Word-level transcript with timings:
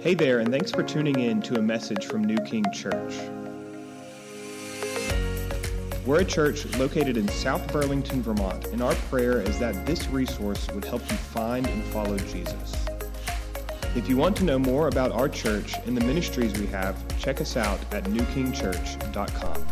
Hey 0.00 0.14
there, 0.14 0.38
and 0.38 0.50
thanks 0.50 0.70
for 0.70 0.82
tuning 0.82 1.20
in 1.20 1.42
to 1.42 1.58
a 1.58 1.62
message 1.62 2.06
from 2.06 2.24
New 2.24 2.38
King 2.38 2.64
Church. 2.72 3.14
We're 6.06 6.20
a 6.20 6.24
church 6.24 6.64
located 6.78 7.18
in 7.18 7.28
South 7.28 7.70
Burlington, 7.70 8.22
Vermont, 8.22 8.68
and 8.68 8.80
our 8.80 8.94
prayer 8.94 9.42
is 9.42 9.58
that 9.58 9.84
this 9.84 10.08
resource 10.08 10.66
would 10.70 10.86
help 10.86 11.02
you 11.02 11.18
find 11.18 11.66
and 11.66 11.84
follow 11.92 12.16
Jesus. 12.16 12.86
If 13.94 14.08
you 14.08 14.16
want 14.16 14.38
to 14.38 14.44
know 14.44 14.58
more 14.58 14.88
about 14.88 15.12
our 15.12 15.28
church 15.28 15.74
and 15.84 15.94
the 15.94 16.06
ministries 16.06 16.58
we 16.58 16.66
have, 16.68 16.96
check 17.18 17.42
us 17.42 17.58
out 17.58 17.80
at 17.92 18.04
newkingchurch.com. 18.04 19.66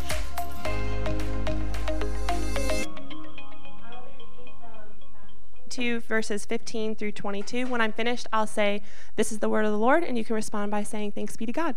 2, 5.79 6.01
verses 6.01 6.45
15 6.45 6.97
through 6.97 7.13
22. 7.13 7.69
When 7.69 7.81
I'm 7.81 7.93
finished, 7.93 8.27
I'll 8.33 8.49
say, 8.49 8.83
This 9.15 9.31
is 9.31 9.39
the 9.39 9.49
word 9.49 9.65
of 9.65 9.71
the 9.71 9.79
Lord, 9.79 10.03
and 10.03 10.19
you 10.19 10.25
can 10.25 10.35
respond 10.35 10.73
by 10.73 10.83
saying, 10.83 11.13
Thanks 11.13 11.37
be 11.37 11.47
to 11.47 11.53
God. 11.53 11.77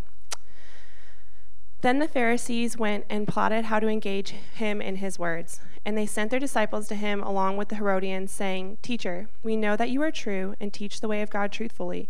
Then 1.82 2.00
the 2.00 2.08
Pharisees 2.08 2.78
went 2.78 3.06
and 3.12 3.28
plotted 3.28 3.66
how 3.66 3.80
to 3.80 3.88
engage 3.88 4.32
him 4.32 4.82
in 4.82 4.96
his 4.96 5.20
words. 5.20 5.60
And 5.86 5.96
they 5.96 6.08
sent 6.08 6.32
their 6.32 6.40
disciples 6.40 6.88
to 6.88 6.96
him 6.96 7.22
along 7.22 7.58
with 7.58 7.70
the 7.70 7.76
Herodians, 7.76 8.32
saying, 8.32 8.80
Teacher, 8.82 9.30
we 9.44 9.56
know 9.56 9.76
that 9.76 9.92
you 9.92 10.02
are 10.02 10.12
true 10.12 10.56
and 10.60 10.74
teach 10.74 11.00
the 11.00 11.08
way 11.08 11.22
of 11.22 11.30
God 11.30 11.52
truthfully, 11.52 12.10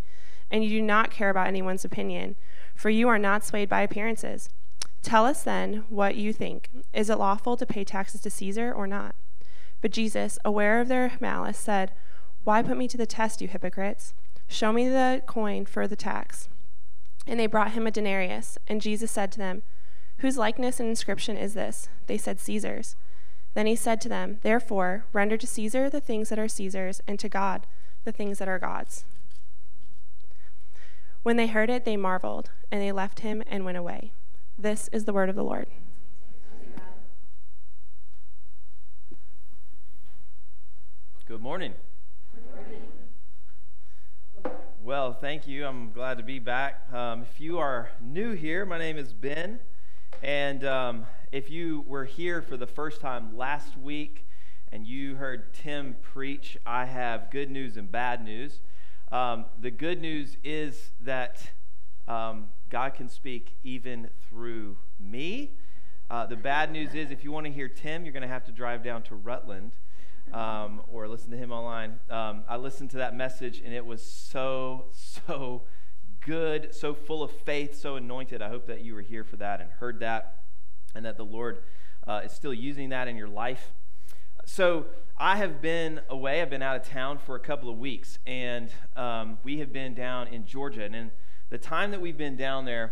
and 0.50 0.64
you 0.64 0.70
do 0.70 0.82
not 0.82 1.12
care 1.12 1.30
about 1.30 1.48
anyone's 1.48 1.84
opinion, 1.84 2.38
for 2.74 2.90
you 2.90 3.10
are 3.10 3.20
not 3.20 3.44
swayed 3.44 3.68
by 3.68 3.82
appearances. 3.82 4.50
Tell 5.02 5.26
us 5.26 5.44
then 5.44 5.84
what 5.90 6.16
you 6.16 6.32
think. 6.32 6.70
Is 6.94 7.10
it 7.10 7.20
lawful 7.20 7.58
to 7.58 7.66
pay 7.66 7.84
taxes 7.84 8.22
to 8.22 8.30
Caesar 8.30 8.72
or 8.72 8.88
not? 8.88 9.14
But 9.82 9.92
Jesus, 9.92 10.38
aware 10.46 10.80
of 10.80 10.88
their 10.88 11.14
malice, 11.20 11.58
said, 11.58 11.92
Why 12.44 12.62
put 12.62 12.78
me 12.78 12.88
to 12.88 12.98
the 12.98 13.06
test, 13.06 13.42
you 13.42 13.48
hypocrites? 13.48 14.14
Show 14.48 14.72
me 14.72 14.88
the 14.88 15.24
coin 15.26 15.66
for 15.66 15.88
the 15.88 15.96
tax. 15.96 16.50
And 17.26 17.40
they 17.40 17.48
brought 17.48 17.72
him 17.72 17.88
a 17.88 17.92
denarius. 17.92 18.58
And 18.68 18.82
Jesus 18.82 19.12
said 19.12 19.32
to 19.32 19.38
them, 19.38 19.64
Whose 20.20 20.38
likeness 20.38 20.80
and 20.80 20.88
inscription 20.88 21.36
is 21.36 21.56
this? 21.56 21.90
They 22.08 22.18
said, 22.18 22.40
Caesar's. 22.40 22.96
Then 23.54 23.66
he 23.66 23.76
said 23.76 24.00
to 24.02 24.10
them, 24.10 24.38
Therefore, 24.44 25.06
render 25.14 25.36
to 25.38 25.48
Caesar 25.48 25.90
the 25.90 26.00
things 26.00 26.30
that 26.30 26.40
are 26.40 26.48
Caesar's, 26.48 27.02
and 27.08 27.20
to 27.20 27.28
God 27.28 27.66
the 28.04 28.12
things 28.12 28.38
that 28.38 28.48
are 28.48 28.60
God's. 28.60 29.06
When 31.24 31.38
they 31.38 31.48
heard 31.48 31.70
it, 31.70 31.86
they 31.86 31.98
marveled, 31.98 32.50
and 32.72 32.82
they 32.82 32.92
left 32.92 33.20
him 33.20 33.44
and 33.48 33.66
went 33.66 33.78
away. 33.78 34.12
This 34.58 34.90
is 34.92 35.06
the 35.06 35.14
word 35.14 35.30
of 35.30 35.36
the 35.36 35.44
Lord. 35.44 35.68
Good 41.32 41.40
morning. 41.40 41.74
Well, 44.84 45.14
thank 45.14 45.48
you. 45.48 45.66
I'm 45.66 45.94
glad 45.94 46.18
to 46.18 46.26
be 46.26 46.40
back. 46.40 46.92
Um, 46.94 47.22
if 47.22 47.40
you 47.40 47.58
are 47.60 47.90
new 48.02 48.34
here, 48.34 48.66
my 48.66 48.78
name 48.78 48.98
is 48.98 49.14
Ben. 49.14 49.62
And 50.22 50.66
um, 50.66 51.06
if 51.32 51.50
you 51.50 51.86
were 51.88 52.04
here 52.04 52.42
for 52.42 52.58
the 52.58 52.68
first 52.68 53.00
time 53.00 53.38
last 53.38 53.78
week 53.78 54.28
and 54.74 54.86
you 54.86 55.16
heard 55.16 55.54
Tim 55.54 55.96
preach, 56.02 56.58
I 56.66 56.84
have 56.84 57.32
good 57.32 57.50
news 57.50 57.78
and 57.78 57.90
bad 57.90 58.26
news. 58.26 58.60
Um, 59.10 59.46
the 59.58 59.72
good 59.72 60.02
news 60.02 60.36
is 60.44 60.92
that 61.00 61.50
um, 62.10 62.50
God 62.70 62.94
can 62.94 63.08
speak 63.08 63.56
even 63.64 64.10
through 64.28 64.76
me. 65.00 65.52
Uh, 66.10 66.26
the 66.26 66.36
bad 66.36 66.74
news 66.74 66.94
is 66.94 67.10
if 67.10 67.24
you 67.24 67.32
want 67.32 67.46
to 67.46 67.54
hear 67.54 67.70
Tim, 67.70 68.04
you're 68.04 68.12
going 68.12 68.22
to 68.22 68.28
have 68.28 68.44
to 68.48 68.52
drive 68.52 68.84
down 68.84 69.02
to 69.04 69.16
Rutland 69.16 69.72
um, 70.34 70.82
or 70.88 71.08
listen 71.08 71.32
to 71.32 71.38
him 71.38 71.52
online. 71.52 72.00
Um, 72.10 72.44
I 72.48 72.58
listened 72.58 72.92
to 72.92 72.98
that 72.98 73.16
message 73.16 73.62
and 73.64 73.74
it 73.74 73.86
was 73.86 74.02
so, 74.02 74.86
so 74.94 75.64
good, 76.26 76.74
so 76.74 76.94
full 76.94 77.24
of 77.24 77.32
faith, 77.32 77.78
so 77.78 77.96
anointed. 77.96 78.42
I 78.42 78.50
hope 78.50 78.68
that 78.68 78.82
you 78.82 78.96
were 78.96 79.02
here 79.02 79.24
for 79.24 79.38
that 79.38 79.62
and 79.62 79.70
heard 79.72 80.00
that 80.02 80.44
and 80.96 81.06
that 81.06 81.18
the 81.18 81.26
Lord 81.26 81.64
uh, 82.08 82.22
is 82.24 82.32
still 82.32 82.54
using 82.54 82.90
that 82.90 83.08
in 83.08 83.16
your 83.16 83.28
life. 83.28 83.72
So, 84.46 84.88
I 85.22 85.38
have 85.38 85.62
been 85.62 86.02
away. 86.10 86.42
I've 86.42 86.50
been 86.50 86.64
out 86.64 86.78
of 86.78 86.84
town 86.84 87.20
for 87.20 87.36
a 87.36 87.40
couple 87.40 87.70
of 87.70 87.78
weeks, 87.78 88.18
and 88.26 88.72
um, 88.96 89.38
we 89.44 89.60
have 89.60 89.72
been 89.72 89.94
down 89.94 90.28
in 90.30 90.48
Georgia. 90.48 90.84
And 90.84 90.96
in 90.96 91.12
the 91.52 91.60
time 91.60 91.92
that 91.92 92.02
we've 92.02 92.18
been 92.18 92.38
down 92.38 92.66
there, 92.66 92.92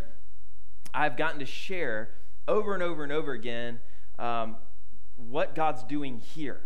I've 0.94 1.18
gotten 1.18 1.40
to 1.40 1.46
share 1.48 2.12
over 2.48 2.76
and 2.76 2.84
over 2.84 3.04
and 3.04 3.12
over 3.12 3.32
again 3.32 3.80
um, 4.20 4.58
what 5.16 5.56
God's 5.56 5.84
doing 5.84 6.20
here. 6.20 6.62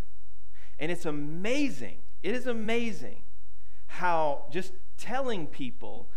And 0.80 0.92
it's 0.92 1.06
amazing. 1.06 1.98
It 2.22 2.34
is 2.34 2.48
amazing 2.48 3.24
how 3.88 4.46
just 4.52 4.74
telling 4.98 5.48
people 5.48 6.10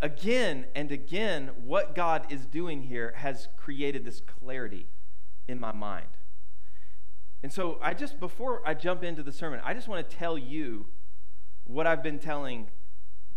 again 0.00 0.66
and 0.74 0.90
again 0.90 1.50
what 1.64 1.94
God 1.94 2.26
is 2.30 2.46
doing 2.46 2.82
here 2.82 3.14
has 3.16 3.48
created 3.56 4.04
this 4.04 4.20
clarity 4.20 4.88
in 5.48 5.60
my 5.60 5.72
mind. 5.72 6.08
And 7.42 7.52
so 7.52 7.78
I 7.82 7.94
just, 7.94 8.20
before 8.20 8.62
I 8.66 8.74
jump 8.74 9.02
into 9.02 9.22
the 9.22 9.32
sermon, 9.32 9.60
I 9.64 9.74
just 9.74 9.88
want 9.88 10.08
to 10.08 10.16
tell 10.16 10.38
you 10.38 10.86
what 11.64 11.86
I've 11.86 12.02
been 12.02 12.18
telling 12.18 12.68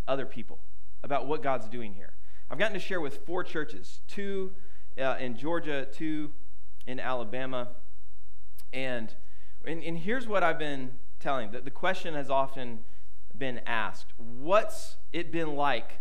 other 0.06 0.26
people 0.26 0.58
about 1.02 1.26
what 1.26 1.42
God's 1.42 1.68
doing 1.68 1.94
here. 1.94 2.12
I've 2.50 2.58
gotten 2.58 2.74
to 2.74 2.80
share 2.80 3.00
with 3.00 3.24
four 3.26 3.42
churches 3.42 4.00
two 4.06 4.52
uh, 5.00 5.16
in 5.18 5.36
Georgia, 5.36 5.86
two 5.92 6.30
in 6.86 7.00
Alabama, 7.00 7.68
and 8.72 9.14
and, 9.66 9.82
and 9.82 9.98
here's 9.98 10.26
what 10.28 10.42
I've 10.42 10.58
been 10.58 10.92
telling. 11.18 11.50
The, 11.50 11.60
the 11.60 11.70
question 11.70 12.14
has 12.14 12.30
often 12.30 12.80
been 13.36 13.60
asked 13.66 14.12
What's 14.16 14.96
it 15.12 15.32
been 15.32 15.54
like 15.54 16.00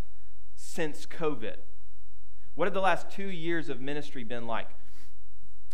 since 0.56 1.06
COVID? 1.06 1.58
What 2.56 2.66
have 2.66 2.74
the 2.74 2.82
last 2.82 3.10
two 3.10 3.28
years 3.28 3.70
of 3.70 3.82
ministry 3.82 4.24
been 4.24 4.48
like? 4.48 4.70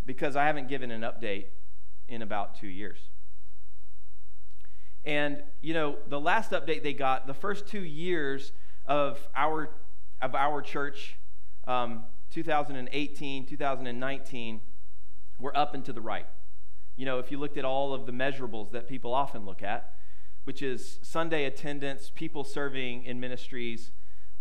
Because 0.06 0.35
I 0.35 0.46
haven't 0.46 0.68
given 0.68 0.90
an 0.90 1.01
update 1.01 1.46
in 2.07 2.22
about 2.22 2.56
two 2.56 2.68
years. 2.68 2.97
And, 5.03 5.44
you 5.62 5.74
know, 5.74 5.97
the 6.07 6.19
last 6.19 6.51
update 6.51 6.81
they 6.84 6.94
got, 6.94 7.28
the 7.28 7.34
first 7.34 7.68
two 7.68 7.84
years 7.84 8.51
of 8.85 9.19
our, 9.35 9.69
of 10.22 10.34
our 10.34 10.62
church, 10.62 11.18
um, 11.68 12.06
2018, 12.31 13.46
2019, 13.46 14.62
were 15.40 15.56
up 15.56 15.75
and 15.75 15.85
to 15.85 15.94
the 15.94 16.01
right 16.01 16.25
you 17.01 17.06
know, 17.07 17.17
if 17.17 17.31
you 17.31 17.39
looked 17.39 17.57
at 17.57 17.66
all 17.66 17.95
of 17.95 18.06
the 18.06 18.12
measurables 18.12 18.69
that 18.73 18.88
people 18.88 19.12
often 19.12 19.44
look 19.44 19.63
at, 19.63 19.95
which 20.44 20.62
is 20.62 21.00
Sunday 21.01 21.45
attendance, 21.45 22.12
people 22.13 22.44
serving 22.44 23.06
in 23.06 23.19
ministries, 23.19 23.89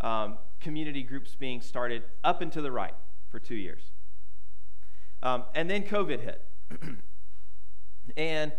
um, 0.03 0.37
community 0.61 1.03
groups 1.03 1.35
being 1.35 1.63
started, 1.63 2.03
up 2.23 2.43
and 2.43 2.53
to 2.53 2.61
the 2.61 2.71
right 2.71 2.93
for 3.31 3.39
two 3.39 3.55
years. 3.55 3.93
Um, 5.23 5.45
and 5.55 5.71
then 5.71 5.85
COVID 5.85 6.21
hit. 6.21 6.47
and 8.19 8.53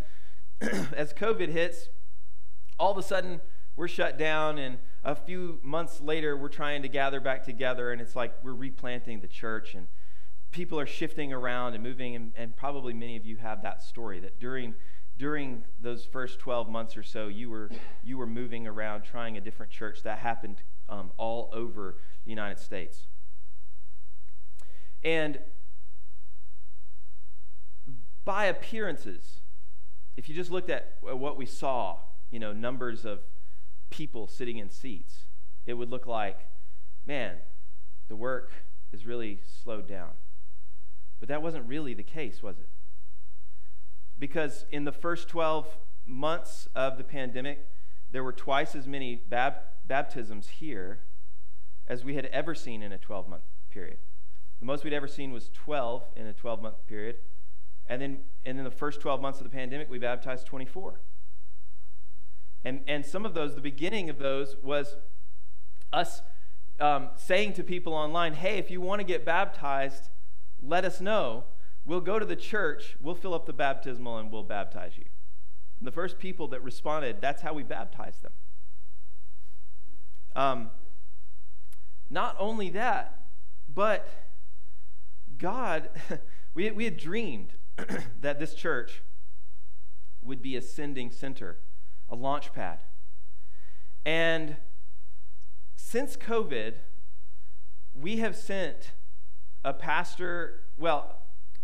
as 0.97 1.13
COVID 1.13 1.50
hits, 1.50 1.89
all 2.79 2.91
of 2.91 2.97
a 2.97 3.03
sudden 3.03 3.39
we're 3.75 3.88
shut 3.88 4.18
down, 4.18 4.57
and 4.57 4.79
a 5.03 5.13
few 5.13 5.59
months 5.62 6.01
later 6.01 6.35
we're 6.35 6.50
trying 6.50 6.81
to 6.81 6.89
gather 6.89 7.19
back 7.19 7.44
together, 7.44 7.91
and 7.91 8.01
it's 8.01 8.16
like 8.16 8.33
we're 8.41 8.56
replanting 8.56 9.22
the 9.22 9.28
church 9.28 9.75
and 9.75 9.85
people 10.51 10.79
are 10.79 10.85
shifting 10.85 11.31
around 11.34 11.73
and 11.73 11.84
moving, 11.84 12.16
and, 12.16 12.34
and, 12.35 12.56
probably 12.56 12.94
many 12.94 13.16
of 13.16 13.25
you 13.25 13.38
have 13.38 13.63
that 13.63 13.81
story 13.81 14.19
that 14.19 14.39
during 14.39 14.75
during 15.17 15.63
those 15.79 16.06
first 16.06 16.39
12 16.39 16.69
months 16.69 16.97
or 16.97 17.03
so, 17.03 17.28
you 17.28 17.50
were 17.50 17.69
you 18.03 18.17
were 18.17 18.28
moving 18.28 18.67
around, 18.67 19.03
trying 19.03 19.38
a 19.38 19.41
different 19.41 19.72
church. 19.72 20.03
That 20.03 20.19
happened 20.19 20.62
um, 20.89 21.12
all 21.17 21.50
over 21.53 21.97
the 22.25 22.29
United 22.29 22.59
States, 22.59 23.07
and 25.03 25.39
by 28.25 28.45
appearances, 28.45 29.41
if 30.18 30.29
you 30.29 30.35
just 30.35 30.51
looked 30.51 30.69
at 30.69 30.97
what 31.01 31.38
we 31.38 31.45
saw, 31.45 31.97
you 32.29 32.39
know, 32.39 32.53
numbers 32.53 33.06
of 33.06 33.19
people 33.89 34.27
sitting 34.27 34.57
in 34.57 34.69
seats, 34.69 35.25
it 35.65 35.74
would 35.74 35.89
look 35.89 36.07
like, 36.07 36.39
man, 37.06 37.38
the 38.07 38.15
work 38.15 38.53
is 38.92 39.06
really 39.06 39.39
slowed 39.63 39.88
down. 39.88 40.12
But 41.21 41.29
that 41.29 41.41
wasn't 41.41 41.68
really 41.68 41.94
the 41.94 42.03
case, 42.03 42.44
was 42.44 42.57
it? 42.59 42.68
Because 44.19 44.65
in 44.71 44.83
the 44.83 44.91
first 44.91 45.29
12 45.29 45.77
months 46.06 46.68
of 46.75 46.97
the 46.97 47.03
pandemic, 47.03 47.69
there 48.12 48.23
were 48.23 48.33
twice 48.33 48.75
as 48.75 48.88
many 48.88 49.15
bab- 49.15 49.62
baptisms 49.85 50.50
here 50.50 51.00
as 51.88 52.03
we 52.03 52.15
had 52.15 52.25
ever 52.25 52.53
seen 52.53 52.81
in 52.81 52.91
a 52.91 52.97
12 52.97 53.29
month 53.29 53.44
period. 53.69 54.00
The 54.59 54.65
most 54.65 54.83
we'd 54.83 54.94
ever 54.94 55.07
seen 55.07 55.31
was 55.31 55.50
12 55.53 56.03
in 56.15 56.25
a 56.25 56.33
12 56.33 56.62
month 56.62 56.85
period. 56.88 57.18
And 57.88 58.01
then 58.01 58.19
and 58.44 58.57
in 58.57 58.63
the 58.63 58.71
first 58.71 59.00
12 59.00 59.21
months 59.21 59.39
of 59.39 59.44
the 59.44 59.56
pandemic, 59.56 59.89
we 59.89 60.00
baptized 60.00 60.47
24. 60.47 61.01
And, 62.63 62.81
and 62.88 63.06
some 63.06 63.25
of 63.25 63.33
those, 63.33 63.56
the 63.56 63.62
beginning 63.62 64.09
of 64.09 64.17
those, 64.17 64.56
was 64.63 64.97
us 65.94 66.21
um, 66.79 67.09
saying 67.15 67.53
to 67.53 67.63
people 67.63 67.94
online, 67.94 68.33
hey, 68.33 68.57
if 68.57 68.71
you 68.71 68.81
want 68.81 69.00
to 69.00 69.03
get 69.03 69.25
baptized, 69.25 70.09
let 70.62 70.86
us 70.86 71.02
know. 71.02 71.46
We'll 71.86 72.02
go 72.02 72.19
to 72.19 72.25
the 72.25 72.36
church, 72.36 72.96
we'll 73.02 73.16
fill 73.16 73.34
up 73.34 73.46
the 73.46 73.54
baptismal, 73.54 74.18
and 74.18 74.31
we'll 74.31 74.44
baptize 74.44 74.98
you. 74.98 75.06
And 75.80 75.88
the 75.88 75.92
first 75.92 76.19
people 76.19 76.48
that 76.50 76.63
responded, 76.63 77.18
that's 77.22 77.42
how 77.42 77.54
we 77.54 77.63
baptized 77.63 78.22
them. 78.22 78.31
Um, 80.36 80.72
not 82.10 82.36
only 82.38 82.69
that, 82.69 83.25
but 83.74 84.08
God, 85.38 85.90
we, 86.54 86.69
we 86.72 86.86
had 86.86 86.98
dreamed 86.98 87.54
that 88.22 88.40
this 88.40 88.54
church 88.54 89.02
would 90.22 90.42
be 90.42 90.56
a 90.56 90.62
sending 90.62 91.10
center, 91.10 91.58
a 92.08 92.16
launch 92.16 92.54
pad. 92.54 92.84
And 94.06 94.58
since 95.75 96.16
COVID, 96.16 96.75
we 97.94 98.18
have 98.18 98.36
sent 98.36 98.92
a 99.63 99.74
pastor, 99.74 100.62
well, 100.78 101.19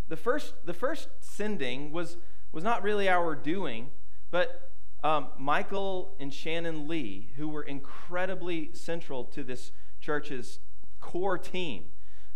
the 0.08 0.18
first, 0.18 0.54
the 0.66 0.74
first 0.74 1.10
sending 1.20 1.92
was, 1.92 2.18
was 2.52 2.64
not 2.64 2.84
really 2.84 3.10
our 3.10 3.36
doing, 3.36 3.90
but 4.32 4.72
um, 5.04 5.30
Michael 5.38 6.16
and 6.20 6.34
Shannon 6.34 6.88
Lee, 6.88 7.30
who 7.36 7.48
were 7.48 7.64
incredibly 7.64 8.74
central 8.74 9.24
to 9.26 9.44
this 9.44 9.72
church's 10.00 10.60
core 11.00 11.38
team. 11.38 11.86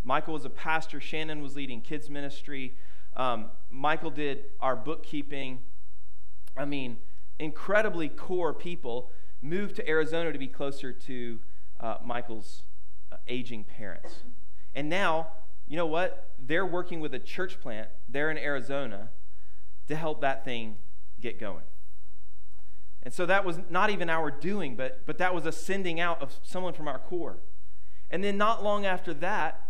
Michael 0.04 0.34
was 0.34 0.46
a 0.46 0.50
pastor, 0.50 1.00
Shannon 1.00 1.42
was 1.42 1.56
leading 1.56 1.82
kids' 1.82 2.10
ministry. 2.10 2.76
Um, 3.16 3.52
Michael 3.70 4.10
did 4.10 4.46
our 4.60 4.76
bookkeeping. 4.76 5.60
I 6.58 6.66
mean, 6.66 6.98
incredibly 7.40 8.10
core 8.10 8.54
people 8.54 9.12
moved 9.42 9.76
to 9.76 9.88
Arizona 9.88 10.32
to 10.32 10.40
be 10.40 10.48
closer 10.48 10.92
to 10.92 11.40
uh, 11.80 11.98
Michael's 12.04 12.64
uh, 13.12 13.18
aging 13.28 13.64
parents. 13.64 14.24
And 14.74 14.90
now, 14.90 15.28
you 15.72 15.78
know 15.78 15.86
what? 15.86 16.32
They're 16.38 16.66
working 16.66 17.00
with 17.00 17.14
a 17.14 17.20
church 17.20 17.62
plant 17.62 17.88
there 18.10 18.30
in 18.30 18.38
Arizona 18.38 19.08
to 19.88 19.96
help 19.96 20.20
that 20.20 20.44
thing 20.44 20.76
get 21.22 21.40
going. 21.40 21.64
And 23.04 23.14
so 23.14 23.26
that 23.26 23.46
was 23.46 23.58
not 23.70 23.90
even 23.90 24.10
our 24.10 24.30
doing, 24.32 24.76
but, 24.76 25.06
but 25.06 25.18
that 25.20 25.34
was 25.34 25.46
a 25.46 25.52
sending 25.54 25.98
out 25.98 26.22
of 26.22 26.38
someone 26.44 26.74
from 26.74 26.90
our 26.90 27.00
core. 27.00 27.38
And 28.10 28.22
then 28.22 28.38
not 28.38 28.62
long 28.62 28.86
after 28.86 29.14
that, 29.14 29.62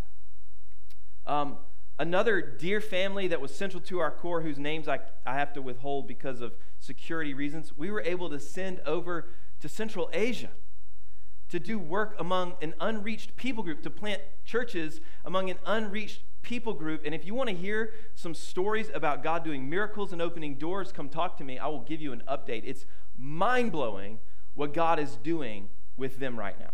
um, 1.27 1.57
another 1.99 2.41
dear 2.41 2.81
family 2.81 3.27
that 3.27 3.39
was 3.39 3.53
central 3.53 3.83
to 3.83 3.99
our 3.99 4.09
core, 4.09 4.41
whose 4.41 4.57
names 4.57 4.87
I, 4.87 5.01
I 5.23 5.35
have 5.35 5.53
to 5.53 5.61
withhold 5.61 6.07
because 6.07 6.41
of 6.41 6.57
security 6.79 7.35
reasons, 7.35 7.77
we 7.77 7.91
were 7.91 8.01
able 8.01 8.27
to 8.31 8.39
send 8.39 8.79
over 8.87 9.27
to 9.59 9.69
Central 9.69 10.09
Asia 10.13 10.49
to 11.51 11.59
do 11.59 11.77
work 11.77 12.15
among 12.17 12.53
an 12.61 12.73
unreached 12.79 13.35
people 13.35 13.61
group, 13.61 13.83
to 13.83 13.89
plant 13.89 14.21
churches 14.45 15.01
among 15.25 15.49
an 15.49 15.57
unreached 15.65 16.21
people 16.41 16.73
group. 16.73 17.01
And 17.05 17.13
if 17.13 17.25
you 17.25 17.35
want 17.35 17.49
to 17.49 17.55
hear 17.55 17.93
some 18.15 18.33
stories 18.33 18.89
about 18.93 19.21
God 19.21 19.43
doing 19.43 19.69
miracles 19.69 20.13
and 20.13 20.21
opening 20.21 20.55
doors, 20.55 20.93
come 20.93 21.09
talk 21.09 21.37
to 21.37 21.43
me. 21.43 21.59
I 21.59 21.67
will 21.67 21.81
give 21.81 22.01
you 22.01 22.13
an 22.13 22.23
update. 22.27 22.63
It's 22.65 22.85
mind 23.17 23.73
blowing 23.73 24.19
what 24.53 24.73
God 24.73 24.97
is 24.97 25.17
doing 25.17 25.67
with 25.97 26.19
them 26.19 26.39
right 26.39 26.57
now. 26.57 26.71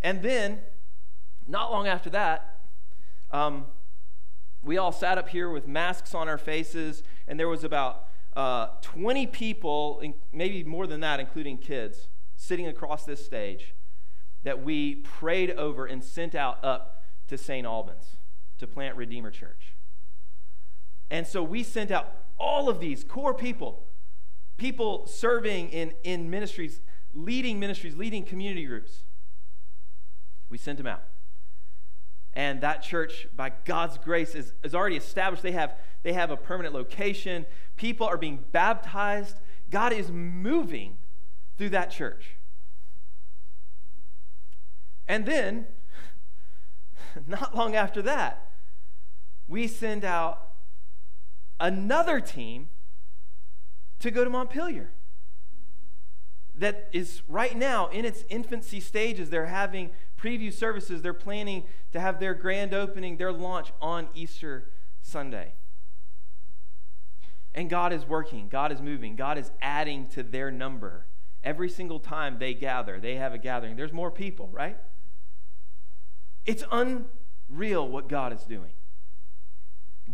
And 0.00 0.22
then, 0.22 0.60
not 1.46 1.70
long 1.70 1.86
after 1.86 2.08
that, 2.10 2.60
um, 3.32 3.66
we 4.62 4.78
all 4.78 4.92
sat 4.92 5.18
up 5.18 5.28
here 5.28 5.50
with 5.50 5.68
masks 5.68 6.14
on 6.14 6.26
our 6.26 6.38
faces, 6.38 7.02
and 7.28 7.38
there 7.38 7.48
was 7.48 7.64
about 7.64 8.08
uh, 8.34 8.68
20 8.80 9.26
people, 9.26 10.02
maybe 10.32 10.64
more 10.64 10.86
than 10.86 11.00
that, 11.00 11.20
including 11.20 11.58
kids, 11.58 12.08
sitting 12.36 12.66
across 12.66 13.04
this 13.04 13.24
stage 13.24 13.74
that 14.42 14.62
we 14.62 14.96
prayed 14.96 15.50
over 15.52 15.86
and 15.86 16.04
sent 16.04 16.34
out 16.34 16.62
up 16.64 17.02
to 17.28 17.38
St. 17.38 17.66
Albans 17.66 18.16
to 18.58 18.66
plant 18.66 18.96
Redeemer 18.96 19.30
Church. 19.30 19.74
And 21.10 21.26
so 21.26 21.42
we 21.42 21.62
sent 21.62 21.90
out 21.90 22.14
all 22.38 22.68
of 22.68 22.80
these 22.80 23.04
core 23.04 23.34
people, 23.34 23.84
people 24.56 25.06
serving 25.06 25.70
in, 25.70 25.92
in 26.02 26.30
ministries, 26.30 26.80
leading 27.12 27.58
ministries, 27.58 27.96
leading 27.96 28.24
community 28.24 28.64
groups. 28.64 29.04
We 30.50 30.58
sent 30.58 30.78
them 30.78 30.86
out. 30.86 31.02
And 32.34 32.60
that 32.62 32.82
church, 32.82 33.28
by 33.34 33.52
God's 33.64 33.96
grace, 33.98 34.34
is, 34.34 34.52
is 34.64 34.74
already 34.74 34.96
established. 34.96 35.42
They 35.42 35.52
have, 35.52 35.76
they 36.02 36.12
have 36.12 36.30
a 36.30 36.36
permanent 36.36 36.74
location. 36.74 37.46
People 37.76 38.06
are 38.06 38.18
being 38.18 38.44
baptized. 38.50 39.36
God 39.70 39.92
is 39.92 40.10
moving 40.10 40.98
through 41.56 41.70
that 41.70 41.90
church. 41.90 42.36
And 45.06 45.26
then, 45.26 45.66
not 47.26 47.54
long 47.54 47.74
after 47.74 48.02
that, 48.02 48.50
we 49.46 49.68
send 49.68 50.04
out 50.04 50.50
another 51.60 52.20
team 52.20 52.68
to 54.00 54.10
go 54.10 54.24
to 54.24 54.30
Montpelier 54.30 54.90
that 56.56 56.88
is 56.92 57.22
right 57.28 57.56
now 57.56 57.88
in 57.88 58.04
its 58.04 58.24
infancy 58.28 58.80
stages. 58.80 59.30
They're 59.30 59.46
having 59.46 59.90
preview 60.20 60.52
services. 60.52 61.02
They're 61.02 61.12
planning 61.12 61.64
to 61.92 62.00
have 62.00 62.20
their 62.20 62.34
grand 62.34 62.72
opening, 62.72 63.16
their 63.16 63.32
launch 63.32 63.72
on 63.80 64.08
Easter 64.14 64.70
Sunday. 65.02 65.54
And 67.54 67.70
God 67.70 67.92
is 67.92 68.04
working, 68.04 68.48
God 68.48 68.72
is 68.72 68.80
moving, 68.80 69.14
God 69.14 69.38
is 69.38 69.50
adding 69.62 70.08
to 70.10 70.22
their 70.22 70.50
number. 70.50 71.06
Every 71.44 71.68
single 71.68 72.00
time 72.00 72.38
they 72.38 72.54
gather, 72.54 72.98
they 72.98 73.16
have 73.16 73.34
a 73.34 73.38
gathering. 73.38 73.76
There's 73.76 73.92
more 73.92 74.10
people, 74.10 74.48
right? 74.50 74.78
It's 76.46 76.64
unreal 76.72 77.86
what 77.86 78.08
God 78.08 78.32
is 78.32 78.42
doing. 78.42 78.72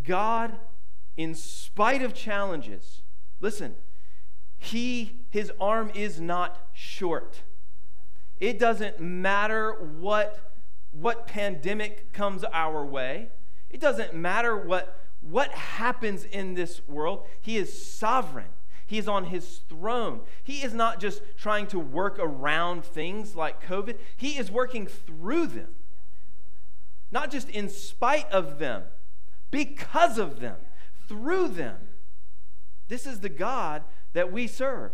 God, 0.03 0.57
in 1.17 1.35
spite 1.35 2.03
of 2.03 2.15
challenges, 2.15 3.03
listen, 3.41 3.77
he, 4.59 5.21
his 5.31 5.53
arm 5.61 5.91
is 5.95 6.21
not 6.21 6.69
short. 6.73 7.43
It 8.41 8.59
doesn't 8.59 9.01
matter 9.01 9.73
what, 9.73 10.53
what 10.91 11.27
pandemic 11.27 12.13
comes 12.13 12.43
our 12.45 12.85
way. 12.85 13.29
It 13.71 13.81
doesn't 13.81 14.15
matter 14.15 14.57
what, 14.57 15.01
what 15.21 15.51
happens 15.53 16.25
in 16.25 16.55
this 16.55 16.81
world. 16.89 17.27
He 17.41 17.57
is 17.57 17.87
sovereign. 17.87 18.49
He 18.91 18.99
is 18.99 19.07
on 19.07 19.27
his 19.27 19.61
throne. 19.69 20.23
He 20.43 20.65
is 20.65 20.75
not 20.75 20.99
just 20.99 21.23
trying 21.39 21.69
to 21.69 21.79
work 21.79 22.19
around 22.19 22.85
things 22.85 23.37
like 23.37 23.65
COVID, 23.65 23.97
he 24.17 24.37
is 24.37 24.51
working 24.51 24.89
through 24.89 25.47
them. 25.47 25.77
Not 27.13 27.31
just 27.31 27.49
in 27.49 27.69
spite 27.69 28.29
of 28.33 28.59
them, 28.59 28.83
because 29.53 30.19
of 30.19 30.41
them, 30.41 30.57
through 31.07 31.51
them. 31.51 31.77
This 32.89 33.07
is 33.07 33.21
the 33.21 33.29
God 33.29 33.85
that 34.13 34.33
we 34.33 34.49
serve. 34.49 34.91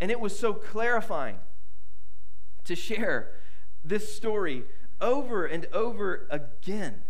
And 0.00 0.10
it 0.10 0.18
was 0.18 0.38
so 0.38 0.54
clarifying 0.54 1.36
to 2.64 2.74
share 2.74 3.32
this 3.84 4.16
story 4.16 4.64
over 5.02 5.44
and 5.44 5.66
over 5.66 6.26
again. 6.30 7.02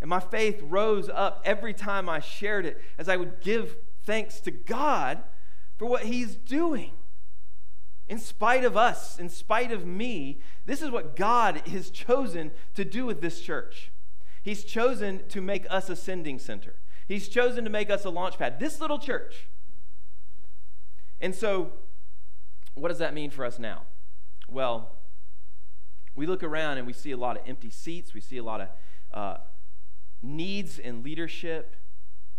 And 0.00 0.10
my 0.10 0.18
faith 0.18 0.60
rose 0.60 1.08
up 1.08 1.40
every 1.44 1.72
time 1.72 2.08
I 2.08 2.18
shared 2.18 2.66
it 2.66 2.82
as 2.98 3.08
I 3.08 3.14
would 3.14 3.40
give 3.40 3.76
thanks 4.02 4.40
to 4.40 4.50
God 4.50 5.22
for 5.76 5.86
what 5.86 6.04
He's 6.04 6.34
doing. 6.34 6.92
In 8.08 8.18
spite 8.18 8.64
of 8.64 8.76
us, 8.76 9.18
in 9.18 9.28
spite 9.28 9.72
of 9.72 9.84
me, 9.84 10.40
this 10.64 10.80
is 10.80 10.90
what 10.90 11.16
God 11.16 11.66
has 11.68 11.90
chosen 11.90 12.52
to 12.74 12.84
do 12.84 13.04
with 13.04 13.20
this 13.20 13.40
church. 13.40 13.90
He's 14.42 14.62
chosen 14.62 15.26
to 15.28 15.40
make 15.40 15.66
us 15.68 15.90
a 15.90 15.96
sending 15.96 16.38
center. 16.38 16.76
He's 17.08 17.28
chosen 17.28 17.64
to 17.64 17.70
make 17.70 17.90
us 17.90 18.04
a 18.04 18.10
launch 18.10 18.38
pad. 18.38 18.60
This 18.60 18.80
little 18.80 18.98
church. 18.98 19.48
And 21.20 21.34
so, 21.34 21.72
what 22.74 22.88
does 22.88 22.98
that 22.98 23.12
mean 23.12 23.30
for 23.30 23.44
us 23.44 23.58
now? 23.58 23.82
Well, 24.48 24.92
we 26.14 26.26
look 26.26 26.42
around 26.44 26.78
and 26.78 26.86
we 26.86 26.92
see 26.92 27.10
a 27.10 27.16
lot 27.16 27.36
of 27.36 27.42
empty 27.46 27.70
seats, 27.70 28.14
we 28.14 28.20
see 28.20 28.36
a 28.36 28.44
lot 28.44 28.60
of 28.60 28.68
uh, 29.12 29.36
needs 30.22 30.78
in 30.78 31.02
leadership. 31.02 31.74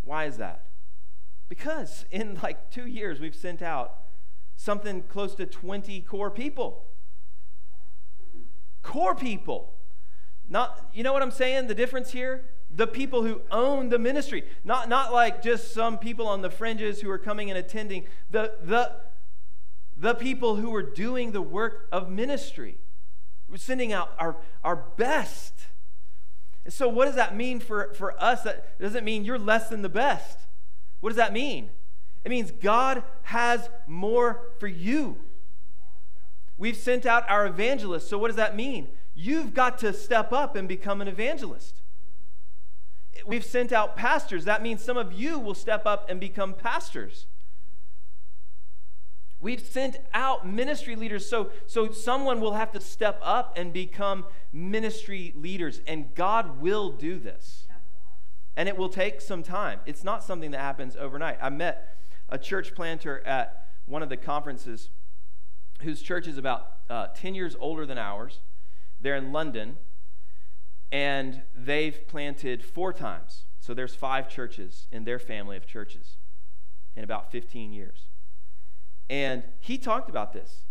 Why 0.02 0.26
is 0.26 0.38
that? 0.38 0.66
Because 1.50 2.06
in 2.12 2.40
like 2.44 2.70
two 2.72 2.86
years, 2.86 3.20
we've 3.20 3.36
sent 3.36 3.62
out 3.62 4.00
something 4.56 5.04
close 5.04 5.36
to 5.36 5.46
20 5.46 6.02
core 6.02 6.32
people. 6.32 6.86
Core 8.82 9.16
people. 9.16 9.74
Not, 10.50 10.90
you 10.94 11.04
know 11.04 11.14
what 11.14 11.22
I'm 11.22 11.32
saying? 11.32 11.68
The 11.68 11.76
difference 11.76 12.12
here? 12.12 12.46
The 12.74 12.88
people 12.88 13.24
who 13.24 13.42
own 13.52 13.90
the 13.90 14.00
ministry. 14.00 14.44
Not, 14.64 14.90
not 14.90 15.14
like 15.14 15.42
just 15.42 15.74
some 15.74 15.98
people 15.98 16.28
on 16.28 16.42
the 16.42 16.50
fringes 16.50 17.02
who 17.02 17.10
are 17.10 17.18
coming 17.18 17.50
and 17.50 17.58
attending. 17.58 18.06
The, 18.30 18.54
the, 18.62 18.94
the 19.96 20.16
people 20.16 20.58
who 20.58 20.74
are 20.76 20.84
doing 20.84 21.32
the 21.32 21.42
work 21.42 21.88
of 21.92 22.10
ministry. 22.10 22.78
We're 23.50 23.58
sending 23.58 23.94
out 23.94 24.12
our, 24.20 24.38
our 24.64 24.76
best. 24.76 25.54
And 26.66 26.74
so, 26.74 26.90
what 26.90 27.06
does 27.06 27.16
that 27.16 27.36
mean 27.36 27.60
for, 27.60 27.94
for 27.94 28.22
us? 28.22 28.44
That 28.44 28.78
doesn't 28.80 29.06
mean 29.06 29.24
you're 29.24 29.40
less 29.40 29.70
than 29.70 29.82
the 29.82 29.90
best. 29.90 30.47
What 31.00 31.10
does 31.10 31.18
that 31.18 31.34
mean? 31.34 31.70
It 32.26 32.30
means 32.30 32.52
God 32.52 33.04
has 33.24 33.70
more 33.88 34.50
for 34.60 34.68
you. 34.68 35.18
We've 36.58 36.76
sent 36.76 37.06
out 37.06 37.30
our 37.30 37.46
evangelists. 37.46 38.10
So, 38.10 38.18
what 38.18 38.28
does 38.28 38.36
that 38.38 38.56
mean? 38.56 38.88
You've 39.16 39.54
got 39.54 39.78
to 39.80 39.94
step 39.94 40.34
up 40.34 40.56
and 40.56 40.68
become 40.68 41.02
an 41.02 41.08
evangelist. 41.08 41.82
We've 43.26 43.46
sent 43.46 43.72
out 43.72 43.96
pastors. 43.96 44.46
That 44.46 44.62
means 44.62 44.84
some 44.84 44.98
of 44.98 45.14
you 45.14 45.40
will 45.40 45.56
step 45.56 45.86
up 45.86 46.10
and 46.10 46.20
become 46.20 46.54
pastors. 46.54 47.28
We've 49.40 49.62
sent 49.62 49.98
out 50.14 50.48
ministry 50.48 50.96
leaders 50.96 51.30
so, 51.30 51.52
so 51.68 51.92
someone 51.92 52.42
will 52.42 52.54
have 52.54 52.72
to 52.72 52.82
step 52.82 53.20
up 53.22 53.54
and 53.56 53.72
become 53.72 54.26
ministry 54.52 55.34
leaders. 55.36 55.82
And 55.88 56.14
God 56.16 56.60
will 56.60 56.92
do 56.92 57.20
this. 57.20 57.67
And 58.58 58.68
it 58.68 58.76
will 58.76 58.90
take 58.90 59.22
some 59.22 59.44
time. 59.44 59.80
It's 59.86 60.04
not 60.04 60.24
something 60.24 60.52
that 60.52 60.60
happens 60.60 60.98
overnight. 60.98 61.38
I 61.42 61.50
met 61.50 61.96
a 62.28 62.38
church 62.38 62.76
planter 62.76 63.26
at 63.26 63.68
one 63.86 64.04
of 64.04 64.10
the 64.10 64.18
conferences 64.18 64.90
whose 65.84 66.02
church 66.02 66.28
is 66.28 66.40
about 66.40 66.72
uh, 66.90 67.08
10 67.16 67.36
years 67.36 67.56
older 67.60 67.86
than 67.86 68.00
ours. 68.00 68.40
They're 69.00 69.16
in 69.16 69.32
London, 69.32 69.78
and 70.92 71.44
they've 71.56 72.08
planted 72.08 72.66
four 72.66 72.92
times. 72.94 73.44
So 73.60 73.76
there's 73.76 73.94
five 73.94 74.28
churches 74.28 74.88
in 74.92 75.04
their 75.04 75.20
family 75.20 75.56
of 75.56 75.68
churches 75.68 76.18
in 76.96 77.04
about 77.04 77.32
15 77.32 77.72
years. 77.72 78.08
And 79.08 79.44
he 79.60 79.78
talked 79.78 80.10
about 80.10 80.34
this. 80.34 80.64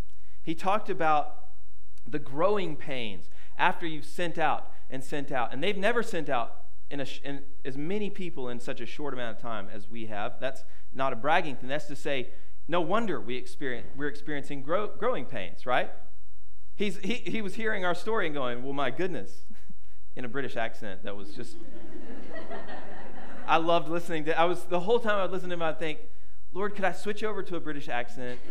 He 0.43 0.57
talked 0.57 0.91
about 0.91 1.37
the 2.07 2.19
growing 2.19 2.75
pains 2.75 3.31
after 3.57 3.87
you've 3.87 4.05
sent 4.05 4.39
out 4.39 4.73
and 4.91 5.05
sent 5.05 5.31
out. 5.31 5.53
And 5.53 5.63
they've 5.63 5.77
never 5.77 6.03
sent 6.03 6.29
out 6.29 6.66
in, 6.91 7.01
a, 7.01 7.07
in 7.25 7.43
as 7.65 7.77
many 7.77 8.11
people 8.11 8.49
in 8.49 8.61
such 8.61 8.81
a 8.81 8.87
short 8.87 9.15
amount 9.15 9.37
of 9.37 9.43
time 9.43 9.69
as 9.73 9.89
we 9.89 10.07
have. 10.07 10.37
That's 10.41 10.65
not 10.93 11.13
a 11.13 11.17
bragging 11.17 11.57
thing. 11.57 11.69
That's 11.69 11.87
to 11.87 11.97
say, 11.97 12.31
no 12.69 12.81
wonder 12.81 13.21
we 13.21 13.37
experience, 13.37 13.87
we're 13.97 14.09
experiencing 14.09 14.63
grow, 14.63 14.89
growing 14.89 15.25
pains, 15.25 15.67
right? 15.67 15.91
He's, 16.75 16.99
he, 16.99 17.15
he 17.15 17.43
was 17.43 17.55
hearing 17.55 17.85
our 17.85 17.95
story 17.95 18.27
and 18.27 18.35
going, 18.35 18.63
well, 18.63 18.73
my 18.73 18.91
goodness, 18.91 19.45
in 20.17 20.25
a 20.25 20.29
British 20.29 20.57
accent 20.57 21.03
that 21.05 21.17
was 21.17 21.35
just. 21.35 21.57
I 23.49 23.59
loved 23.59 23.89
listening 23.89 24.25
to 24.25 24.37
I 24.39 24.45
was 24.45 24.65
the 24.65 24.81
whole 24.81 24.99
time 24.99 25.19
I 25.19 25.23
would 25.23 25.31
listen 25.31 25.51
to 25.51 25.55
him, 25.55 25.63
I'd 25.63 25.79
think, 25.79 26.01
Lord, 26.53 26.75
could 26.75 26.85
I 26.85 26.93
switch 26.93 27.23
over 27.23 27.45
to 27.45 27.57
a 27.57 27.61
British 27.61 27.89
accent? 27.89 28.41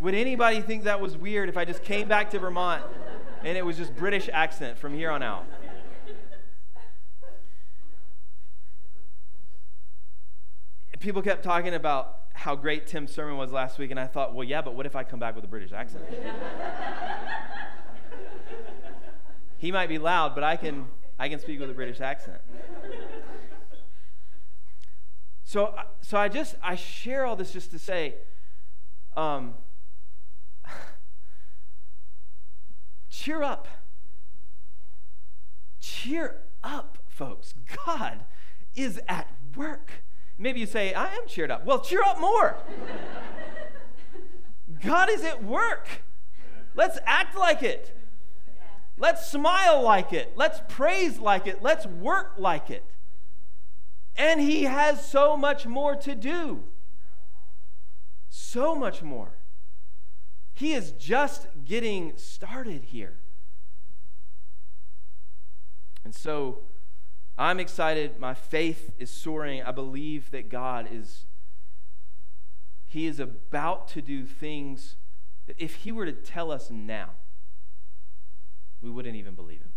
Would 0.00 0.14
anybody 0.14 0.60
think 0.60 0.84
that 0.84 1.00
was 1.00 1.16
weird 1.16 1.48
if 1.48 1.56
I 1.56 1.64
just 1.64 1.82
came 1.82 2.06
back 2.06 2.30
to 2.30 2.38
Vermont 2.38 2.84
and 3.42 3.58
it 3.58 3.66
was 3.66 3.76
just 3.76 3.96
British 3.96 4.28
accent 4.32 4.78
from 4.78 4.94
here 4.94 5.10
on 5.10 5.24
out? 5.24 5.44
People 11.00 11.22
kept 11.22 11.42
talking 11.44 11.74
about 11.74 12.22
how 12.34 12.56
great 12.56 12.86
Tim's 12.86 13.12
sermon 13.12 13.36
was 13.36 13.52
last 13.52 13.78
week, 13.78 13.90
and 13.90 13.98
I 13.98 14.06
thought, 14.06 14.34
well, 14.34 14.44
yeah, 14.44 14.62
but 14.62 14.74
what 14.74 14.86
if 14.86 14.96
I 14.96 15.04
come 15.04 15.18
back 15.18 15.34
with 15.34 15.44
a 15.44 15.48
British 15.48 15.72
accent? 15.72 16.04
he 19.58 19.72
might 19.72 19.88
be 19.88 19.98
loud, 19.98 20.34
but 20.34 20.44
I 20.44 20.56
can, 20.56 20.86
I 21.18 21.28
can 21.28 21.38
speak 21.38 21.60
with 21.60 21.70
a 21.70 21.74
British 21.74 22.00
accent. 22.00 22.40
So, 25.48 25.74
so 26.02 26.18
I 26.18 26.28
just 26.28 26.56
I 26.62 26.74
share 26.74 27.24
all 27.24 27.34
this 27.34 27.52
just 27.52 27.70
to 27.70 27.78
say, 27.78 28.16
um, 29.16 29.54
cheer 33.08 33.42
up. 33.42 33.66
Cheer 35.80 36.42
up, 36.62 36.98
folks. 37.08 37.54
God 37.86 38.24
is 38.76 39.00
at 39.08 39.28
work. 39.56 40.04
Maybe 40.38 40.60
you 40.60 40.66
say, 40.66 40.94
I 40.94 41.12
am 41.14 41.26
cheered 41.26 41.50
up. 41.50 41.64
Well, 41.64 41.80
cheer 41.80 42.02
up 42.06 42.20
more. 42.20 42.56
God 44.82 45.10
is 45.10 45.24
at 45.24 45.42
work. 45.42 45.88
Let's 46.76 46.98
act 47.04 47.36
like 47.36 47.64
it. 47.64 47.96
Let's 48.96 49.28
smile 49.28 49.82
like 49.82 50.12
it. 50.12 50.32
Let's 50.36 50.60
praise 50.68 51.18
like 51.18 51.46
it. 51.46 51.60
Let's 51.60 51.86
work 51.86 52.34
like 52.38 52.70
it. 52.70 52.84
And 54.16 54.40
he 54.40 54.64
has 54.64 55.08
so 55.08 55.36
much 55.36 55.66
more 55.66 55.96
to 55.96 56.14
do. 56.14 56.64
So 58.28 58.74
much 58.74 59.02
more. 59.02 59.38
He 60.54 60.72
is 60.72 60.92
just 60.92 61.46
getting 61.64 62.12
started 62.16 62.84
here. 62.84 63.18
And 66.04 66.14
so 66.14 66.62
I'm 67.38 67.60
excited. 67.60 68.18
My 68.18 68.34
faith 68.34 68.90
is 68.98 69.10
soaring. 69.10 69.62
I 69.62 69.70
believe 69.70 70.30
that 70.32 70.48
God 70.48 70.88
is 70.90 71.26
he 72.84 73.06
is 73.06 73.20
about 73.20 73.86
to 73.88 74.00
do 74.00 74.24
things 74.24 74.96
that 75.46 75.56
if 75.58 75.76
he 75.76 75.92
were 75.92 76.06
to 76.06 76.12
tell 76.12 76.50
us 76.50 76.70
now, 76.70 77.10
we 78.80 78.90
wouldn't 78.90 79.14
even 79.14 79.34
believe 79.34 79.60
him. 79.60 79.72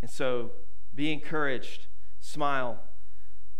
And 0.00 0.08
so 0.10 0.52
be 0.94 1.12
encouraged 1.12 1.88
smile. 2.20 2.80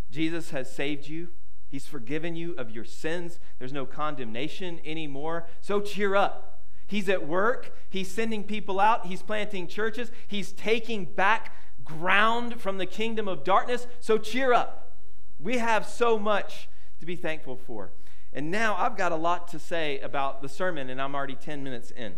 Jesus 0.08 0.50
has 0.50 0.70
saved 0.70 1.08
you. 1.08 1.30
He's 1.68 1.86
forgiven 1.86 2.36
you 2.36 2.54
of 2.54 2.70
your 2.70 2.84
sins. 2.84 3.40
There's 3.58 3.72
no 3.72 3.86
condemnation 3.86 4.80
anymore. 4.84 5.46
So 5.60 5.80
cheer 5.80 6.14
up. 6.14 6.62
He's 6.86 7.08
at 7.08 7.26
work. 7.26 7.76
He's 7.90 8.10
sending 8.10 8.44
people 8.44 8.80
out. 8.80 9.06
He's 9.06 9.20
planting 9.20 9.66
churches. 9.66 10.10
He's 10.26 10.52
taking 10.52 11.04
back 11.04 11.52
ground 11.88 12.60
from 12.60 12.78
the 12.78 12.86
kingdom 12.86 13.26
of 13.26 13.44
darkness. 13.44 13.86
So 14.00 14.18
cheer 14.18 14.52
up. 14.52 14.96
We 15.40 15.58
have 15.58 15.86
so 15.86 16.18
much 16.18 16.68
to 17.00 17.06
be 17.06 17.16
thankful 17.16 17.56
for. 17.56 17.92
And 18.32 18.50
now 18.50 18.76
I've 18.76 18.96
got 18.96 19.12
a 19.12 19.16
lot 19.16 19.48
to 19.48 19.58
say 19.58 19.98
about 20.00 20.42
the 20.42 20.48
sermon, 20.48 20.90
and 20.90 21.00
I'm 21.00 21.14
already 21.14 21.34
10 21.34 21.64
minutes 21.64 21.90
in. 21.90 22.14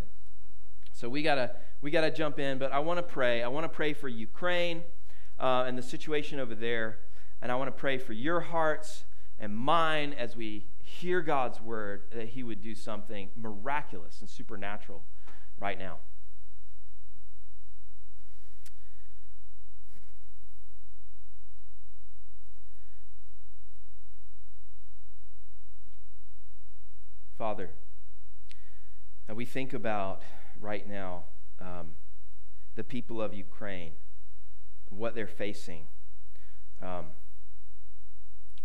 So 0.92 1.08
we 1.08 1.22
gotta 1.22 1.52
we 1.80 1.90
gotta 1.90 2.10
jump 2.10 2.38
in, 2.38 2.58
but 2.58 2.72
I 2.72 2.80
want 2.80 2.98
to 2.98 3.02
pray. 3.02 3.42
I 3.42 3.48
want 3.48 3.64
to 3.64 3.68
pray 3.68 3.94
for 3.94 4.08
Ukraine 4.08 4.82
uh, 5.38 5.64
and 5.66 5.78
the 5.78 5.82
situation 5.82 6.38
over 6.38 6.54
there. 6.54 6.98
And 7.40 7.50
I 7.50 7.54
want 7.54 7.68
to 7.68 7.80
pray 7.80 7.96
for 7.96 8.12
your 8.12 8.40
hearts 8.40 9.04
and 9.38 9.56
mine 9.56 10.12
as 10.12 10.36
we 10.36 10.66
hear 10.82 11.22
God's 11.22 11.60
word 11.60 12.02
that 12.12 12.28
He 12.28 12.42
would 12.42 12.60
do 12.60 12.74
something 12.74 13.30
miraculous 13.34 14.20
and 14.20 14.28
supernatural 14.28 15.04
right 15.58 15.78
now. 15.78 15.98
Father, 27.40 27.70
now 29.26 29.34
we 29.34 29.46
think 29.46 29.72
about 29.72 30.20
right 30.60 30.86
now 30.86 31.24
um, 31.58 31.92
the 32.74 32.84
people 32.84 33.22
of 33.22 33.32
Ukraine 33.32 33.92
what 34.90 35.14
they're 35.14 35.26
facing. 35.26 35.86
Um, 36.82 37.06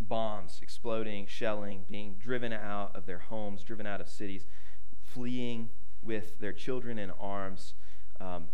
bombs 0.01 0.59
exploding, 0.61 1.25
shelling, 1.25 1.85
being 1.89 2.15
driven 2.19 2.51
out 2.51 2.93
of 2.97 3.05
their 3.05 3.19
homes, 3.19 3.63
driven 3.63 3.87
out 3.87 4.01
of 4.01 4.09
cities, 4.09 4.45
fleeing 5.05 5.69
with 6.01 6.37
their 6.39 6.51
children 6.51 6.99
in 6.99 7.11
arms. 7.11 7.75
Um, 8.19 8.47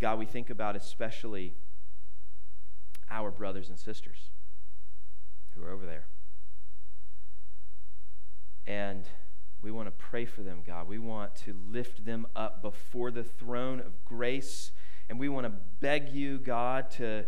God, 0.00 0.18
we 0.18 0.24
think 0.24 0.48
about 0.48 0.74
especially 0.74 1.52
our 3.10 3.30
brothers 3.30 3.68
and 3.68 3.78
sisters 3.78 4.30
who 5.54 5.62
are 5.62 5.70
over 5.70 5.84
there. 5.84 6.06
And 8.66 9.04
we 9.62 9.70
want 9.70 9.88
to 9.88 9.92
pray 9.92 10.24
for 10.24 10.42
them, 10.42 10.62
God. 10.66 10.88
We 10.88 10.98
want 10.98 11.34
to 11.44 11.54
lift 11.68 12.04
them 12.04 12.26
up 12.34 12.62
before 12.62 13.10
the 13.10 13.24
throne 13.24 13.80
of 13.80 14.04
grace 14.04 14.72
and 15.08 15.18
we 15.18 15.28
want 15.28 15.46
to 15.46 15.52
beg 15.80 16.08
you, 16.08 16.38
God, 16.38 16.90
to, 16.92 17.24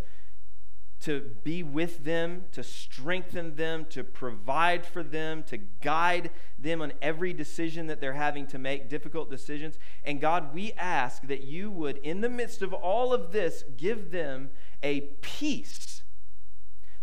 to 1.00 1.20
be 1.44 1.62
with 1.62 2.04
them, 2.04 2.44
to 2.52 2.62
strengthen 2.62 3.54
them, 3.54 3.86
to 3.90 4.02
provide 4.02 4.84
for 4.84 5.02
them, 5.02 5.44
to 5.44 5.58
guide 5.58 6.30
them 6.58 6.82
on 6.82 6.92
every 7.00 7.32
decision 7.32 7.86
that 7.86 8.00
they're 8.00 8.14
having 8.14 8.46
to 8.48 8.58
make, 8.58 8.88
difficult 8.88 9.30
decisions. 9.30 9.78
And 10.04 10.20
God, 10.20 10.52
we 10.52 10.72
ask 10.72 11.26
that 11.28 11.44
you 11.44 11.70
would, 11.70 11.98
in 11.98 12.20
the 12.20 12.28
midst 12.28 12.62
of 12.62 12.72
all 12.72 13.12
of 13.12 13.30
this, 13.30 13.64
give 13.76 14.10
them 14.10 14.50
a 14.82 15.02
peace. 15.22 16.02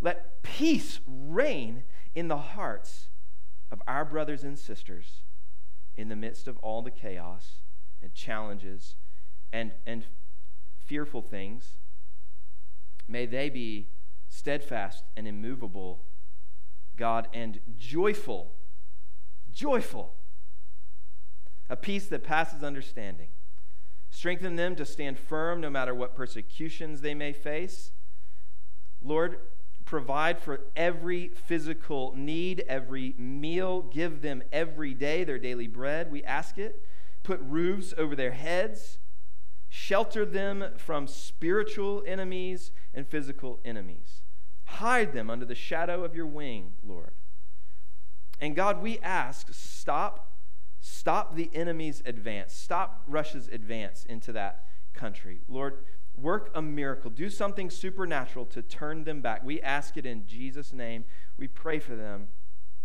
Let 0.02 0.44
peace 0.44 1.00
reign 1.08 1.84
in 2.14 2.28
the 2.28 2.38
hearts 2.38 3.08
of 3.72 3.82
our 3.88 4.06
brothers 4.06 4.44
and 4.44 4.58
sisters 4.58 5.22
in 5.96 6.10
the 6.10 6.16
midst 6.16 6.48
of 6.48 6.58
all 6.58 6.82
the 6.82 6.92
chaos 6.92 7.62
and 8.02 8.14
challenges 8.14 8.96
and, 9.52 9.72
and 9.86 10.06
fearful 10.86 11.22
things. 11.22 11.78
May 13.08 13.26
they 13.26 13.50
be 13.50 13.90
steadfast 14.28 15.04
and 15.16 15.28
immovable, 15.28 16.04
God, 16.96 17.28
and 17.34 17.60
joyful, 17.78 18.54
joyful, 19.52 20.16
a 21.70 21.76
peace 21.76 22.08
that 22.08 22.24
passes 22.24 22.64
understanding. 22.64 23.30
Strengthen 24.10 24.56
them 24.56 24.76
to 24.76 24.86
stand 24.86 25.18
firm 25.20 25.60
no 25.60 25.70
matter 25.70 25.94
what 25.94 26.16
persecutions 26.16 27.02
they 27.02 27.14
may 27.14 27.34
face. 27.34 27.92
Lord, 29.02 29.38
provide 29.86 30.40
for 30.40 30.62
every 30.76 31.30
physical 31.30 32.14
need, 32.16 32.64
every 32.68 33.16
meal. 33.18 33.84
Give 33.84 34.22
them 34.22 34.44
every 34.52 34.94
day 34.94 35.24
their 35.24 35.40
daily 35.40 35.68
bread. 35.68 36.12
We 36.12 36.24
ask 36.24 36.58
it. 36.58 36.84
Put 37.24 37.40
roofs 37.42 37.94
over 37.98 38.16
their 38.16 38.32
heads 38.32 38.98
shelter 39.76 40.26
them 40.26 40.64
from 40.78 41.06
spiritual 41.06 42.02
enemies 42.08 42.72
and 42.94 43.06
physical 43.06 43.60
enemies. 43.66 44.22
Hide 44.66 45.14
them 45.14 45.30
under 45.30 45.46
the 45.46 45.54
shadow 45.54 46.04
of 46.06 46.16
your 46.16 46.26
wing, 46.26 46.74
Lord. 46.82 47.12
And 48.40 48.56
God, 48.56 48.82
we 48.82 49.00
ask, 49.00 49.50
stop, 49.52 50.32
stop 50.80 51.36
the 51.36 51.50
enemy's 51.54 52.02
advance. 52.06 52.54
Stop 52.54 53.04
Russia's 53.06 53.50
advance 53.50 54.06
into 54.06 54.32
that 54.32 54.66
country. 54.94 55.42
Lord, 55.50 55.86
work 56.18 56.52
a 56.56 56.62
miracle. 56.62 57.10
Do 57.10 57.30
something 57.30 57.70
supernatural 57.70 58.46
to 58.48 58.62
turn 58.62 59.04
them 59.04 59.22
back. 59.22 59.44
We 59.44 59.62
ask 59.62 59.98
it 59.98 60.06
in 60.06 60.26
Jesus' 60.26 60.74
name. 60.74 61.06
We 61.38 61.48
pray 61.48 61.80
for 61.80 61.96
them 61.96 62.28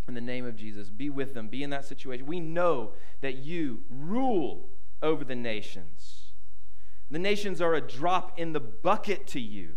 in 0.09 0.15
the 0.15 0.21
name 0.21 0.45
of 0.45 0.57
Jesus. 0.57 0.91
Be 0.91 1.11
with 1.11 1.35
them. 1.35 1.49
Be 1.49 1.63
in 1.63 1.71
that 1.71 1.85
situation. 1.85 2.27
We 2.27 2.41
know 2.41 2.93
that 3.21 3.37
you 3.37 3.83
rule 3.89 4.69
over 5.03 5.25
the 5.25 5.37
nations. 5.37 6.33
The 7.11 7.19
nations 7.19 7.61
are 7.61 7.75
a 7.75 7.81
drop 7.81 8.39
in 8.39 8.53
the 8.53 8.61
bucket 8.61 9.27
to 9.29 9.41
you. 9.41 9.77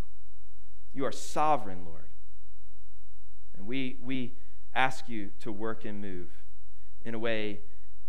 You 0.93 1.05
are 1.05 1.11
sovereign, 1.11 1.85
Lord. 1.85 2.09
And 3.55 3.65
we, 3.65 3.97
we 4.01 4.33
ask 4.75 5.07
you 5.07 5.31
to 5.39 5.51
work 5.51 5.85
and 5.85 6.01
move 6.01 6.29
in 7.03 7.13
a 7.13 7.19
way 7.19 7.61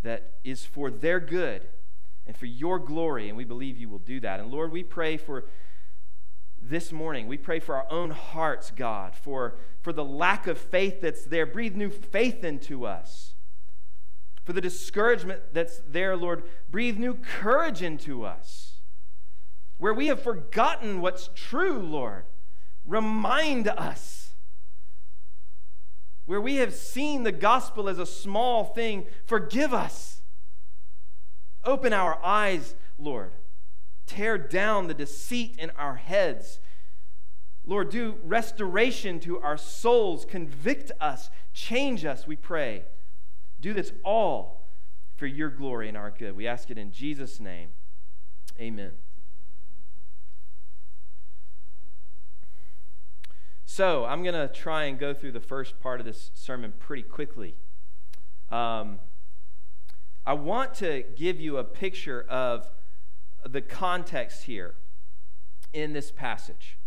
that 0.02 0.34
is 0.44 0.64
for 0.64 0.90
their 0.90 1.20
good 1.20 1.66
and 2.26 2.36
for 2.36 2.46
your 2.46 2.78
glory, 2.78 3.28
and 3.28 3.36
we 3.36 3.44
believe 3.44 3.76
you 3.76 3.88
will 3.88 3.98
do 3.98 4.20
that. 4.20 4.40
And 4.40 4.50
Lord, 4.50 4.72
we 4.72 4.82
pray 4.82 5.16
for 5.16 5.44
this 6.60 6.92
morning. 6.92 7.26
We 7.26 7.36
pray 7.36 7.60
for 7.60 7.74
our 7.76 7.86
own 7.90 8.10
hearts, 8.10 8.70
God, 8.70 9.14
for, 9.14 9.56
for 9.82 9.92
the 9.92 10.04
lack 10.04 10.46
of 10.46 10.58
faith 10.58 11.00
that's 11.00 11.24
there. 11.24 11.46
Breathe 11.46 11.74
new 11.74 11.90
faith 11.90 12.42
into 12.42 12.86
us. 12.86 13.34
For 14.44 14.52
the 14.52 14.60
discouragement 14.60 15.40
that's 15.52 15.80
there, 15.86 16.16
Lord, 16.16 16.44
breathe 16.70 16.98
new 16.98 17.14
courage 17.14 17.82
into 17.82 18.24
us. 18.24 18.80
Where 19.78 19.94
we 19.94 20.06
have 20.06 20.22
forgotten 20.22 21.00
what's 21.00 21.30
true, 21.34 21.78
Lord, 21.78 22.24
remind 22.84 23.68
us. 23.68 24.34
Where 26.26 26.40
we 26.40 26.56
have 26.56 26.74
seen 26.74 27.22
the 27.22 27.32
gospel 27.32 27.88
as 27.88 27.98
a 27.98 28.06
small 28.06 28.64
thing, 28.64 29.06
forgive 29.26 29.74
us. 29.74 30.22
Open 31.64 31.92
our 31.92 32.22
eyes, 32.24 32.74
Lord. 32.98 33.32
Tear 34.06 34.38
down 34.38 34.86
the 34.86 34.94
deceit 34.94 35.56
in 35.58 35.70
our 35.70 35.96
heads. 35.96 36.60
Lord, 37.66 37.90
do 37.90 38.16
restoration 38.22 39.20
to 39.20 39.40
our 39.40 39.56
souls. 39.56 40.26
Convict 40.26 40.92
us. 41.00 41.30
Change 41.52 42.04
us, 42.04 42.26
we 42.26 42.36
pray. 42.36 42.84
Do 43.60 43.72
this 43.72 43.92
all 44.04 44.68
for 45.16 45.26
your 45.26 45.48
glory 45.48 45.88
and 45.88 45.96
our 45.96 46.10
good. 46.10 46.36
We 46.36 46.46
ask 46.46 46.70
it 46.70 46.76
in 46.76 46.92
Jesus' 46.92 47.40
name. 47.40 47.70
Amen. 48.60 48.92
So, 53.64 54.04
I'm 54.04 54.22
going 54.22 54.34
to 54.34 54.48
try 54.48 54.84
and 54.84 54.98
go 54.98 55.14
through 55.14 55.32
the 55.32 55.40
first 55.40 55.80
part 55.80 55.98
of 55.98 56.06
this 56.06 56.30
sermon 56.34 56.74
pretty 56.78 57.02
quickly. 57.02 57.56
Um, 58.50 59.00
I 60.26 60.32
want 60.32 60.74
to 60.74 61.04
give 61.16 61.40
you 61.40 61.58
a 61.58 61.64
picture 61.64 62.24
of 62.28 62.70
the 63.46 63.60
context 63.60 64.44
here 64.44 64.74
in 65.72 65.92
this 65.92 66.10
passage. 66.10 66.78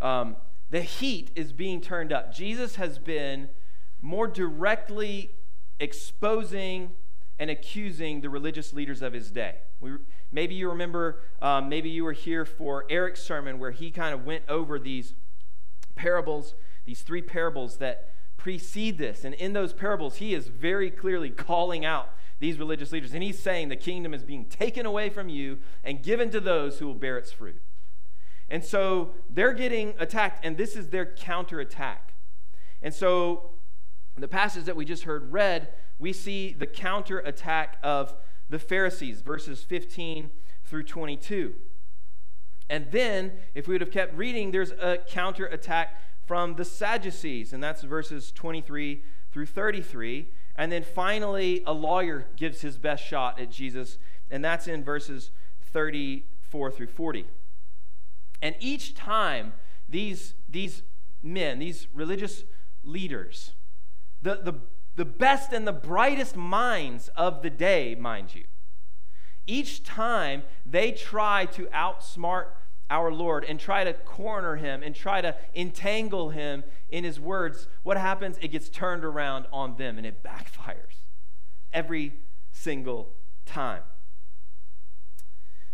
Um, 0.00 0.36
the 0.70 0.82
heat 0.82 1.30
is 1.36 1.52
being 1.52 1.80
turned 1.80 2.12
up. 2.12 2.34
Jesus 2.34 2.76
has 2.76 2.98
been 2.98 3.50
more 4.00 4.26
directly 4.26 5.30
exposing 5.78 6.90
and 7.38 7.50
accusing 7.50 8.20
the 8.20 8.30
religious 8.30 8.72
leaders 8.72 9.00
of 9.00 9.12
his 9.12 9.30
day. 9.30 9.56
We, 9.80 9.92
maybe 10.32 10.54
you 10.54 10.68
remember, 10.68 11.20
um, 11.40 11.68
maybe 11.68 11.88
you 11.88 12.04
were 12.04 12.12
here 12.12 12.44
for 12.44 12.84
Eric's 12.90 13.22
sermon 13.22 13.58
where 13.60 13.70
he 13.70 13.90
kind 13.90 14.12
of 14.12 14.24
went 14.24 14.44
over 14.48 14.78
these 14.78 15.14
parables, 15.94 16.54
these 16.84 17.02
three 17.02 17.22
parables 17.22 17.76
that 17.76 18.12
precede 18.36 18.98
this. 18.98 19.24
And 19.24 19.34
in 19.34 19.52
those 19.52 19.72
parables, 19.72 20.16
he 20.16 20.34
is 20.34 20.48
very 20.48 20.90
clearly 20.90 21.30
calling 21.30 21.84
out 21.84 22.10
these 22.42 22.58
religious 22.58 22.90
leaders. 22.90 23.14
And 23.14 23.22
he's 23.22 23.38
saying 23.38 23.68
the 23.68 23.76
kingdom 23.76 24.12
is 24.12 24.24
being 24.24 24.46
taken 24.46 24.84
away 24.84 25.10
from 25.10 25.28
you 25.28 25.60
and 25.84 26.02
given 26.02 26.28
to 26.30 26.40
those 26.40 26.80
who 26.80 26.88
will 26.88 26.94
bear 26.94 27.16
its 27.16 27.30
fruit. 27.30 27.62
And 28.48 28.64
so 28.64 29.10
they're 29.30 29.52
getting 29.52 29.94
attacked, 30.00 30.44
and 30.44 30.56
this 30.56 30.74
is 30.74 30.88
their 30.88 31.06
counterattack. 31.06 32.14
And 32.82 32.92
so 32.92 33.52
the 34.18 34.26
passage 34.26 34.64
that 34.64 34.74
we 34.74 34.84
just 34.84 35.04
heard 35.04 35.30
read, 35.30 35.68
we 36.00 36.12
see 36.12 36.52
the 36.52 36.66
counterattack 36.66 37.78
of 37.80 38.12
the 38.50 38.58
Pharisees, 38.58 39.20
verses 39.20 39.62
15 39.62 40.28
through 40.64 40.82
22. 40.82 41.54
And 42.68 42.90
then, 42.90 43.34
if 43.54 43.68
we 43.68 43.74
would 43.74 43.82
have 43.82 43.92
kept 43.92 44.16
reading, 44.16 44.50
there's 44.50 44.72
a 44.72 44.98
counterattack 45.06 46.00
from 46.26 46.56
the 46.56 46.64
Sadducees, 46.64 47.52
and 47.52 47.62
that's 47.62 47.82
verses 47.82 48.32
23 48.32 49.04
through 49.30 49.46
33. 49.46 50.28
And 50.56 50.70
then 50.70 50.82
finally, 50.82 51.62
a 51.66 51.72
lawyer 51.72 52.26
gives 52.36 52.60
his 52.60 52.76
best 52.76 53.04
shot 53.04 53.40
at 53.40 53.50
Jesus, 53.50 53.98
and 54.30 54.44
that's 54.44 54.68
in 54.68 54.84
verses 54.84 55.30
34 55.72 56.70
through 56.70 56.86
40. 56.86 57.26
And 58.42 58.54
each 58.60 58.94
time, 58.94 59.54
these, 59.88 60.34
these 60.48 60.82
men, 61.22 61.58
these 61.58 61.86
religious 61.94 62.44
leaders, 62.84 63.52
the, 64.20 64.40
the, 64.42 64.54
the 64.96 65.04
best 65.04 65.52
and 65.52 65.66
the 65.66 65.72
brightest 65.72 66.36
minds 66.36 67.08
of 67.16 67.42
the 67.42 67.50
day, 67.50 67.94
mind 67.94 68.34
you, 68.34 68.44
each 69.46 69.82
time 69.82 70.42
they 70.66 70.92
try 70.92 71.46
to 71.46 71.66
outsmart 71.66 72.46
our 72.90 73.12
Lord 73.12 73.44
and 73.44 73.58
try 73.58 73.84
to 73.84 73.92
corner 73.92 74.56
him 74.56 74.82
and 74.82 74.94
try 74.94 75.20
to 75.20 75.34
entangle 75.54 76.30
him 76.30 76.64
in 76.90 77.04
his 77.04 77.18
words, 77.18 77.66
what 77.82 77.96
happens? 77.96 78.38
It 78.40 78.48
gets 78.48 78.68
turned 78.68 79.04
around 79.04 79.46
on 79.52 79.76
them 79.76 79.96
and 79.98 80.06
it 80.06 80.22
backfires 80.22 81.04
every 81.72 82.12
single 82.50 83.14
time. 83.46 83.82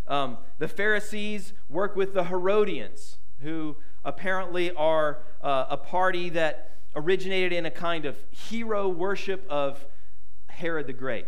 Um, 0.07 0.39
the 0.59 0.69
Pharisees 0.69 1.53
work 1.69 1.95
with 1.95 2.15
the 2.15 2.25
Herodians, 2.25 3.19
who 3.41 3.77
apparently 4.05 4.71
are 4.73 5.19
uh, 5.43 5.67
a 5.69 5.77
party 5.77 6.31
that 6.31 6.77
originated 6.97 7.53
in 7.53 7.67
a 7.67 7.71
kind 7.71 8.07
of 8.07 8.17
hero 8.31 8.89
worship 8.89 9.45
of 9.51 9.85
Herod 10.49 10.87
the 10.87 10.93
Great. 10.93 11.27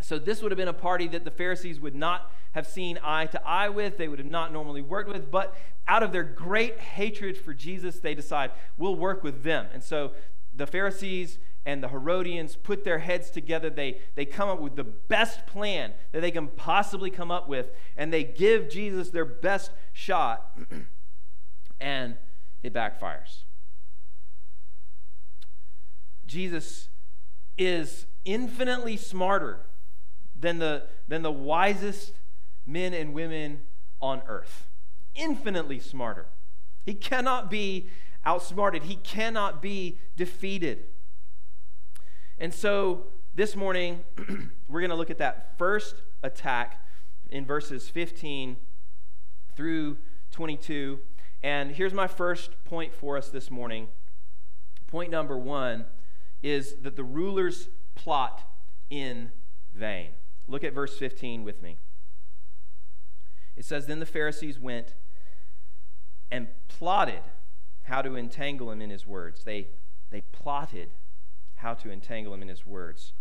So, 0.00 0.18
this 0.18 0.42
would 0.42 0.52
have 0.52 0.58
been 0.58 0.68
a 0.68 0.72
party 0.72 1.08
that 1.08 1.24
the 1.24 1.30
Pharisees 1.30 1.80
would 1.80 1.94
not 1.94 2.30
have 2.52 2.66
seen 2.66 2.98
eye 3.02 3.26
to 3.26 3.46
eye 3.46 3.68
with, 3.68 3.98
they 3.98 4.08
would 4.08 4.18
have 4.18 4.30
not 4.30 4.52
normally 4.52 4.82
worked 4.82 5.10
with, 5.10 5.30
but 5.30 5.56
out 5.88 6.02
of 6.02 6.12
their 6.12 6.24
great 6.24 6.78
hatred 6.78 7.36
for 7.36 7.54
Jesus, 7.54 7.98
they 7.98 8.14
decide, 8.14 8.50
we'll 8.76 8.96
work 8.96 9.22
with 9.22 9.42
them. 9.42 9.66
And 9.72 9.82
so, 9.82 10.12
the 10.54 10.66
Pharisees 10.66 11.38
and 11.66 11.82
the 11.82 11.88
Herodians 11.88 12.56
put 12.56 12.84
their 12.84 13.00
heads 13.00 13.30
together. 13.30 13.68
They, 13.68 13.98
they 14.14 14.24
come 14.24 14.48
up 14.48 14.60
with 14.60 14.76
the 14.76 14.84
best 14.84 15.46
plan 15.46 15.92
that 16.12 16.20
they 16.20 16.30
can 16.30 16.46
possibly 16.46 17.10
come 17.10 17.30
up 17.30 17.48
with, 17.48 17.70
and 17.96 18.12
they 18.12 18.24
give 18.24 18.70
Jesus 18.70 19.10
their 19.10 19.24
best 19.24 19.72
shot, 19.92 20.56
and 21.80 22.16
it 22.62 22.72
backfires. 22.72 23.42
Jesus 26.26 26.88
is 27.58 28.06
infinitely 28.24 28.96
smarter 28.96 29.60
than 30.38 30.58
the, 30.58 30.84
than 31.08 31.22
the 31.22 31.32
wisest 31.32 32.12
men 32.66 32.92
and 32.92 33.14
women 33.14 33.60
on 34.00 34.22
earth. 34.26 34.66
Infinitely 35.14 35.80
smarter. 35.80 36.26
He 36.84 36.94
cannot 36.94 37.50
be 37.50 37.88
outsmarted, 38.24 38.84
he 38.84 38.96
cannot 38.96 39.62
be 39.62 39.98
defeated. 40.16 40.84
And 42.38 42.52
so 42.52 43.06
this 43.34 43.56
morning, 43.56 44.04
we're 44.68 44.80
going 44.80 44.90
to 44.90 44.96
look 44.96 45.10
at 45.10 45.18
that 45.18 45.56
first 45.58 45.96
attack 46.22 46.84
in 47.30 47.46
verses 47.46 47.88
15 47.88 48.56
through 49.56 49.96
22. 50.32 50.98
And 51.42 51.70
here's 51.70 51.94
my 51.94 52.06
first 52.06 52.50
point 52.64 52.94
for 52.94 53.16
us 53.16 53.28
this 53.28 53.50
morning. 53.50 53.88
Point 54.86 55.10
number 55.10 55.38
one 55.38 55.86
is 56.42 56.76
that 56.82 56.96
the 56.96 57.04
rulers 57.04 57.68
plot 57.94 58.42
in 58.90 59.30
vain. 59.74 60.10
Look 60.48 60.64
at 60.64 60.72
verse 60.72 60.96
15 60.96 61.44
with 61.44 61.62
me. 61.62 61.78
It 63.56 63.64
says, 63.64 63.86
Then 63.86 64.00
the 64.00 64.06
Pharisees 64.06 64.58
went 64.58 64.94
and 66.30 66.48
plotted 66.68 67.22
how 67.84 68.02
to 68.02 68.16
entangle 68.16 68.70
him 68.70 68.80
in 68.80 68.90
his 68.90 69.06
words. 69.06 69.44
They, 69.44 69.68
they 70.10 70.20
plotted 70.20 70.90
how 71.56 71.74
to 71.74 71.90
entangle 71.90 72.34
him 72.34 72.42
in 72.42 72.48
his 72.48 72.66
words. 72.66 73.12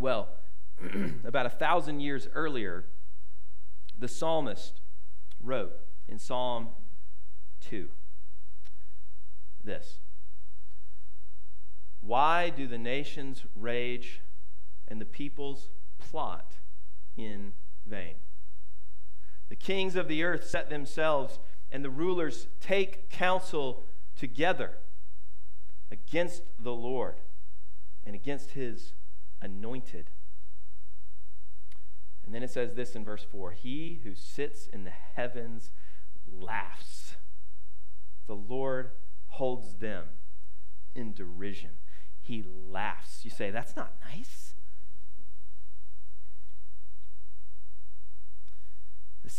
Well, 0.00 0.28
about 1.24 1.46
a 1.46 1.50
thousand 1.50 2.00
years 2.00 2.28
earlier, 2.34 2.86
the 3.98 4.08
psalmist 4.08 4.80
wrote 5.40 5.74
in 6.08 6.18
Psalm 6.18 6.68
2 7.60 7.88
this 9.62 9.98
Why 12.00 12.50
do 12.50 12.66
the 12.66 12.78
nations 12.78 13.44
rage 13.54 14.20
and 14.86 15.00
the 15.00 15.06
peoples 15.06 15.70
plot 16.10 16.54
in 17.16 17.52
vain? 17.86 18.16
The 19.48 19.56
kings 19.56 19.96
of 19.96 20.08
the 20.08 20.22
earth 20.22 20.48
set 20.48 20.70
themselves, 20.70 21.38
and 21.70 21.84
the 21.84 21.90
rulers 21.90 22.48
take 22.60 23.10
counsel 23.10 23.84
together 24.16 24.78
against 25.90 26.42
the 26.58 26.72
Lord 26.72 27.20
and 28.04 28.14
against 28.14 28.52
his 28.52 28.94
anointed. 29.40 30.10
And 32.24 32.34
then 32.34 32.42
it 32.42 32.50
says 32.50 32.74
this 32.74 32.94
in 32.94 33.04
verse 33.04 33.24
4 33.30 33.52
He 33.52 34.00
who 34.02 34.14
sits 34.14 34.66
in 34.66 34.84
the 34.84 34.90
heavens 34.90 35.70
laughs. 36.30 37.16
The 38.26 38.34
Lord 38.34 38.90
holds 39.28 39.74
them 39.74 40.04
in 40.94 41.12
derision. 41.12 41.70
He 42.20 42.42
laughs. 42.42 43.24
You 43.24 43.30
say, 43.30 43.50
that's 43.50 43.76
not 43.76 43.94
nice. 44.10 44.54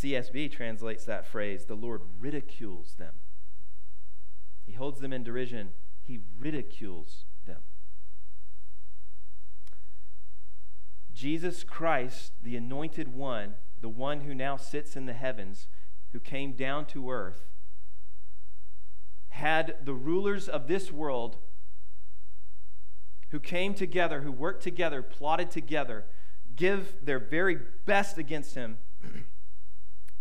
CSB 0.01 0.51
translates 0.51 1.05
that 1.05 1.25
phrase 1.25 1.65
the 1.65 1.75
Lord 1.75 2.01
ridicules 2.19 2.95
them. 2.95 3.13
He 4.65 4.73
holds 4.73 4.99
them 4.99 5.13
in 5.13 5.23
derision, 5.23 5.69
he 6.03 6.19
ridicules 6.37 7.23
them. 7.45 7.61
Jesus 11.13 11.63
Christ, 11.63 12.33
the 12.43 12.57
anointed 12.57 13.13
one, 13.13 13.53
the 13.79 13.89
one 13.89 14.21
who 14.21 14.35
now 14.35 14.57
sits 14.57 14.97
in 14.97 15.05
the 15.05 15.13
heavens, 15.13 15.67
who 16.11 16.19
came 16.19 16.53
down 16.53 16.85
to 16.87 17.09
earth, 17.09 17.47
had 19.29 19.77
the 19.83 19.93
rulers 19.93 20.49
of 20.49 20.67
this 20.67 20.91
world 20.91 21.37
who 23.29 23.39
came 23.39 23.73
together, 23.73 24.21
who 24.21 24.31
worked 24.31 24.63
together, 24.63 25.01
plotted 25.01 25.51
together, 25.51 26.05
give 26.55 26.95
their 27.01 27.19
very 27.19 27.59
best 27.85 28.17
against 28.17 28.55
him. 28.55 28.77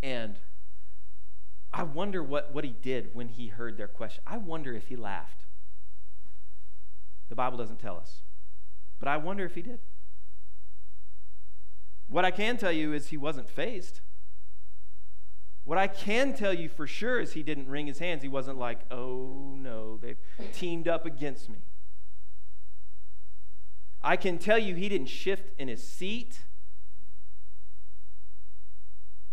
And 0.04 0.38
I 1.72 1.82
wonder 1.82 2.22
what, 2.22 2.52
what 2.52 2.62
he 2.62 2.72
did 2.72 3.14
when 3.14 3.28
he 3.28 3.48
heard 3.48 3.78
their 3.78 3.88
question. 3.88 4.22
I 4.26 4.36
wonder 4.36 4.74
if 4.74 4.88
he 4.88 4.96
laughed. 4.96 5.46
The 7.30 7.34
Bible 7.34 7.56
doesn't 7.56 7.80
tell 7.80 7.96
us. 7.96 8.20
But 9.00 9.08
I 9.08 9.16
wonder 9.16 9.46
if 9.46 9.54
he 9.54 9.62
did. 9.62 9.80
What 12.06 12.24
I 12.26 12.30
can 12.30 12.58
tell 12.58 12.70
you 12.70 12.92
is 12.92 13.08
he 13.08 13.16
wasn't 13.16 13.48
fazed. 13.48 14.00
What 15.64 15.78
I 15.78 15.86
can 15.86 16.34
tell 16.34 16.52
you 16.52 16.68
for 16.68 16.86
sure 16.86 17.18
is 17.18 17.32
he 17.32 17.42
didn't 17.42 17.68
wring 17.68 17.86
his 17.86 17.98
hands. 17.98 18.22
He 18.22 18.28
wasn't 18.28 18.58
like, 18.58 18.80
oh 18.90 19.54
no, 19.56 19.96
they've 19.96 20.18
teamed 20.52 20.86
up 20.86 21.06
against 21.06 21.48
me. 21.48 21.64
I 24.02 24.16
can 24.16 24.36
tell 24.36 24.58
you 24.58 24.74
he 24.74 24.90
didn't 24.90 25.06
shift 25.06 25.58
in 25.58 25.68
his 25.68 25.82
seat. 25.82 26.40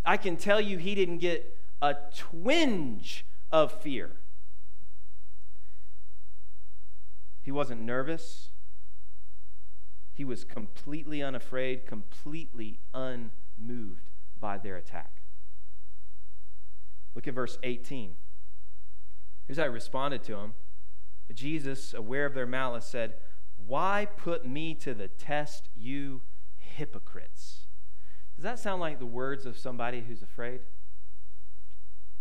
I 0.05 0.17
can 0.17 0.37
tell 0.37 0.59
you 0.59 0.77
he 0.77 0.95
didn't 0.95 1.19
get 1.19 1.57
a 1.81 1.95
twinge 2.15 3.25
of 3.51 3.71
fear. 3.71 4.11
He 7.41 7.51
wasn't 7.51 7.81
nervous. 7.81 8.49
He 10.13 10.23
was 10.23 10.43
completely 10.43 11.23
unafraid, 11.23 11.85
completely 11.85 12.79
unmoved 12.93 14.09
by 14.39 14.57
their 14.57 14.75
attack. 14.75 15.21
Look 17.15 17.27
at 17.27 17.33
verse 17.33 17.57
18. 17.63 18.15
Here's 19.47 19.57
how 19.57 19.63
he 19.63 19.69
responded 19.69 20.23
to 20.23 20.35
him. 20.37 20.53
Jesus, 21.33 21.93
aware 21.93 22.25
of 22.25 22.33
their 22.33 22.45
malice, 22.45 22.85
said, 22.85 23.13
Why 23.57 24.07
put 24.17 24.45
me 24.45 24.73
to 24.75 24.93
the 24.93 25.07
test, 25.07 25.69
you 25.75 26.21
hypocrites? 26.57 27.67
Does 28.41 28.45
that 28.45 28.57
sound 28.57 28.81
like 28.81 28.97
the 28.97 29.05
words 29.05 29.45
of 29.45 29.55
somebody 29.55 30.01
who's 30.01 30.23
afraid? 30.23 30.61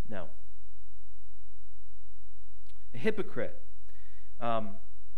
No. 0.07 0.27
A 2.93 2.99
hypocrite. 2.99 3.59
Um, 4.39 4.73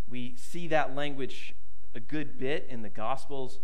we 0.09 0.37
see 0.37 0.69
that 0.69 0.95
language 0.95 1.57
a 1.93 1.99
good 1.99 2.39
bit 2.39 2.69
in 2.71 2.83
the 2.83 2.89
Gospels 2.89 3.59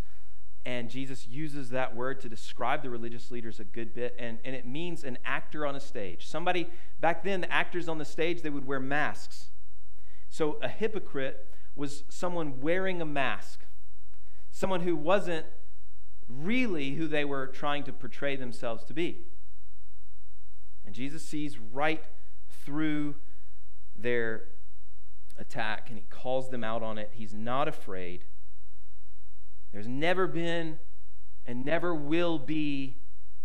and 0.66 0.90
Jesus 0.90 1.28
uses 1.28 1.70
that 1.70 1.94
word 1.94 2.18
to 2.22 2.28
describe 2.28 2.82
the 2.82 2.90
religious 2.90 3.30
leaders 3.30 3.60
a 3.60 3.64
good 3.64 3.94
bit, 3.94 4.16
and, 4.18 4.38
and 4.44 4.56
it 4.56 4.66
means 4.66 5.04
an 5.04 5.16
actor 5.24 5.64
on 5.64 5.76
a 5.76 5.80
stage. 5.80 6.26
Somebody, 6.26 6.68
back 6.98 7.22
then, 7.22 7.40
the 7.40 7.52
actors 7.52 7.88
on 7.88 7.98
the 7.98 8.04
stage, 8.04 8.42
they 8.42 8.50
would 8.50 8.66
wear 8.66 8.80
masks. 8.80 9.50
So 10.28 10.58
a 10.60 10.68
hypocrite 10.68 11.54
was 11.76 12.02
someone 12.08 12.60
wearing 12.60 13.00
a 13.00 13.06
mask, 13.06 13.60
someone 14.50 14.80
who 14.80 14.96
wasn't 14.96 15.46
really 16.28 16.94
who 16.94 17.08
they 17.08 17.24
were 17.24 17.46
trying 17.46 17.84
to 17.84 17.92
portray 17.92 18.36
themselves 18.36 18.84
to 18.84 18.94
be. 18.94 19.24
And 20.84 20.94
Jesus 20.94 21.22
sees 21.22 21.58
right 21.58 22.04
through 22.64 23.14
their 23.96 24.44
attack 25.38 25.88
and 25.88 25.98
he 25.98 26.04
calls 26.08 26.50
them 26.50 26.64
out 26.64 26.82
on 26.82 26.98
it. 26.98 27.10
He's 27.12 27.34
not 27.34 27.68
afraid. 27.68 28.24
There's 29.72 29.88
never 29.88 30.26
been 30.26 30.78
and 31.46 31.64
never 31.64 31.94
will 31.94 32.38
be 32.38 32.96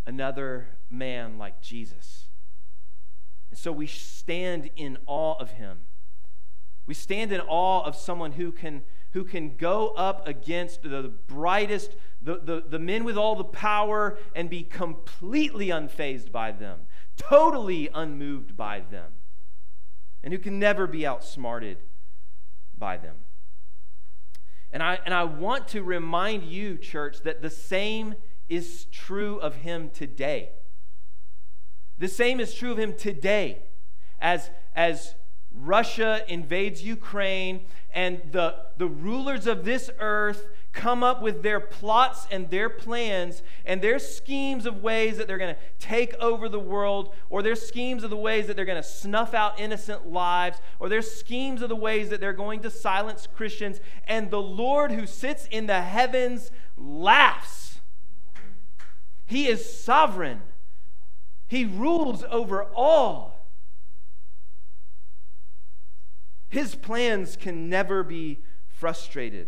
another 0.05 0.67
man 0.89 1.37
like 1.37 1.61
Jesus. 1.61 2.27
And 3.49 3.59
so 3.59 3.71
we 3.71 3.87
stand 3.87 4.69
in 4.75 4.97
awe 5.05 5.35
of 5.39 5.51
him. 5.51 5.81
We 6.85 6.93
stand 6.93 7.31
in 7.31 7.39
awe 7.41 7.83
of 7.83 7.95
someone 7.95 8.33
who 8.33 8.51
can, 8.51 8.83
who 9.11 9.23
can 9.23 9.55
go 9.55 9.89
up 9.89 10.27
against 10.27 10.83
the 10.83 11.13
brightest, 11.27 11.95
the, 12.23 12.39
the, 12.43 12.63
the 12.67 12.79
men 12.79 13.03
with 13.03 13.17
all 13.17 13.35
the 13.35 13.43
power, 13.43 14.17
and 14.35 14.49
be 14.49 14.63
completely 14.63 15.67
unfazed 15.67 16.31
by 16.31 16.51
them, 16.51 16.81
totally 17.17 17.89
unmoved 17.93 18.55
by 18.55 18.79
them, 18.79 19.11
and 20.23 20.33
who 20.33 20.39
can 20.39 20.57
never 20.59 20.87
be 20.87 21.05
outsmarted 21.05 21.77
by 22.77 22.97
them. 22.97 23.15
And 24.71 24.81
I, 24.81 24.99
and 25.05 25.13
I 25.13 25.23
want 25.25 25.67
to 25.69 25.83
remind 25.83 26.43
you, 26.43 26.77
church, 26.77 27.21
that 27.23 27.41
the 27.41 27.49
same 27.49 28.15
is 28.49 28.85
true 28.85 29.37
of 29.37 29.55
him 29.55 29.89
today. 29.89 30.49
The 31.97 32.07
same 32.07 32.39
is 32.39 32.53
true 32.53 32.71
of 32.71 32.79
him 32.79 32.95
today 32.95 33.63
as, 34.19 34.49
as 34.75 35.15
Russia 35.51 36.23
invades 36.27 36.83
Ukraine 36.83 37.65
and 37.93 38.21
the, 38.31 38.55
the 38.77 38.87
rulers 38.87 39.45
of 39.45 39.63
this 39.63 39.91
earth 39.99 40.47
come 40.73 41.03
up 41.03 41.21
with 41.21 41.43
their 41.43 41.59
plots 41.59 42.27
and 42.31 42.49
their 42.49 42.67
plans 42.67 43.43
and 43.63 43.81
their 43.81 43.99
schemes 43.99 44.65
of 44.65 44.81
ways 44.81 45.17
that 45.17 45.27
they're 45.27 45.37
going 45.37 45.53
to 45.53 45.61
take 45.79 46.13
over 46.15 46.49
the 46.49 46.59
world, 46.59 47.13
or 47.29 47.41
their 47.41 47.55
schemes 47.55 48.03
of 48.03 48.09
the 48.09 48.17
ways 48.17 48.47
that 48.47 48.55
they're 48.55 48.65
going 48.65 48.81
to 48.81 48.87
snuff 48.87 49.33
out 49.33 49.59
innocent 49.59 50.07
lives, 50.07 50.59
or 50.79 50.89
their 50.89 51.01
schemes 51.01 51.61
of 51.61 51.69
the 51.69 51.75
ways 51.75 52.09
that 52.09 52.19
they're 52.19 52.33
going 52.33 52.59
to 52.61 52.69
silence 52.69 53.27
Christians. 53.33 53.79
And 54.07 54.31
the 54.31 54.41
Lord 54.41 54.91
who 54.91 55.05
sits 55.05 55.45
in 55.45 55.67
the 55.67 55.81
heavens 55.81 56.51
laughs. 56.75 57.79
He 59.25 59.47
is 59.47 59.81
sovereign, 59.81 60.41
He 61.47 61.65
rules 61.65 62.25
over 62.29 62.63
all. 62.63 63.47
His 66.49 66.75
plans 66.75 67.35
can 67.35 67.67
never 67.67 68.03
be 68.03 68.43
frustrated. 68.67 69.47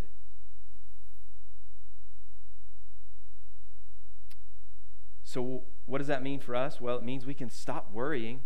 So, 5.36 5.64
what 5.86 5.98
does 5.98 6.08
that 6.08 6.24
mean 6.24 6.40
for 6.40 6.56
us? 6.56 6.80
Well, 6.80 6.96
it 6.96 7.04
means 7.04 7.26
we 7.26 7.34
can 7.34 7.50
stop 7.50 7.92
worrying. 7.92 8.40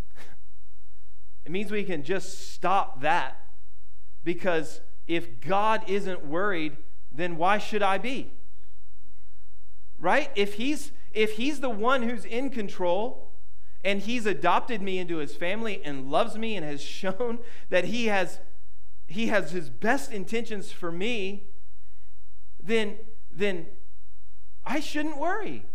it 1.45 1.51
means 1.51 1.69
we 1.69 1.83
can 1.83 2.01
just 2.01 2.51
stop 2.51 3.01
that. 3.01 3.39
Because 4.23 4.81
if 5.05 5.39
God 5.39 5.87
isn't 5.87 6.25
worried, 6.25 6.77
then 7.11 7.37
why 7.37 7.59
should 7.59 7.83
I 7.83 7.99
be? 7.99 8.33
Right? 9.99 10.31
If 10.35 10.55
he's 10.55 10.91
if 11.13 11.33
he's 11.33 11.59
the 11.59 11.69
one 11.69 12.09
who's 12.09 12.25
in 12.25 12.49
control 12.49 13.33
and 13.85 14.01
he's 14.01 14.25
adopted 14.25 14.81
me 14.81 14.97
into 14.97 15.17
his 15.17 15.35
family 15.35 15.83
and 15.85 16.09
loves 16.09 16.39
me 16.39 16.55
and 16.55 16.65
has 16.65 16.81
shown 17.01 17.37
that 17.69 17.85
he 17.85 18.07
has 18.07 18.39
he 19.05 19.27
has 19.27 19.51
his 19.51 19.69
best 19.69 20.11
intentions 20.11 20.71
for 20.71 20.91
me, 20.91 21.49
then 22.59 22.97
then 23.29 23.67
I 24.65 24.79
shouldn't 24.79 25.19
worry. 25.19 25.67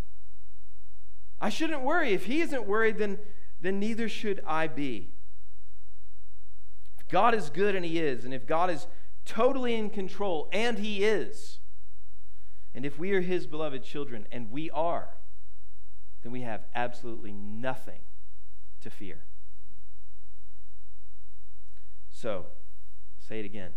I 1.45 1.51
shouldn't 1.51 1.83
worry. 1.83 2.15
If 2.15 2.25
he 2.25 2.41
isn't 2.41 2.65
worried, 2.65 2.97
then, 2.97 3.19
then 3.61 3.79
neither 3.79 4.09
should 4.09 4.41
I 4.47 4.67
be. 4.67 5.13
If 6.99 7.07
God 7.09 7.35
is 7.35 7.51
good, 7.51 7.75
and 7.75 7.85
he 7.85 7.99
is, 7.99 8.25
and 8.25 8.33
if 8.33 8.47
God 8.47 8.71
is 8.71 8.87
totally 9.27 9.75
in 9.75 9.91
control, 9.91 10.49
and 10.55 10.79
he 10.79 11.05
is, 11.05 11.59
and 12.75 12.87
if 12.87 12.99
we 12.99 13.13
are 13.13 13.21
his 13.21 13.47
beloved 13.47 13.85
children, 13.85 14.27
and 14.33 14.51
we 14.51 14.71
are, 14.71 15.19
then 16.23 16.33
we 16.33 16.41
have 16.41 16.65
absolutely 16.75 17.35
nothing 17.35 18.01
to 18.81 18.89
fear. 18.89 19.25
So, 22.09 22.47
say 23.19 23.41
it 23.41 23.45
again. 23.45 23.73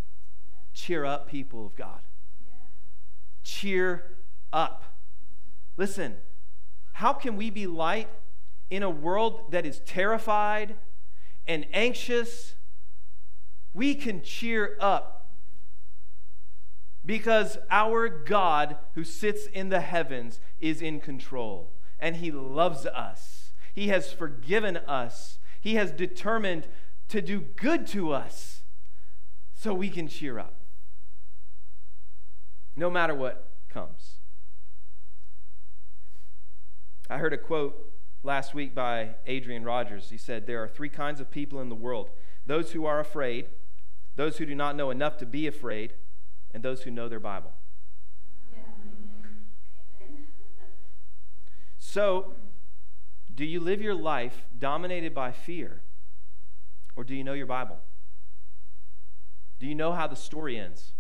Cheer 0.74 1.04
up, 1.04 1.28
people 1.28 1.66
of 1.66 1.76
God. 1.76 2.00
Cheer 3.44 4.06
up. 4.54 4.86
Listen, 5.76 6.16
how 6.98 7.14
can 7.14 7.36
we 7.36 7.52
be 7.52 7.68
light 7.68 8.10
in 8.72 8.82
a 8.82 8.90
world 8.90 9.52
that 9.52 9.68
is 9.68 9.82
terrified 9.82 10.74
and 11.46 11.64
anxious 11.72 12.56
we 13.72 13.94
can 13.94 14.24
cheer 14.24 14.76
up 14.80 15.30
because 17.06 17.60
our 17.70 18.10
God 18.10 18.78
who 18.96 19.04
sits 19.04 19.46
in 19.46 19.70
the 19.70 19.82
heavens 19.82 20.40
is 20.60 20.82
in 20.82 21.00
control 21.00 21.72
and 22.00 22.16
he 22.16 22.32
loves 22.32 22.88
us. 22.88 23.54
He 23.76 23.90
has 23.90 24.12
forgiven 24.12 24.78
us. 24.78 25.38
He 25.62 25.76
has 25.76 25.92
determined 25.92 26.68
to 27.10 27.22
do 27.22 27.42
good 27.42 27.86
to 27.88 28.12
us 28.12 28.64
so 29.54 29.72
we 29.72 29.92
can 29.92 30.08
cheer 30.08 30.40
up 30.40 30.62
no 32.76 32.90
matter 32.90 33.14
what 33.14 33.52
comes. 33.70 34.17
I 37.10 37.18
heard 37.18 37.34
a 37.34 37.38
quote 37.38 37.94
last 38.24 38.54
week 38.54 38.76
by 38.76 39.12
Adrian 39.26 39.64
Rogers. 39.64 40.10
He 40.10 40.18
said, 40.18 40.46
There 40.46 40.62
are 40.62 40.68
three 40.68 40.90
kinds 40.90 41.22
of 41.22 41.32
people 41.32 41.62
in 41.62 41.70
the 41.70 41.76
world 41.76 42.10
those 42.46 42.72
who 42.72 42.86
are 42.86 43.00
afraid, 43.00 43.48
those 44.16 44.38
who 44.38 44.46
do 44.46 44.56
not 44.56 44.76
know 44.76 44.90
enough 44.90 45.18
to 45.18 45.26
be 45.26 45.48
afraid, 45.48 45.94
and 46.54 46.64
those 46.64 46.84
who 46.84 46.92
know 46.92 47.10
their 47.10 47.20
Bible. 47.20 47.54
So, 51.78 52.34
do 53.34 53.46
you 53.46 53.60
live 53.60 53.82
your 53.82 53.96
life 53.96 54.46
dominated 54.58 55.14
by 55.14 55.32
fear, 55.32 55.82
or 56.96 57.04
do 57.04 57.16
you 57.16 57.24
know 57.24 57.34
your 57.34 57.46
Bible? 57.46 57.80
Do 59.60 59.68
you 59.68 59.76
know 59.76 59.94
how 59.94 60.08
the 60.08 60.16
story 60.16 60.60
ends? 60.60 60.92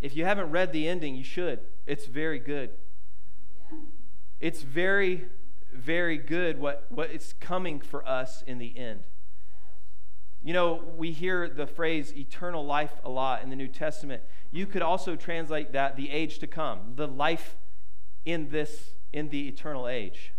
If 0.00 0.14
you 0.16 0.24
haven't 0.24 0.50
read 0.50 0.72
the 0.72 0.88
ending, 0.88 1.14
you 1.14 1.24
should. 1.24 1.60
It's 1.86 2.06
very 2.06 2.38
good. 2.38 2.70
It's 4.40 4.62
very, 4.62 5.26
very 5.72 6.18
good 6.18 6.60
what, 6.60 6.86
what 6.90 7.10
is 7.10 7.34
coming 7.40 7.80
for 7.80 8.06
us 8.06 8.42
in 8.46 8.58
the 8.58 8.76
end. 8.76 9.04
You 10.42 10.52
know, 10.52 10.82
we 10.96 11.10
hear 11.10 11.48
the 11.48 11.66
phrase 11.66 12.14
eternal 12.16 12.64
life 12.64 12.92
a 13.04 13.10
lot 13.10 13.42
in 13.42 13.50
the 13.50 13.56
New 13.56 13.66
Testament. 13.68 14.22
You 14.52 14.66
could 14.66 14.82
also 14.82 15.16
translate 15.16 15.72
that 15.72 15.96
the 15.96 16.10
age 16.10 16.38
to 16.38 16.46
come, 16.46 16.92
the 16.94 17.08
life 17.08 17.56
in 18.24 18.50
this, 18.50 18.90
in 19.12 19.30
the 19.30 19.48
eternal 19.48 19.88
age. 19.88 20.32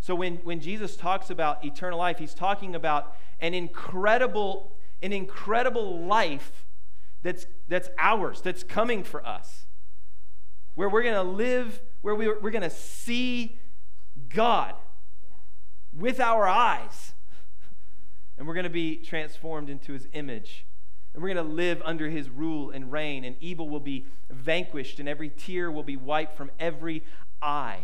So 0.00 0.14
when, 0.14 0.36
when 0.38 0.60
Jesus 0.60 0.96
talks 0.96 1.30
about 1.30 1.64
eternal 1.64 1.98
life, 1.98 2.18
he's 2.18 2.34
talking 2.34 2.74
about 2.74 3.16
an 3.40 3.54
incredible, 3.54 4.72
an 5.02 5.12
incredible 5.12 6.04
life 6.04 6.66
that's, 7.22 7.46
that's 7.68 7.88
ours, 7.98 8.42
that's 8.42 8.64
coming 8.64 9.04
for 9.04 9.24
us. 9.26 9.66
Where 10.74 10.88
we're 10.88 11.04
to 11.04 11.22
live, 11.22 11.80
where 12.02 12.14
we, 12.14 12.28
we're 12.28 12.50
going 12.50 12.62
to 12.62 12.70
see 12.70 13.58
God 14.28 14.74
with 15.92 16.20
our 16.20 16.46
eyes. 16.46 17.14
And 18.38 18.48
we're 18.48 18.54
going 18.54 18.64
to 18.64 18.70
be 18.70 18.96
transformed 18.96 19.68
into 19.68 19.92
his 19.92 20.08
image. 20.14 20.64
And 21.12 21.22
we're 21.22 21.34
going 21.34 21.46
to 21.46 21.52
live 21.52 21.82
under 21.84 22.08
his 22.08 22.30
rule 22.30 22.70
and 22.70 22.90
reign, 22.90 23.24
and 23.24 23.36
evil 23.40 23.68
will 23.68 23.78
be 23.78 24.06
vanquished, 24.30 24.98
and 24.98 25.08
every 25.08 25.28
tear 25.28 25.70
will 25.70 25.82
be 25.82 25.96
wiped 25.96 26.36
from 26.36 26.50
every 26.58 27.04
eye. 27.40 27.80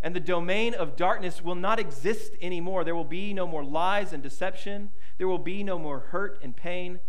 And 0.00 0.14
the 0.14 0.20
domain 0.20 0.74
of 0.74 0.96
darkness 0.96 1.42
will 1.42 1.56
not 1.56 1.78
exist 1.78 2.32
anymore. 2.40 2.84
There 2.84 2.94
will 2.94 3.04
be 3.04 3.34
no 3.34 3.46
more 3.46 3.64
lies 3.64 4.12
and 4.12 4.22
deception. 4.22 4.92
There 5.18 5.28
will 5.28 5.38
be 5.38 5.62
no 5.62 5.78
more 5.78 5.98
hurt 5.98 6.38
and 6.42 6.56
pain. 6.56 7.00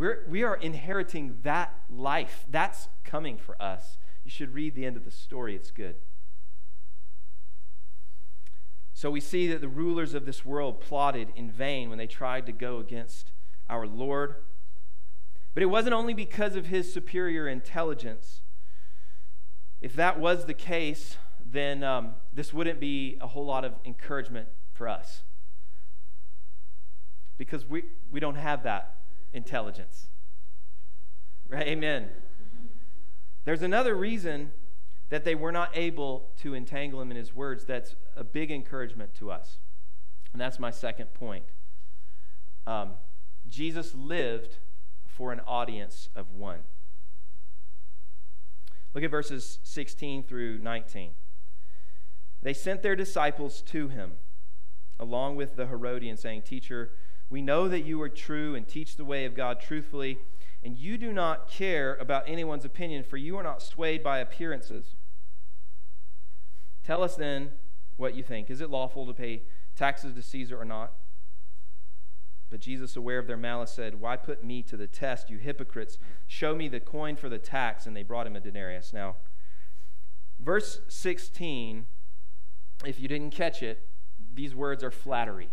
We're, 0.00 0.24
we 0.26 0.44
are 0.44 0.56
inheriting 0.56 1.36
that 1.42 1.74
life. 1.90 2.46
That's 2.48 2.88
coming 3.04 3.36
for 3.36 3.60
us. 3.60 3.98
You 4.24 4.30
should 4.30 4.54
read 4.54 4.74
the 4.74 4.86
end 4.86 4.96
of 4.96 5.04
the 5.04 5.10
story, 5.10 5.54
it's 5.54 5.70
good. 5.70 5.96
So 8.94 9.10
we 9.10 9.20
see 9.20 9.46
that 9.48 9.60
the 9.60 9.68
rulers 9.68 10.14
of 10.14 10.24
this 10.24 10.42
world 10.42 10.80
plotted 10.80 11.28
in 11.36 11.50
vain 11.50 11.90
when 11.90 11.98
they 11.98 12.06
tried 12.06 12.46
to 12.46 12.52
go 12.52 12.78
against 12.78 13.32
our 13.68 13.86
Lord. 13.86 14.36
But 15.52 15.62
it 15.62 15.66
wasn't 15.66 15.92
only 15.92 16.14
because 16.14 16.56
of 16.56 16.68
his 16.68 16.90
superior 16.90 17.46
intelligence. 17.46 18.40
If 19.82 19.92
that 19.96 20.18
was 20.18 20.46
the 20.46 20.54
case, 20.54 21.18
then 21.44 21.84
um, 21.84 22.14
this 22.32 22.54
wouldn't 22.54 22.80
be 22.80 23.18
a 23.20 23.26
whole 23.26 23.44
lot 23.44 23.66
of 23.66 23.74
encouragement 23.84 24.48
for 24.72 24.88
us. 24.88 25.24
Because 27.36 27.66
we, 27.66 27.82
we 28.10 28.18
don't 28.18 28.36
have 28.36 28.62
that 28.62 28.99
intelligence. 29.32 30.08
Right? 31.48 31.66
Amen. 31.68 32.08
There's 33.44 33.62
another 33.62 33.94
reason 33.94 34.52
that 35.08 35.24
they 35.24 35.34
were 35.34 35.52
not 35.52 35.70
able 35.74 36.30
to 36.38 36.54
entangle 36.54 37.00
him 37.00 37.10
in 37.10 37.16
his 37.16 37.34
words 37.34 37.64
that's 37.64 37.96
a 38.16 38.22
big 38.22 38.50
encouragement 38.50 39.14
to 39.14 39.30
us. 39.30 39.58
And 40.32 40.40
that's 40.40 40.58
my 40.58 40.70
second 40.70 41.12
point. 41.14 41.44
Um, 42.66 42.92
Jesus 43.48 43.94
lived 43.94 44.58
for 45.04 45.32
an 45.32 45.40
audience 45.40 46.08
of 46.14 46.30
one. 46.30 46.60
Look 48.94 49.04
at 49.04 49.10
verses 49.10 49.58
16 49.64 50.24
through 50.24 50.58
19. 50.58 51.12
They 52.42 52.54
sent 52.54 52.82
their 52.82 52.96
disciples 52.96 53.62
to 53.62 53.88
him, 53.88 54.12
along 54.98 55.36
with 55.36 55.56
the 55.56 55.66
Herodian, 55.66 56.16
saying, 56.16 56.42
Teacher, 56.42 56.92
we 57.30 57.40
know 57.40 57.68
that 57.68 57.82
you 57.82 58.02
are 58.02 58.08
true 58.08 58.56
and 58.56 58.66
teach 58.66 58.96
the 58.96 59.04
way 59.04 59.24
of 59.24 59.36
God 59.36 59.60
truthfully, 59.60 60.18
and 60.62 60.76
you 60.76 60.98
do 60.98 61.12
not 61.12 61.48
care 61.48 61.94
about 61.96 62.24
anyone's 62.26 62.64
opinion, 62.64 63.04
for 63.04 63.16
you 63.16 63.36
are 63.38 63.42
not 63.42 63.62
swayed 63.62 64.02
by 64.02 64.18
appearances. 64.18 64.96
Tell 66.84 67.02
us 67.02 67.14
then 67.14 67.52
what 67.96 68.14
you 68.14 68.24
think. 68.24 68.50
Is 68.50 68.60
it 68.60 68.68
lawful 68.68 69.06
to 69.06 69.14
pay 69.14 69.44
taxes 69.76 70.14
to 70.14 70.22
Caesar 70.22 70.60
or 70.60 70.64
not? 70.64 70.92
But 72.50 72.60
Jesus, 72.60 72.96
aware 72.96 73.20
of 73.20 73.28
their 73.28 73.36
malice, 73.36 73.70
said, 73.70 74.00
Why 74.00 74.16
put 74.16 74.42
me 74.42 74.62
to 74.64 74.76
the 74.76 74.88
test, 74.88 75.30
you 75.30 75.38
hypocrites? 75.38 75.98
Show 76.26 76.56
me 76.56 76.68
the 76.68 76.80
coin 76.80 77.14
for 77.14 77.28
the 77.28 77.38
tax. 77.38 77.86
And 77.86 77.96
they 77.96 78.02
brought 78.02 78.26
him 78.26 78.34
a 78.34 78.40
denarius. 78.40 78.92
Now, 78.92 79.16
verse 80.40 80.80
16, 80.88 81.86
if 82.84 82.98
you 82.98 83.06
didn't 83.06 83.30
catch 83.30 83.62
it, 83.62 83.86
these 84.34 84.52
words 84.52 84.82
are 84.82 84.90
flattery. 84.90 85.50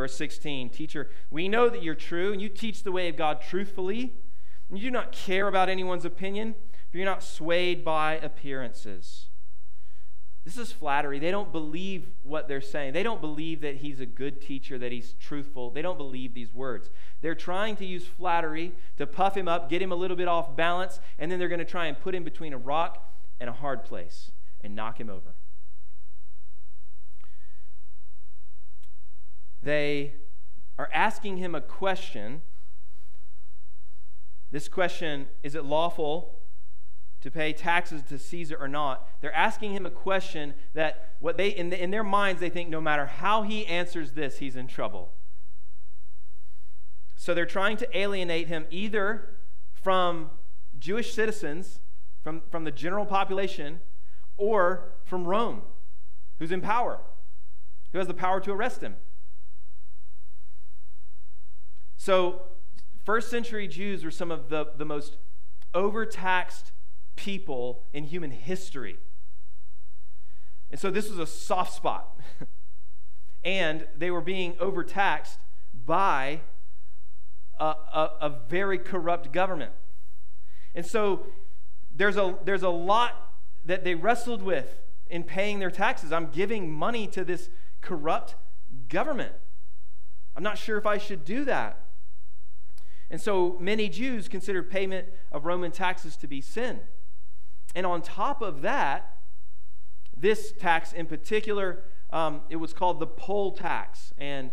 Verse 0.00 0.16
16 0.16 0.70
Teacher, 0.70 1.10
we 1.30 1.46
know 1.46 1.68
that 1.68 1.82
you're 1.82 1.94
true 1.94 2.32
and 2.32 2.40
you 2.40 2.48
teach 2.48 2.84
the 2.84 2.90
way 2.90 3.10
of 3.10 3.16
God 3.16 3.42
truthfully. 3.42 4.14
And 4.70 4.78
you 4.78 4.84
do 4.84 4.90
not 4.90 5.12
care 5.12 5.46
about 5.46 5.68
anyone's 5.68 6.06
opinion, 6.06 6.54
for 6.90 6.96
you're 6.96 7.04
not 7.04 7.22
swayed 7.22 7.84
by 7.84 8.14
appearances. 8.14 9.26
This 10.42 10.56
is 10.56 10.72
flattery. 10.72 11.18
They 11.18 11.30
don't 11.30 11.52
believe 11.52 12.08
what 12.22 12.48
they're 12.48 12.62
saying. 12.62 12.94
They 12.94 13.02
don't 13.02 13.20
believe 13.20 13.60
that 13.60 13.76
he's 13.76 14.00
a 14.00 14.06
good 14.06 14.40
teacher, 14.40 14.78
that 14.78 14.90
he's 14.90 15.12
truthful. 15.20 15.70
They 15.70 15.82
don't 15.82 15.98
believe 15.98 16.32
these 16.32 16.54
words. 16.54 16.88
They're 17.20 17.34
trying 17.34 17.76
to 17.76 17.84
use 17.84 18.06
flattery 18.06 18.72
to 18.96 19.06
puff 19.06 19.36
him 19.36 19.48
up, 19.48 19.68
get 19.68 19.82
him 19.82 19.92
a 19.92 19.96
little 19.96 20.16
bit 20.16 20.28
off 20.28 20.56
balance, 20.56 20.98
and 21.18 21.30
then 21.30 21.38
they're 21.38 21.48
going 21.48 21.58
to 21.58 21.66
try 21.66 21.88
and 21.88 22.00
put 22.00 22.14
him 22.14 22.24
between 22.24 22.54
a 22.54 22.58
rock 22.58 23.12
and 23.38 23.50
a 23.50 23.52
hard 23.52 23.84
place 23.84 24.32
and 24.62 24.74
knock 24.74 24.98
him 24.98 25.10
over. 25.10 25.34
They 29.62 30.14
are 30.78 30.88
asking 30.92 31.36
him 31.36 31.54
a 31.54 31.60
question. 31.60 32.42
This 34.50 34.68
question 34.68 35.28
is 35.42 35.54
it 35.54 35.64
lawful 35.64 36.40
to 37.20 37.30
pay 37.30 37.52
taxes 37.52 38.02
to 38.04 38.18
Caesar 38.18 38.56
or 38.58 38.68
not? 38.68 39.06
They're 39.20 39.34
asking 39.34 39.72
him 39.74 39.84
a 39.84 39.90
question 39.90 40.54
that 40.74 41.14
what 41.20 41.36
they 41.36 41.48
in, 41.48 41.70
the, 41.70 41.82
in 41.82 41.90
their 41.90 42.04
minds 42.04 42.40
they 42.40 42.50
think 42.50 42.70
no 42.70 42.80
matter 42.80 43.06
how 43.06 43.42
he 43.42 43.66
answers 43.66 44.12
this, 44.12 44.38
he's 44.38 44.56
in 44.56 44.66
trouble. 44.66 45.12
So 47.16 47.34
they're 47.34 47.44
trying 47.44 47.76
to 47.76 47.98
alienate 47.98 48.48
him 48.48 48.64
either 48.70 49.36
from 49.72 50.30
Jewish 50.78 51.12
citizens, 51.12 51.80
from, 52.22 52.42
from 52.50 52.64
the 52.64 52.70
general 52.70 53.04
population, 53.04 53.80
or 54.38 54.94
from 55.04 55.26
Rome, 55.26 55.60
who's 56.38 56.50
in 56.50 56.62
power, 56.62 56.98
who 57.92 57.98
has 57.98 58.06
the 58.06 58.14
power 58.14 58.40
to 58.40 58.52
arrest 58.52 58.80
him. 58.80 58.96
So, 62.00 62.40
first 63.04 63.28
century 63.28 63.68
Jews 63.68 64.06
were 64.06 64.10
some 64.10 64.30
of 64.30 64.48
the, 64.48 64.68
the 64.74 64.86
most 64.86 65.18
overtaxed 65.74 66.72
people 67.14 67.84
in 67.92 68.04
human 68.04 68.30
history. 68.30 68.96
And 70.70 70.80
so, 70.80 70.90
this 70.90 71.10
was 71.10 71.18
a 71.18 71.26
soft 71.26 71.74
spot. 71.74 72.18
and 73.44 73.86
they 73.94 74.10
were 74.10 74.22
being 74.22 74.56
overtaxed 74.58 75.40
by 75.74 76.40
a, 77.58 77.66
a, 77.66 78.10
a 78.22 78.28
very 78.48 78.78
corrupt 78.78 79.30
government. 79.30 79.72
And 80.74 80.86
so, 80.86 81.26
there's 81.94 82.16
a, 82.16 82.34
there's 82.46 82.62
a 82.62 82.70
lot 82.70 83.34
that 83.66 83.84
they 83.84 83.94
wrestled 83.94 84.40
with 84.40 84.80
in 85.10 85.22
paying 85.22 85.58
their 85.58 85.70
taxes. 85.70 86.12
I'm 86.12 86.30
giving 86.30 86.72
money 86.72 87.06
to 87.08 87.26
this 87.26 87.50
corrupt 87.82 88.36
government. 88.88 89.34
I'm 90.34 90.42
not 90.42 90.56
sure 90.56 90.78
if 90.78 90.86
I 90.86 90.96
should 90.96 91.26
do 91.26 91.44
that. 91.44 91.88
And 93.10 93.20
so 93.20 93.56
many 93.58 93.88
Jews 93.88 94.28
considered 94.28 94.70
payment 94.70 95.08
of 95.32 95.44
Roman 95.44 95.72
taxes 95.72 96.16
to 96.18 96.26
be 96.26 96.40
sin. 96.40 96.80
And 97.74 97.84
on 97.84 98.02
top 98.02 98.40
of 98.40 98.62
that, 98.62 99.18
this 100.16 100.52
tax 100.52 100.92
in 100.92 101.06
particular, 101.06 101.82
um, 102.10 102.42
it 102.48 102.56
was 102.56 102.72
called 102.72 103.00
the 103.00 103.06
poll 103.06 103.52
tax. 103.52 104.12
And, 104.18 104.50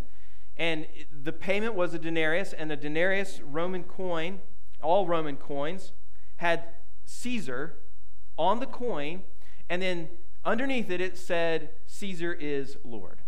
and 0.56 0.86
the 1.22 1.32
payment 1.32 1.74
was 1.74 1.94
a 1.94 1.98
denarius, 1.98 2.52
and 2.52 2.72
a 2.72 2.76
denarius 2.76 3.40
Roman 3.40 3.84
coin, 3.84 4.40
all 4.82 5.06
Roman 5.06 5.36
coins, 5.36 5.92
had 6.36 6.64
Caesar 7.04 7.76
on 8.36 8.60
the 8.60 8.66
coin, 8.66 9.22
and 9.68 9.82
then 9.82 10.08
underneath 10.44 10.90
it, 10.90 11.00
it 11.00 11.18
said, 11.18 11.70
Caesar 11.86 12.32
is 12.32 12.76
Lord. 12.84 13.18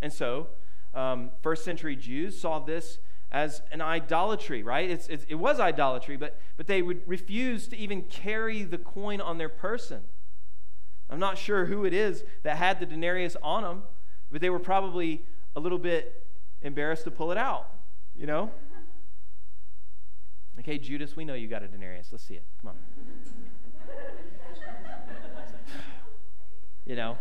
And 0.00 0.12
so, 0.12 0.48
um, 0.94 1.30
first 1.42 1.64
century 1.64 1.96
Jews 1.96 2.40
saw 2.40 2.58
this 2.58 2.98
as 3.32 3.62
an 3.72 3.80
idolatry, 3.80 4.62
right? 4.62 4.88
It's, 4.88 5.08
it's, 5.08 5.24
it 5.26 5.36
was 5.36 5.58
idolatry, 5.58 6.18
but, 6.18 6.38
but 6.58 6.66
they 6.66 6.82
would 6.82 7.00
refuse 7.06 7.66
to 7.68 7.76
even 7.76 8.02
carry 8.02 8.62
the 8.62 8.76
coin 8.76 9.22
on 9.22 9.38
their 9.38 9.48
person. 9.48 10.02
I'm 11.08 11.18
not 11.18 11.38
sure 11.38 11.64
who 11.64 11.86
it 11.86 11.94
is 11.94 12.24
that 12.42 12.58
had 12.58 12.78
the 12.78 12.86
denarius 12.86 13.34
on 13.42 13.62
them, 13.62 13.82
but 14.30 14.42
they 14.42 14.50
were 14.50 14.58
probably 14.58 15.24
a 15.56 15.60
little 15.60 15.78
bit 15.78 16.26
embarrassed 16.60 17.04
to 17.04 17.10
pull 17.10 17.32
it 17.32 17.38
out, 17.38 17.68
you 18.14 18.26
know? 18.26 18.50
Okay, 20.58 20.76
Judas, 20.76 21.16
we 21.16 21.24
know 21.24 21.32
you 21.32 21.48
got 21.48 21.62
a 21.62 21.66
denarius. 21.66 22.08
Let's 22.12 22.24
see 22.24 22.34
it. 22.34 22.44
Come 22.60 22.72
on. 22.72 22.76
you 26.86 26.94
know? 26.94 27.16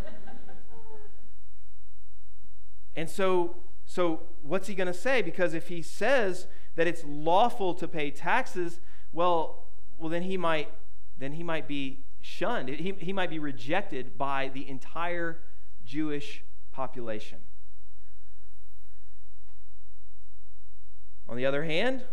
And 2.93 3.09
so 3.09 3.55
so, 3.91 4.21
what's 4.41 4.69
he 4.69 4.73
going 4.73 4.87
to 4.87 4.93
say? 4.93 5.21
Because 5.21 5.53
if 5.53 5.67
he 5.67 5.81
says 5.81 6.47
that 6.75 6.87
it's 6.87 7.03
lawful 7.05 7.73
to 7.73 7.89
pay 7.89 8.09
taxes, 8.09 8.79
well, 9.11 9.65
well 9.99 10.07
then 10.07 10.21
he 10.21 10.37
might 10.37 10.69
then 11.17 11.33
he 11.33 11.43
might 11.43 11.67
be 11.67 12.05
shunned. 12.21 12.69
He, 12.69 12.93
he 12.99 13.11
might 13.11 13.29
be 13.29 13.37
rejected 13.37 14.17
by 14.17 14.47
the 14.47 14.65
entire 14.69 15.41
Jewish 15.83 16.41
population. 16.71 17.39
On 21.27 21.35
the 21.35 21.45
other 21.45 21.65
hand, 21.65 22.05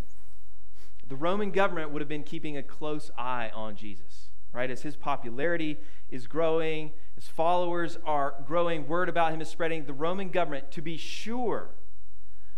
the 1.06 1.14
Roman 1.14 1.52
government 1.52 1.92
would 1.92 2.02
have 2.02 2.08
been 2.08 2.24
keeping 2.24 2.56
a 2.56 2.62
close 2.64 3.12
eye 3.16 3.52
on 3.54 3.76
Jesus, 3.76 4.30
right? 4.52 4.68
As 4.68 4.82
his 4.82 4.96
popularity 4.96 5.78
is 6.10 6.26
growing, 6.26 6.90
his 7.18 7.26
followers 7.26 7.98
are 8.04 8.36
growing, 8.46 8.86
word 8.86 9.08
about 9.08 9.32
him 9.32 9.40
is 9.40 9.48
spreading. 9.48 9.86
The 9.86 9.92
Roman 9.92 10.28
government, 10.28 10.70
to 10.70 10.80
be 10.80 10.96
sure, 10.96 11.70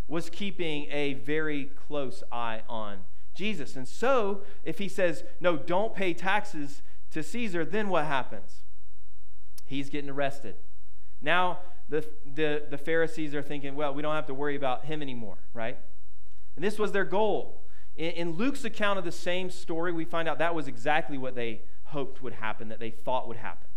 was 0.06 0.28
keeping 0.28 0.86
a 0.90 1.14
very 1.14 1.64
close 1.64 2.22
eye 2.30 2.60
on 2.68 2.98
Jesus. 3.34 3.74
And 3.74 3.88
so, 3.88 4.42
if 4.62 4.76
he 4.76 4.86
says, 4.86 5.24
no, 5.40 5.56
don't 5.56 5.94
pay 5.94 6.12
taxes 6.12 6.82
to 7.10 7.22
Caesar, 7.22 7.64
then 7.64 7.88
what 7.88 8.04
happens? 8.04 8.56
He's 9.64 9.88
getting 9.88 10.10
arrested. 10.10 10.56
Now, 11.22 11.60
the, 11.88 12.04
the, 12.34 12.64
the 12.68 12.76
Pharisees 12.76 13.34
are 13.34 13.40
thinking, 13.40 13.74
well, 13.76 13.94
we 13.94 14.02
don't 14.02 14.14
have 14.14 14.26
to 14.26 14.34
worry 14.34 14.56
about 14.56 14.84
him 14.84 15.00
anymore, 15.00 15.38
right? 15.54 15.78
And 16.54 16.62
this 16.62 16.78
was 16.78 16.92
their 16.92 17.06
goal. 17.06 17.62
In, 17.96 18.10
in 18.10 18.32
Luke's 18.32 18.66
account 18.66 18.98
of 18.98 19.06
the 19.06 19.10
same 19.12 19.48
story, 19.48 19.90
we 19.90 20.04
find 20.04 20.28
out 20.28 20.38
that 20.38 20.54
was 20.54 20.68
exactly 20.68 21.16
what 21.16 21.34
they 21.34 21.62
hoped 21.84 22.22
would 22.22 22.34
happen, 22.34 22.68
that 22.68 22.78
they 22.78 22.90
thought 22.90 23.26
would 23.26 23.38
happen. 23.38 23.69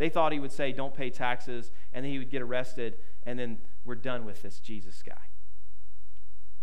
They 0.00 0.08
thought 0.08 0.32
he 0.32 0.40
would 0.40 0.50
say, 0.50 0.72
Don't 0.72 0.94
pay 0.94 1.10
taxes, 1.10 1.70
and 1.92 2.06
then 2.06 2.10
he 2.10 2.18
would 2.18 2.30
get 2.30 2.40
arrested, 2.40 2.96
and 3.24 3.38
then 3.38 3.58
we're 3.84 3.96
done 3.96 4.24
with 4.24 4.40
this 4.40 4.58
Jesus 4.58 5.02
guy. 5.02 5.28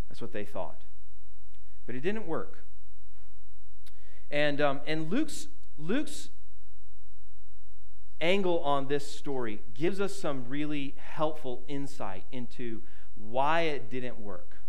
That's 0.10 0.19
what 0.19 0.32
they 0.32 0.43
thought. 0.43 0.86
But 1.86 1.93
it 1.93 2.00
didn't 2.02 2.26
work. 2.26 2.65
And, 4.32 4.60
um, 4.60 4.82
and 4.88 5.12
Luke's, 5.12 5.50
Luke's 5.78 6.30
angle 8.19 8.58
on 8.62 8.88
this 8.88 9.08
story 9.08 9.62
gives 9.76 10.02
us 10.02 10.15
some 10.15 10.50
really 10.50 10.95
helpful 10.97 11.62
insight 11.67 12.23
into 12.32 12.82
why 13.13 13.62
it 13.62 13.91
didn't 13.91 14.19
work. 14.19 14.63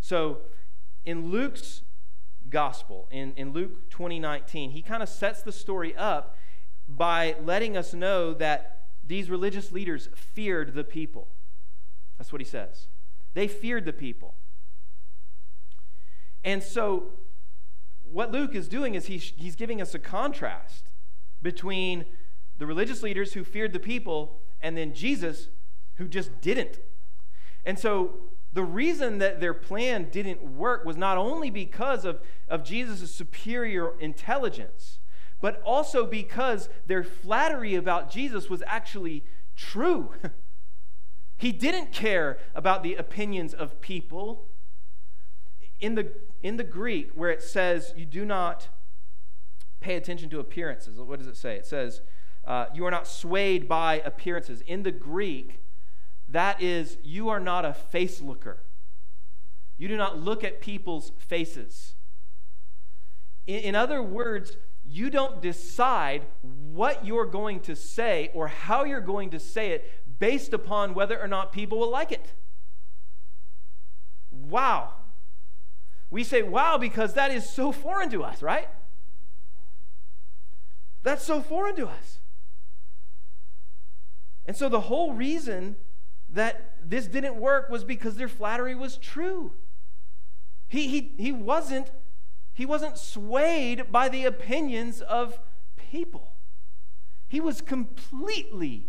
So, 0.00 0.42
in 1.04 1.32
Luke's 1.32 1.82
gospel, 2.48 3.08
in, 3.10 3.32
in 3.34 3.52
Luke 3.52 3.90
2019, 3.90 4.70
he 4.70 4.82
kind 4.82 5.02
of 5.02 5.08
sets 5.08 5.42
the 5.42 5.50
story 5.50 5.96
up 5.96 6.36
by 6.88 7.36
letting 7.42 7.76
us 7.76 7.94
know 7.94 8.34
that 8.34 8.88
these 9.04 9.30
religious 9.30 9.72
leaders 9.72 10.08
feared 10.14 10.74
the 10.74 10.84
people. 10.84 11.28
That's 12.18 12.32
what 12.32 12.40
he 12.40 12.46
says. 12.46 12.86
They 13.34 13.48
feared 13.48 13.84
the 13.84 13.92
people. 13.92 14.34
And 16.44 16.62
so, 16.62 17.04
what 18.02 18.30
Luke 18.30 18.54
is 18.54 18.68
doing 18.68 18.94
is 18.94 19.06
he's, 19.06 19.32
he's 19.36 19.56
giving 19.56 19.80
us 19.80 19.94
a 19.94 19.98
contrast 19.98 20.90
between 21.40 22.04
the 22.58 22.66
religious 22.66 23.02
leaders 23.02 23.32
who 23.32 23.44
feared 23.44 23.72
the 23.72 23.80
people 23.80 24.40
and 24.60 24.76
then 24.76 24.92
Jesus 24.94 25.48
who 25.94 26.08
just 26.08 26.40
didn't. 26.40 26.80
And 27.64 27.78
so, 27.78 28.14
the 28.52 28.62
reason 28.62 29.18
that 29.18 29.40
their 29.40 29.54
plan 29.54 30.08
didn't 30.10 30.42
work 30.42 30.84
was 30.84 30.96
not 30.96 31.16
only 31.16 31.48
because 31.48 32.04
of, 32.04 32.20
of 32.48 32.64
Jesus' 32.64 33.14
superior 33.14 33.98
intelligence, 33.98 34.98
but 35.42 35.60
also 35.64 36.06
because 36.06 36.70
their 36.86 37.02
flattery 37.02 37.74
about 37.74 38.10
Jesus 38.10 38.48
was 38.48 38.62
actually 38.64 39.24
true. 39.56 40.14
he 41.36 41.50
didn't 41.50 41.92
care 41.92 42.38
about 42.54 42.84
the 42.84 42.94
opinions 42.94 43.52
of 43.52 43.80
people. 43.80 44.46
In 45.80 45.96
the, 45.96 46.12
in 46.44 46.58
the 46.58 46.64
Greek, 46.64 47.10
where 47.14 47.28
it 47.28 47.42
says 47.42 47.92
you 47.96 48.06
do 48.06 48.24
not 48.24 48.68
pay 49.80 49.96
attention 49.96 50.30
to 50.30 50.38
appearances, 50.38 50.96
what 51.00 51.18
does 51.18 51.26
it 51.26 51.36
say? 51.36 51.56
It 51.56 51.66
says, 51.66 52.02
uh, 52.44 52.66
you 52.72 52.86
are 52.86 52.90
not 52.92 53.08
swayed 53.08 53.68
by 53.68 54.00
appearances. 54.04 54.60
In 54.62 54.84
the 54.84 54.92
Greek, 54.92 55.58
that 56.28 56.62
is, 56.62 56.98
you 57.02 57.28
are 57.28 57.40
not 57.40 57.64
a 57.64 57.74
face 57.74 58.20
looker. 58.20 58.62
You 59.76 59.88
do 59.88 59.96
not 59.96 60.20
look 60.20 60.44
at 60.44 60.60
people's 60.60 61.10
faces. 61.18 61.94
In, 63.44 63.58
in 63.58 63.74
other 63.74 64.00
words, 64.00 64.56
you 64.92 65.08
don't 65.08 65.40
decide 65.40 66.26
what 66.42 67.06
you're 67.06 67.26
going 67.26 67.60
to 67.60 67.74
say 67.74 68.30
or 68.34 68.48
how 68.48 68.84
you're 68.84 69.00
going 69.00 69.30
to 69.30 69.40
say 69.40 69.70
it 69.70 69.90
based 70.18 70.52
upon 70.52 70.92
whether 70.92 71.18
or 71.18 71.26
not 71.26 71.50
people 71.50 71.78
will 71.78 71.90
like 71.90 72.12
it. 72.12 72.34
Wow. 74.30 74.92
We 76.10 76.24
say 76.24 76.42
wow 76.42 76.76
because 76.76 77.14
that 77.14 77.30
is 77.30 77.48
so 77.48 77.72
foreign 77.72 78.10
to 78.10 78.22
us, 78.22 78.42
right? 78.42 78.68
That's 81.02 81.24
so 81.24 81.40
foreign 81.40 81.74
to 81.76 81.88
us. 81.88 82.18
And 84.44 84.54
so 84.54 84.68
the 84.68 84.82
whole 84.82 85.14
reason 85.14 85.76
that 86.28 86.74
this 86.84 87.06
didn't 87.06 87.36
work 87.36 87.70
was 87.70 87.82
because 87.82 88.16
their 88.16 88.28
flattery 88.28 88.74
was 88.74 88.98
true. 88.98 89.52
He, 90.68 90.88
he, 90.88 91.14
he 91.16 91.32
wasn't 91.32 91.90
he 92.54 92.66
wasn't 92.66 92.98
swayed 92.98 93.90
by 93.90 94.08
the 94.08 94.24
opinions 94.24 95.00
of 95.00 95.38
people. 95.76 96.32
He 97.28 97.40
was 97.40 97.60
completely 97.60 98.88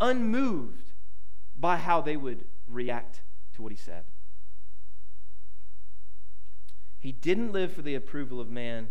unmoved 0.00 0.92
by 1.58 1.76
how 1.76 2.00
they 2.00 2.16
would 2.16 2.44
react 2.66 3.22
to 3.54 3.62
what 3.62 3.72
he 3.72 3.78
said. 3.78 4.04
He 6.98 7.12
didn't 7.12 7.52
live 7.52 7.72
for 7.72 7.82
the 7.82 7.94
approval 7.94 8.40
of 8.40 8.50
man, 8.50 8.88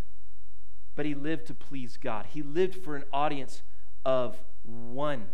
but 0.94 1.04
he 1.04 1.14
lived 1.14 1.46
to 1.48 1.54
please 1.54 1.98
God. 1.98 2.26
He 2.30 2.42
lived 2.42 2.82
for 2.82 2.96
an 2.96 3.04
audience 3.12 3.62
of 4.04 4.38
one. 4.62 5.26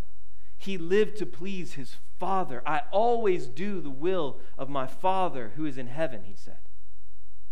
He 0.59 0.77
lived 0.77 1.16
to 1.18 1.27
please 1.27 1.75
his 1.75 1.97
Father. 2.18 2.62
I 2.66 2.83
always 2.90 3.47
do 3.47 3.81
the 3.81 3.90
will 3.90 4.40
of 4.59 4.68
my 4.68 4.87
Father 4.87 5.53
who 5.57 5.64
is 5.64 5.79
in 5.79 5.87
heaven, 5.87 6.23
he 6.25 6.35
said. 6.35 6.59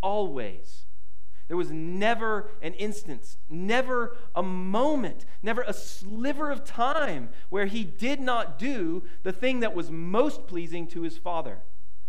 Always. 0.03 0.87
There 1.51 1.57
was 1.57 1.73
never 1.73 2.49
an 2.63 2.75
instance, 2.75 3.37
never 3.49 4.17
a 4.37 4.43
moment, 4.43 5.25
never 5.43 5.63
a 5.63 5.73
sliver 5.73 6.49
of 6.49 6.63
time 6.63 7.31
where 7.49 7.67
he 7.67 7.83
did 7.83 8.21
not 8.21 8.57
do 8.57 9.03
the 9.25 9.33
thing 9.33 9.59
that 9.59 9.75
was 9.75 9.91
most 9.91 10.47
pleasing 10.47 10.87
to 10.87 11.03
his 11.03 11.19
Father. 11.19 11.63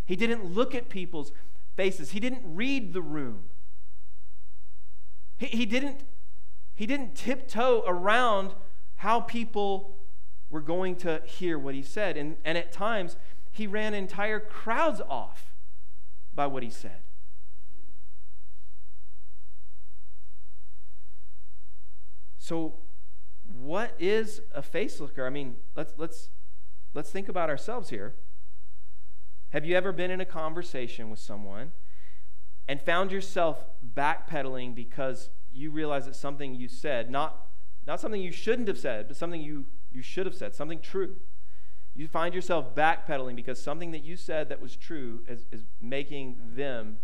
He 0.05 0.15
didn't 0.15 0.45
look 0.45 0.75
at 0.75 0.89
people's 0.89 1.31
faces, 1.75 2.11
he 2.11 2.19
didn't 2.19 2.43
read 2.45 2.93
the 2.93 3.01
room. 3.01 3.45
He, 5.39 5.47
he, 5.47 5.65
didn't, 5.65 6.03
he 6.75 6.85
didn't 6.85 7.15
tiptoe 7.15 7.83
around 7.87 8.53
how 8.97 9.21
people 9.21 9.97
were 10.51 10.61
going 10.61 10.97
to 10.97 11.19
hear 11.25 11.57
what 11.57 11.73
he 11.73 11.81
said. 11.81 12.15
And, 12.15 12.37
and 12.45 12.59
at 12.59 12.71
times, 12.71 13.17
he 13.49 13.65
ran 13.65 13.95
entire 13.95 14.39
crowds 14.39 15.01
off 15.09 15.55
by 16.31 16.45
what 16.45 16.61
he 16.61 16.69
said. 16.69 17.01
So, 22.51 22.73
what 23.61 23.95
is 23.97 24.41
a 24.53 24.61
face 24.61 24.99
looker? 24.99 25.25
I 25.25 25.29
mean, 25.29 25.55
let's 25.73 25.93
let's 25.95 26.31
let's 26.93 27.09
think 27.09 27.29
about 27.29 27.49
ourselves 27.49 27.91
here. 27.91 28.13
Have 29.51 29.63
you 29.63 29.77
ever 29.77 29.93
been 29.93 30.11
in 30.11 30.19
a 30.19 30.25
conversation 30.25 31.09
with 31.09 31.19
someone 31.19 31.71
and 32.67 32.81
found 32.81 33.09
yourself 33.09 33.63
backpedaling 33.95 34.75
because 34.75 35.29
you 35.53 35.71
realize 35.71 36.07
that 36.07 36.15
something 36.17 36.53
you 36.53 36.67
said, 36.67 37.09
not 37.09 37.47
not 37.87 38.01
something 38.01 38.21
you 38.21 38.33
shouldn't 38.33 38.67
have 38.67 38.77
said, 38.77 39.07
but 39.07 39.15
something 39.15 39.41
you 39.41 39.67
you 39.89 40.01
should 40.01 40.25
have 40.25 40.35
said, 40.35 40.53
something 40.53 40.81
true. 40.81 41.15
you 41.95 42.05
find 42.05 42.35
yourself 42.35 42.75
backpedaling 42.75 43.37
because 43.37 43.63
something 43.63 43.91
that 43.91 44.03
you 44.03 44.17
said 44.17 44.49
that 44.49 44.61
was 44.61 44.75
true 44.75 45.23
is, 45.25 45.45
is 45.53 45.63
making 45.79 46.35
them 46.53 46.97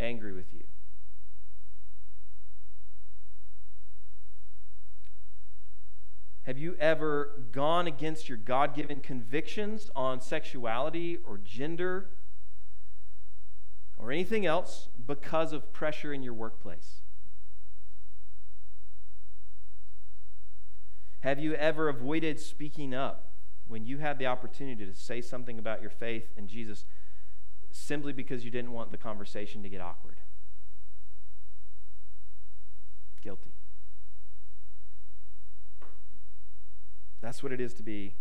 angry 0.00 0.32
with 0.32 0.52
you. 0.52 0.64
Have 6.44 6.58
you 6.58 6.74
ever 6.80 7.44
gone 7.52 7.86
against 7.86 8.28
your 8.28 8.38
God 8.38 8.74
given 8.74 9.00
convictions 9.00 9.90
on 9.94 10.20
sexuality 10.20 11.18
or 11.26 11.38
gender 11.38 12.10
or 13.98 14.10
anything 14.10 14.46
else 14.46 14.88
because 15.06 15.52
of 15.52 15.72
pressure 15.72 16.12
in 16.12 16.22
your 16.22 16.32
workplace? 16.32 17.02
Have 21.20 21.38
you 21.38 21.54
ever 21.54 21.90
avoided 21.90 22.40
speaking 22.40 22.94
up 22.94 23.32
when 23.68 23.84
you 23.84 23.98
had 23.98 24.18
the 24.18 24.26
opportunity 24.26 24.86
to 24.86 24.94
say 24.94 25.20
something 25.20 25.58
about 25.58 25.82
your 25.82 25.90
faith 25.90 26.32
in 26.36 26.48
Jesus 26.48 26.86
simply 27.70 28.14
because 28.14 28.44
you 28.44 28.50
didn't 28.50 28.72
want 28.72 28.90
the 28.90 28.96
conversation 28.96 29.62
to 29.62 29.68
get 29.68 29.82
awkward? 29.82 30.16
Guilty. 33.22 33.52
That's 37.20 37.42
what 37.42 37.52
it 37.52 37.60
is 37.60 37.74
to 37.74 37.82
be 37.82 38.14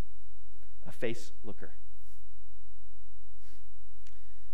a 0.86 0.91
face 0.91 1.32
looker. 1.43 1.72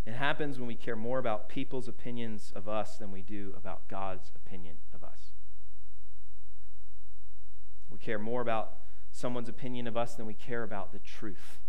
It 0.05 0.13
happens 0.13 0.59
when 0.59 0.67
we 0.67 0.75
care 0.75 0.95
more 0.95 1.17
about 1.17 1.49
people's 1.49 1.87
opinions 1.87 2.51
of 2.55 2.69
us 2.69 2.97
than 2.97 3.11
we 3.11 3.23
do 3.23 3.53
about 3.57 3.87
God's 3.87 4.31
opinion 4.35 4.77
of 4.93 5.03
us. 5.03 5.31
We 7.89 7.97
care 7.97 8.19
more 8.19 8.41
about 8.41 8.73
someone's 9.11 9.49
opinion 9.49 9.87
of 9.87 9.97
us 9.97 10.13
than 10.13 10.25
we 10.25 10.33
care 10.33 10.61
about 10.61 10.91
the 10.91 10.99
truth. 10.99 11.59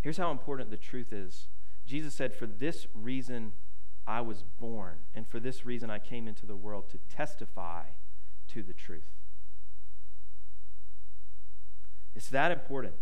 Here's 0.00 0.18
how 0.18 0.30
important 0.30 0.70
the 0.70 0.76
truth 0.76 1.12
is 1.12 1.48
Jesus 1.86 2.12
said, 2.12 2.34
For 2.34 2.46
this 2.46 2.86
reason 2.94 3.52
I 4.06 4.20
was 4.20 4.44
born, 4.60 4.98
and 5.14 5.26
for 5.26 5.40
this 5.40 5.64
reason 5.64 5.90
I 5.90 5.98
came 5.98 6.28
into 6.28 6.46
the 6.46 6.56
world 6.56 6.88
to 6.90 6.98
testify 7.14 7.84
to 8.48 8.62
the 8.62 8.74
truth. 8.74 9.14
It's 12.14 12.28
that 12.28 12.52
important. 12.52 12.94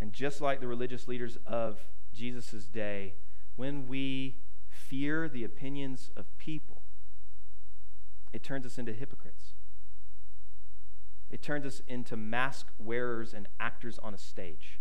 And 0.00 0.12
just 0.12 0.40
like 0.40 0.60
the 0.60 0.68
religious 0.68 1.08
leaders 1.08 1.36
of 1.46 1.80
Jesus' 2.14 2.64
day, 2.66 3.14
when 3.56 3.86
we 3.86 4.36
fear 4.70 5.28
the 5.28 5.44
opinions 5.44 6.10
of 6.16 6.36
people, 6.38 6.82
it 8.32 8.42
turns 8.42 8.64
us 8.64 8.78
into 8.78 8.92
hypocrites. 8.92 9.54
It 11.28 11.42
turns 11.42 11.66
us 11.66 11.82
into 11.86 12.16
mask 12.16 12.68
wearers 12.78 13.34
and 13.34 13.46
actors 13.58 13.98
on 14.02 14.14
a 14.14 14.18
stage. 14.18 14.80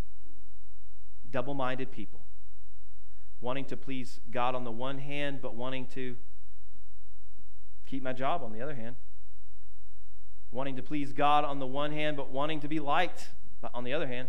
Double 1.30 1.54
minded 1.54 1.92
people 1.92 2.22
wanting 3.42 3.66
to 3.66 3.78
please 3.78 4.20
God 4.32 4.56
on 4.56 4.64
the 4.64 4.72
one 4.72 5.00
hand, 5.00 5.40
but 5.42 5.56
wanting 5.56 5.88
to 5.88 6.16
keep 7.86 8.04
my 8.04 8.14
job 8.14 8.44
on 8.44 8.52
the 8.52 8.62
other 8.62 8.76
hand. 8.76 8.96
Wanting 10.52 10.76
to 10.78 10.84
please 10.84 11.14
God 11.14 11.46
on 11.46 11.60
the 11.60 11.68
one 11.68 11.92
hand, 11.92 12.18
but 12.18 12.30
wanting 12.30 12.60
to 12.62 12.68
be 12.68 12.80
liked 12.80 13.30
on 13.74 13.84
the 13.84 13.94
other 13.94 14.08
hand. 14.08 14.28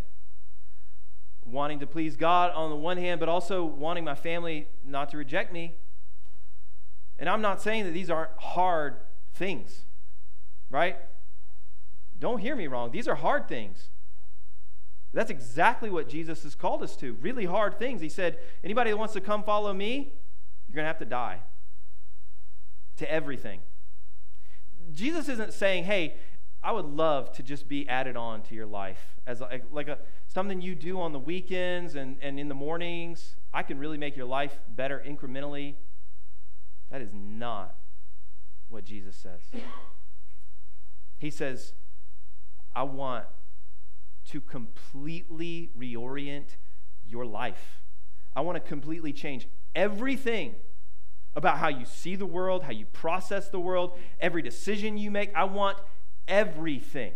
Wanting 1.44 1.78
to 1.80 1.86
please 1.86 2.16
God 2.16 2.52
on 2.52 2.70
the 2.70 2.76
one 2.76 2.98
hand, 2.98 3.18
but 3.20 3.28
also 3.28 3.64
wanting 3.64 4.04
my 4.04 4.14
family 4.14 4.68
not 4.84 5.10
to 5.10 5.16
reject 5.16 5.52
me. 5.52 5.76
And 7.18 7.28
I'm 7.28 7.40
not 7.40 7.60
saying 7.60 7.84
that 7.84 7.92
these 7.92 8.10
aren't 8.10 8.30
hard 8.38 8.96
things, 9.34 9.82
right? 10.70 10.96
Don't 12.18 12.38
hear 12.38 12.54
me 12.54 12.66
wrong. 12.66 12.90
These 12.90 13.08
are 13.08 13.14
hard 13.14 13.48
things. 13.48 13.90
That's 15.12 15.30
exactly 15.30 15.90
what 15.90 16.08
Jesus 16.08 16.44
has 16.44 16.54
called 16.54 16.82
us 16.82 16.94
to. 16.96 17.14
Really 17.14 17.44
hard 17.44 17.78
things. 17.78 18.00
He 18.00 18.08
said, 18.08 18.38
anybody 18.62 18.90
that 18.90 18.96
wants 18.96 19.14
to 19.14 19.20
come 19.20 19.42
follow 19.42 19.72
me, 19.72 20.12
you're 20.68 20.74
going 20.74 20.84
to 20.84 20.88
have 20.88 20.98
to 20.98 21.04
die 21.04 21.40
to 22.96 23.10
everything. 23.10 23.60
Jesus 24.92 25.28
isn't 25.28 25.52
saying, 25.52 25.84
hey, 25.84 26.16
I 26.62 26.72
would 26.72 26.84
love 26.84 27.32
to 27.32 27.42
just 27.42 27.68
be 27.68 27.88
added 27.88 28.16
on 28.16 28.42
to 28.42 28.54
your 28.54 28.66
life 28.66 29.16
as 29.26 29.40
a, 29.40 29.60
like 29.72 29.88
a, 29.88 29.98
something 30.28 30.60
you 30.60 30.74
do 30.74 31.00
on 31.00 31.12
the 31.12 31.18
weekends 31.18 31.94
and, 31.94 32.18
and 32.20 32.38
in 32.38 32.48
the 32.48 32.54
mornings. 32.54 33.36
I 33.52 33.62
can 33.62 33.78
really 33.78 33.98
make 33.98 34.16
your 34.16 34.26
life 34.26 34.60
better 34.68 35.02
incrementally. 35.04 35.74
That 36.90 37.00
is 37.00 37.10
not 37.14 37.76
what 38.68 38.84
Jesus 38.84 39.16
says. 39.16 39.40
He 41.18 41.30
says, 41.30 41.72
I 42.74 42.82
want 42.82 43.26
to 44.28 44.40
completely 44.40 45.70
reorient 45.76 46.56
your 47.04 47.26
life. 47.26 47.80
I 48.34 48.42
want 48.42 48.56
to 48.56 48.68
completely 48.68 49.12
change 49.12 49.48
everything 49.74 50.54
about 51.34 51.58
how 51.58 51.68
you 51.68 51.84
see 51.84 52.16
the 52.16 52.26
world, 52.26 52.64
how 52.64 52.72
you 52.72 52.86
process 52.86 53.48
the 53.48 53.60
world, 53.60 53.96
every 54.20 54.42
decision 54.42 54.96
you 54.98 55.10
make. 55.10 55.34
I 55.34 55.44
want 55.44 55.78
everything. 56.26 57.12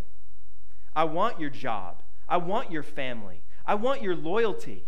I 0.95 1.05
want 1.05 1.41
your 1.41 1.51
job. 1.51 2.03
I 2.29 2.37
want 2.37 2.71
your 2.71 2.83
family. 2.83 3.43
I 3.67 3.75
want 3.75 4.03
your 4.03 4.17
loyalty. 4.17 4.87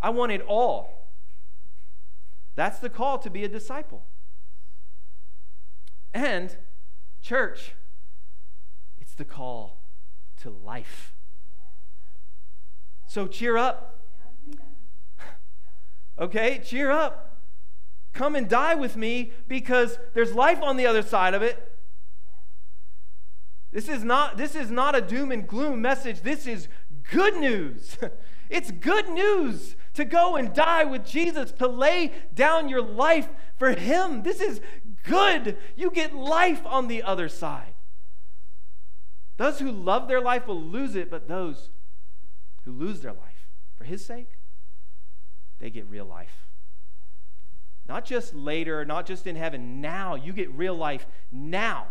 I 0.00 0.10
want 0.10 0.32
it 0.32 0.42
all. 0.46 1.10
That's 2.56 2.78
the 2.78 2.90
call 2.90 3.18
to 3.18 3.30
be 3.30 3.44
a 3.44 3.48
disciple. 3.48 4.06
And, 6.12 6.56
church, 7.20 7.74
it's 8.98 9.14
the 9.14 9.24
call 9.24 9.80
to 10.42 10.50
life. 10.50 11.13
So 13.06 13.26
cheer 13.26 13.56
up. 13.56 14.00
Okay, 16.18 16.60
cheer 16.64 16.90
up. 16.90 17.40
Come 18.12 18.36
and 18.36 18.48
die 18.48 18.74
with 18.74 18.96
me 18.96 19.32
because 19.48 19.98
there's 20.14 20.34
life 20.34 20.62
on 20.62 20.76
the 20.76 20.86
other 20.86 21.02
side 21.02 21.34
of 21.34 21.42
it. 21.42 21.72
This 23.72 23.88
is 23.88 24.04
not 24.04 24.36
this 24.36 24.54
is 24.54 24.70
not 24.70 24.94
a 24.94 25.00
doom 25.00 25.32
and 25.32 25.48
gloom 25.48 25.82
message. 25.82 26.20
This 26.20 26.46
is 26.46 26.68
good 27.10 27.36
news. 27.36 27.98
It's 28.50 28.70
good 28.70 29.08
news 29.08 29.74
to 29.94 30.04
go 30.04 30.36
and 30.36 30.52
die 30.52 30.84
with 30.84 31.04
Jesus, 31.04 31.50
to 31.52 31.66
lay 31.66 32.12
down 32.34 32.68
your 32.68 32.82
life 32.82 33.28
for 33.58 33.70
him. 33.70 34.22
This 34.22 34.40
is 34.40 34.60
good. 35.04 35.56
You 35.76 35.90
get 35.90 36.14
life 36.14 36.60
on 36.66 36.88
the 36.88 37.02
other 37.02 37.28
side. 37.28 37.74
Those 39.38 39.60
who 39.60 39.72
love 39.72 40.08
their 40.08 40.20
life 40.20 40.46
will 40.46 40.60
lose 40.60 40.94
it, 40.94 41.10
but 41.10 41.26
those 41.26 41.70
who 42.64 42.72
lose 42.72 43.00
their 43.00 43.12
life 43.12 43.48
for 43.76 43.84
his 43.84 44.04
sake, 44.04 44.38
they 45.58 45.70
get 45.70 45.88
real 45.88 46.06
life. 46.06 46.48
Not 47.88 48.04
just 48.04 48.34
later, 48.34 48.84
not 48.84 49.06
just 49.06 49.26
in 49.26 49.36
heaven, 49.36 49.80
now. 49.80 50.14
You 50.14 50.32
get 50.32 50.50
real 50.52 50.74
life 50.74 51.06
now. 51.30 51.86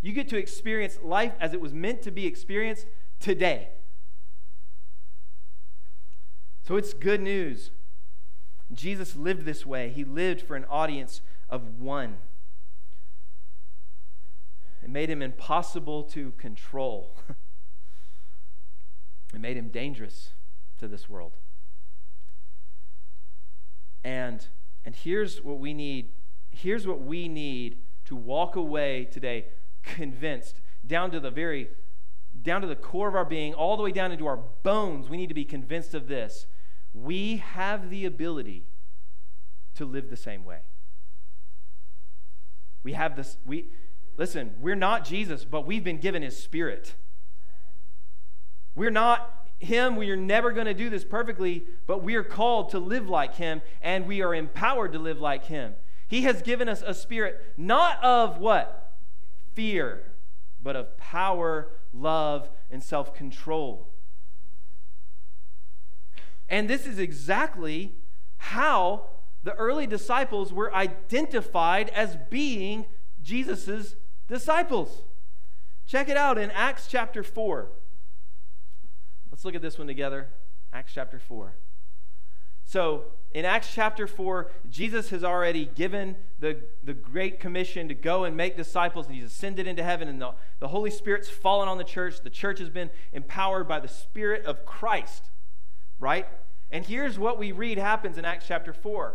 You 0.00 0.12
get 0.12 0.28
to 0.30 0.38
experience 0.38 0.98
life 1.02 1.34
as 1.38 1.52
it 1.52 1.60
was 1.60 1.74
meant 1.74 2.02
to 2.02 2.10
be 2.10 2.26
experienced 2.26 2.86
today. 3.18 3.68
So 6.62 6.76
it's 6.76 6.94
good 6.94 7.20
news. 7.20 7.70
Jesus 8.72 9.16
lived 9.16 9.44
this 9.44 9.66
way. 9.66 9.90
He 9.90 10.04
lived 10.04 10.40
for 10.42 10.56
an 10.56 10.64
audience 10.70 11.20
of 11.48 11.78
one. 11.78 12.18
It 14.82 14.88
made 14.88 15.10
him 15.10 15.20
impossible 15.20 16.04
to 16.04 16.32
control. 16.32 17.16
It 19.34 19.40
made 19.40 19.56
him 19.56 19.68
dangerous 19.68 20.30
to 20.78 20.88
this 20.88 21.08
world. 21.08 21.32
And, 24.02 24.46
and 24.84 24.94
here's 24.94 25.42
what 25.42 25.58
we 25.58 25.74
need. 25.74 26.10
Here's 26.50 26.86
what 26.86 27.02
we 27.02 27.28
need 27.28 27.78
to 28.06 28.16
walk 28.16 28.56
away 28.56 29.04
today 29.04 29.46
convinced, 29.82 30.60
down 30.86 31.10
to 31.10 31.20
the 31.20 31.30
very, 31.30 31.68
down 32.42 32.60
to 32.60 32.66
the 32.66 32.76
core 32.76 33.08
of 33.08 33.14
our 33.14 33.24
being, 33.24 33.54
all 33.54 33.76
the 33.76 33.82
way 33.82 33.92
down 33.92 34.10
into 34.10 34.26
our 34.26 34.38
bones. 34.62 35.08
We 35.08 35.16
need 35.16 35.28
to 35.28 35.34
be 35.34 35.44
convinced 35.44 35.94
of 35.94 36.08
this. 36.08 36.46
We 36.92 37.36
have 37.36 37.90
the 37.90 38.04
ability 38.04 38.66
to 39.74 39.84
live 39.84 40.10
the 40.10 40.16
same 40.16 40.44
way. 40.44 40.60
We 42.82 42.94
have 42.94 43.14
this, 43.14 43.36
we 43.46 43.68
listen, 44.16 44.54
we're 44.60 44.74
not 44.74 45.04
Jesus, 45.04 45.44
but 45.44 45.66
we've 45.66 45.84
been 45.84 45.98
given 45.98 46.22
his 46.22 46.36
spirit. 46.36 46.94
We're 48.74 48.90
not 48.90 49.48
Him. 49.58 49.96
We 49.96 50.10
are 50.10 50.16
never 50.16 50.52
going 50.52 50.66
to 50.66 50.74
do 50.74 50.90
this 50.90 51.04
perfectly, 51.04 51.64
but 51.86 52.02
we 52.02 52.14
are 52.14 52.24
called 52.24 52.70
to 52.70 52.78
live 52.78 53.08
like 53.08 53.36
Him, 53.36 53.62
and 53.80 54.06
we 54.06 54.22
are 54.22 54.34
empowered 54.34 54.92
to 54.92 54.98
live 54.98 55.20
like 55.20 55.46
Him. 55.46 55.74
He 56.08 56.22
has 56.22 56.42
given 56.42 56.68
us 56.68 56.82
a 56.84 56.94
spirit 56.94 57.54
not 57.56 58.02
of 58.02 58.38
what? 58.38 58.96
Fear, 59.54 60.02
but 60.62 60.76
of 60.76 60.96
power, 60.96 61.68
love, 61.92 62.48
and 62.70 62.82
self 62.82 63.14
control. 63.14 63.88
And 66.48 66.68
this 66.68 66.84
is 66.84 66.98
exactly 66.98 67.94
how 68.38 69.06
the 69.44 69.54
early 69.54 69.86
disciples 69.86 70.52
were 70.52 70.74
identified 70.74 71.88
as 71.90 72.16
being 72.28 72.86
Jesus' 73.22 73.94
disciples. 74.28 75.02
Check 75.86 76.08
it 76.08 76.16
out 76.16 76.38
in 76.38 76.50
Acts 76.50 76.86
chapter 76.88 77.22
4. 77.22 77.68
Let's 79.40 79.46
look 79.46 79.54
at 79.54 79.62
this 79.62 79.78
one 79.78 79.86
together. 79.86 80.28
Acts 80.70 80.92
chapter 80.94 81.18
4. 81.18 81.54
So, 82.66 83.04
in 83.32 83.46
Acts 83.46 83.72
chapter 83.72 84.06
4, 84.06 84.50
Jesus 84.68 85.08
has 85.08 85.24
already 85.24 85.64
given 85.64 86.16
the, 86.40 86.58
the 86.84 86.92
Great 86.92 87.40
Commission 87.40 87.88
to 87.88 87.94
go 87.94 88.24
and 88.24 88.36
make 88.36 88.54
disciples, 88.54 89.06
and 89.06 89.14
he's 89.14 89.24
ascended 89.24 89.66
into 89.66 89.82
heaven, 89.82 90.08
and 90.08 90.20
the, 90.20 90.32
the 90.58 90.68
Holy 90.68 90.90
Spirit's 90.90 91.30
fallen 91.30 91.70
on 91.70 91.78
the 91.78 91.84
church. 91.84 92.20
The 92.20 92.28
church 92.28 92.58
has 92.58 92.68
been 92.68 92.90
empowered 93.14 93.66
by 93.66 93.80
the 93.80 93.88
Spirit 93.88 94.44
of 94.44 94.66
Christ, 94.66 95.30
right? 95.98 96.28
And 96.70 96.84
here's 96.84 97.18
what 97.18 97.38
we 97.38 97.50
read 97.50 97.78
happens 97.78 98.18
in 98.18 98.26
Acts 98.26 98.44
chapter 98.46 98.74
4. 98.74 99.14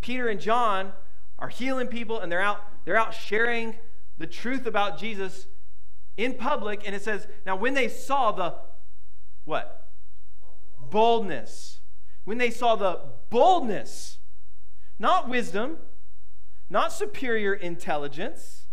Peter 0.00 0.26
and 0.26 0.40
John 0.40 0.94
are 1.38 1.48
healing 1.48 1.86
people, 1.86 2.18
and 2.18 2.32
they're 2.32 2.42
out, 2.42 2.60
they're 2.84 2.98
out 2.98 3.14
sharing 3.14 3.76
the 4.18 4.26
truth 4.26 4.66
about 4.66 4.98
Jesus 4.98 5.46
in 6.16 6.34
public. 6.34 6.82
And 6.84 6.92
it 6.92 7.02
says, 7.02 7.28
now 7.46 7.54
when 7.54 7.74
they 7.74 7.86
saw 7.86 8.32
the 8.32 8.54
what? 9.48 9.88
Boldness. 10.90 11.80
When 12.24 12.36
they 12.36 12.50
saw 12.50 12.76
the 12.76 13.00
boldness, 13.30 14.18
not 14.98 15.28
wisdom, 15.28 15.78
not 16.68 16.92
superior 16.92 17.54
intelligence, 17.54 18.66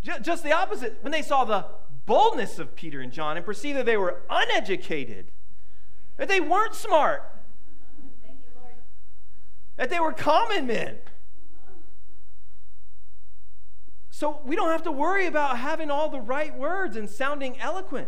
just 0.00 0.44
the 0.44 0.52
opposite. 0.52 0.98
When 1.00 1.10
they 1.10 1.22
saw 1.22 1.44
the 1.44 1.66
boldness 2.06 2.60
of 2.60 2.76
Peter 2.76 3.00
and 3.00 3.10
John 3.10 3.36
and 3.36 3.44
perceived 3.44 3.76
that 3.78 3.86
they 3.86 3.96
were 3.96 4.22
uneducated, 4.30 5.32
that 6.18 6.28
they 6.28 6.40
weren't 6.40 6.76
smart, 6.76 7.24
that 9.76 9.90
they 9.90 9.98
were 9.98 10.12
common 10.12 10.68
men. 10.68 10.98
So 14.10 14.40
we 14.44 14.54
don't 14.54 14.70
have 14.70 14.84
to 14.84 14.92
worry 14.92 15.26
about 15.26 15.58
having 15.58 15.90
all 15.90 16.08
the 16.08 16.20
right 16.20 16.56
words 16.56 16.96
and 16.96 17.10
sounding 17.10 17.58
eloquent. 17.58 18.06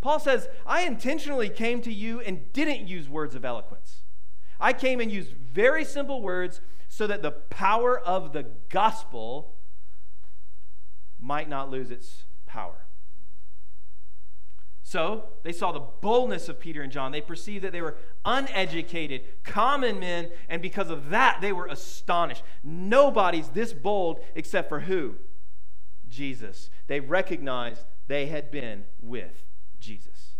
Paul 0.00 0.20
says, 0.20 0.48
I 0.66 0.82
intentionally 0.82 1.48
came 1.48 1.82
to 1.82 1.92
you 1.92 2.20
and 2.20 2.52
didn't 2.52 2.86
use 2.86 3.08
words 3.08 3.34
of 3.34 3.44
eloquence. 3.44 4.02
I 4.60 4.72
came 4.72 5.00
and 5.00 5.10
used 5.10 5.32
very 5.32 5.84
simple 5.84 6.22
words 6.22 6.60
so 6.88 7.06
that 7.06 7.22
the 7.22 7.32
power 7.32 7.98
of 7.98 8.32
the 8.32 8.46
gospel 8.68 9.56
might 11.20 11.48
not 11.48 11.70
lose 11.70 11.90
its 11.90 12.24
power. 12.46 12.86
So 14.82 15.24
they 15.42 15.52
saw 15.52 15.72
the 15.72 15.80
boldness 15.80 16.48
of 16.48 16.58
Peter 16.58 16.80
and 16.80 16.90
John. 16.90 17.12
They 17.12 17.20
perceived 17.20 17.62
that 17.64 17.72
they 17.72 17.82
were 17.82 17.98
uneducated, 18.24 19.44
common 19.44 20.00
men, 20.00 20.30
and 20.48 20.62
because 20.62 20.88
of 20.88 21.10
that, 21.10 21.40
they 21.42 21.52
were 21.52 21.66
astonished. 21.66 22.42
Nobody's 22.62 23.48
this 23.50 23.74
bold 23.74 24.20
except 24.34 24.70
for 24.70 24.80
who? 24.80 25.16
Jesus. 26.08 26.70
They 26.86 27.00
recognized 27.00 27.84
they 28.06 28.26
had 28.26 28.50
been 28.50 28.84
with 29.02 29.47
Jesus. 29.80 30.34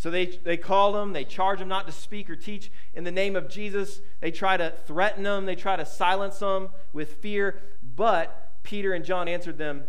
So 0.00 0.10
they, 0.10 0.24
they 0.24 0.56
call 0.56 0.92
them, 0.92 1.12
they 1.12 1.26
charge 1.26 1.58
them 1.58 1.68
not 1.68 1.86
to 1.86 1.92
speak 1.92 2.30
or 2.30 2.34
teach 2.36 2.72
in 2.94 3.04
the 3.04 3.10
name 3.10 3.36
of 3.36 3.50
Jesus. 3.50 4.00
They 4.20 4.30
try 4.30 4.56
to 4.56 4.72
threaten 4.86 5.24
them, 5.24 5.44
they 5.44 5.54
try 5.54 5.76
to 5.76 5.84
silence 5.84 6.38
them 6.38 6.70
with 6.94 7.16
fear. 7.16 7.60
But 7.82 8.62
Peter 8.62 8.94
and 8.94 9.04
John 9.04 9.28
answered 9.28 9.58
them, 9.58 9.84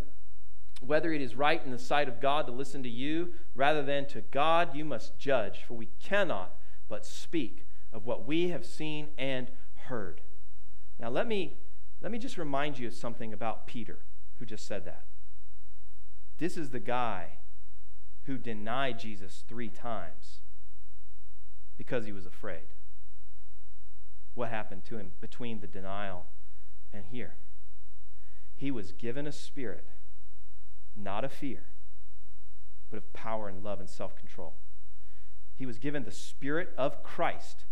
Whether 0.82 1.14
it 1.14 1.22
is 1.22 1.34
right 1.34 1.64
in 1.64 1.70
the 1.70 1.78
sight 1.78 2.08
of 2.08 2.20
God 2.20 2.44
to 2.44 2.52
listen 2.52 2.82
to 2.82 2.90
you 2.90 3.32
rather 3.54 3.82
than 3.82 4.06
to 4.08 4.20
God, 4.20 4.76
you 4.76 4.84
must 4.84 5.18
judge, 5.18 5.64
for 5.66 5.72
we 5.72 5.88
cannot 5.98 6.56
but 6.90 7.06
speak 7.06 7.64
of 7.90 8.04
what 8.04 8.26
we 8.26 8.50
have 8.50 8.66
seen 8.66 9.08
and 9.16 9.50
heard. 9.86 10.20
Now, 11.00 11.08
let 11.08 11.26
me, 11.26 11.56
let 12.02 12.12
me 12.12 12.18
just 12.18 12.36
remind 12.36 12.78
you 12.78 12.86
of 12.86 12.92
something 12.92 13.32
about 13.32 13.66
Peter, 13.66 14.00
who 14.38 14.44
just 14.44 14.66
said 14.66 14.84
that. 14.84 15.04
This 16.42 16.56
is 16.56 16.70
the 16.70 16.80
guy 16.80 17.38
who 18.24 18.36
denied 18.36 18.98
Jesus 18.98 19.44
three 19.46 19.68
times 19.68 20.40
because 21.78 22.04
he 22.04 22.10
was 22.10 22.26
afraid. 22.26 22.66
What 24.34 24.48
happened 24.48 24.82
to 24.86 24.98
him 24.98 25.12
between 25.20 25.60
the 25.60 25.68
denial 25.68 26.26
and 26.92 27.04
here? 27.06 27.34
He 28.56 28.72
was 28.72 28.90
given 28.90 29.28
a 29.28 29.30
spirit, 29.30 29.84
not 30.96 31.22
of 31.22 31.30
fear, 31.30 31.66
but 32.90 32.96
of 32.96 33.12
power 33.12 33.48
and 33.48 33.62
love 33.62 33.78
and 33.78 33.88
self 33.88 34.16
control. 34.16 34.54
He 35.54 35.64
was 35.64 35.78
given 35.78 36.02
the 36.02 36.10
spirit 36.10 36.72
of 36.76 37.04
Christ, 37.04 37.66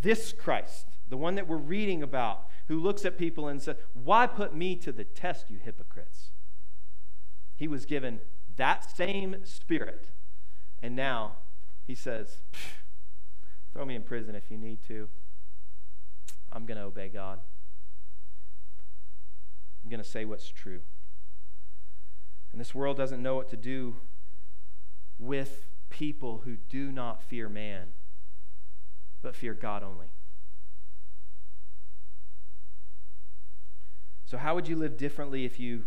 this 0.00 0.32
Christ, 0.32 0.86
the 1.06 1.18
one 1.18 1.34
that 1.34 1.46
we're 1.46 1.58
reading 1.58 2.02
about, 2.02 2.48
who 2.68 2.80
looks 2.80 3.04
at 3.04 3.18
people 3.18 3.48
and 3.48 3.60
says, 3.60 3.76
Why 3.92 4.26
put 4.26 4.56
me 4.56 4.76
to 4.76 4.92
the 4.92 5.04
test, 5.04 5.50
you 5.50 5.58
hypocrites? 5.62 6.30
He 7.56 7.66
was 7.66 7.86
given 7.86 8.20
that 8.56 8.84
same 8.96 9.36
spirit. 9.44 10.08
And 10.82 10.94
now 10.94 11.36
he 11.86 11.94
says, 11.94 12.38
throw 13.72 13.84
me 13.84 13.94
in 13.94 14.02
prison 14.02 14.34
if 14.34 14.50
you 14.50 14.58
need 14.58 14.78
to. 14.88 15.08
I'm 16.52 16.66
going 16.66 16.78
to 16.78 16.84
obey 16.84 17.08
God. 17.08 17.40
I'm 19.82 19.90
going 19.90 20.02
to 20.02 20.08
say 20.08 20.24
what's 20.24 20.48
true. 20.48 20.80
And 22.52 22.60
this 22.60 22.74
world 22.74 22.96
doesn't 22.96 23.22
know 23.22 23.36
what 23.36 23.48
to 23.50 23.56
do 23.56 23.96
with 25.18 25.66
people 25.90 26.42
who 26.44 26.56
do 26.68 26.90
not 26.90 27.22
fear 27.22 27.48
man, 27.48 27.88
but 29.22 29.34
fear 29.34 29.54
God 29.54 29.82
only. 29.82 30.08
So, 34.24 34.38
how 34.38 34.54
would 34.54 34.66
you 34.66 34.76
live 34.76 34.96
differently 34.96 35.44
if 35.44 35.60
you 35.60 35.84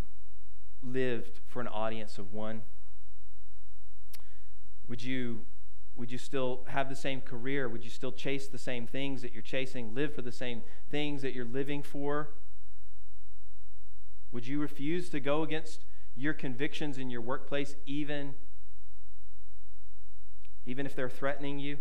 lived 0.84 1.40
for 1.48 1.62
an 1.62 1.68
audience 1.68 2.18
of 2.18 2.34
one? 2.34 2.62
Would 4.88 5.04
you 5.04 5.46
would 5.96 6.12
you 6.12 6.18
still 6.18 6.62
have 6.70 6.88
the 6.88 6.96
same 6.96 7.20
career? 7.20 7.68
Would 7.68 7.84
you 7.84 7.90
still 7.90 8.14
chase 8.14 8.48
the 8.48 8.58
same 8.58 8.88
things 8.88 9.22
that 9.22 9.34
you're 9.34 9.42
chasing, 9.42 9.94
live 9.94 10.16
for 10.16 10.22
the 10.22 10.32
same 10.32 10.62
things 10.90 11.22
that 11.24 11.34
you're 11.34 11.44
living 11.44 11.84
for? 11.84 12.30
Would 14.32 14.48
you 14.48 14.62
refuse 14.62 15.10
to 15.10 15.20
go 15.20 15.44
against 15.44 15.84
your 16.16 16.34
convictions 16.34 16.98
in 16.98 17.10
your 17.10 17.22
workplace 17.22 17.76
even 17.86 18.36
even 20.66 20.86
if 20.86 20.96
they're 20.96 21.10
threatening 21.10 21.60
you? 21.60 21.80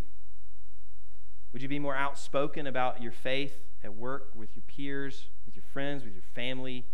Would 1.53 1.62
you 1.62 1.68
be 1.68 1.78
more 1.78 1.94
outspoken 1.94 2.66
about 2.66 3.03
your 3.03 3.12
faith 3.12 3.62
at 3.84 3.94
work 3.94 4.30
with 4.34 4.57
your 4.57 4.62
peers, 4.66 5.28
with 5.46 5.55
your 5.55 5.64
friends, 5.72 6.05
with 6.05 6.14
your 6.14 6.22
family? 6.34 6.86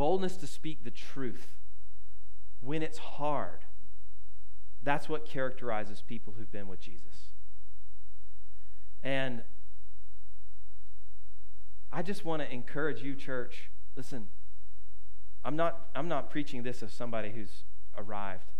Boldness 0.00 0.38
to 0.38 0.46
speak 0.46 0.82
the 0.82 0.90
truth 0.90 1.58
when 2.62 2.82
it's 2.82 2.96
hard. 2.96 3.66
That's 4.82 5.10
what 5.10 5.26
characterizes 5.26 6.00
people 6.00 6.32
who've 6.38 6.50
been 6.50 6.68
with 6.68 6.80
Jesus. 6.80 7.28
And 9.04 9.42
I 11.92 12.00
just 12.00 12.24
want 12.24 12.40
to 12.40 12.50
encourage 12.50 13.02
you, 13.02 13.14
church. 13.14 13.68
Listen, 13.94 14.28
I'm 15.44 15.54
not, 15.54 15.90
I'm 15.94 16.08
not 16.08 16.30
preaching 16.30 16.62
this 16.62 16.82
as 16.82 16.94
somebody 16.94 17.32
who's 17.32 17.64
arrived. 17.94 18.52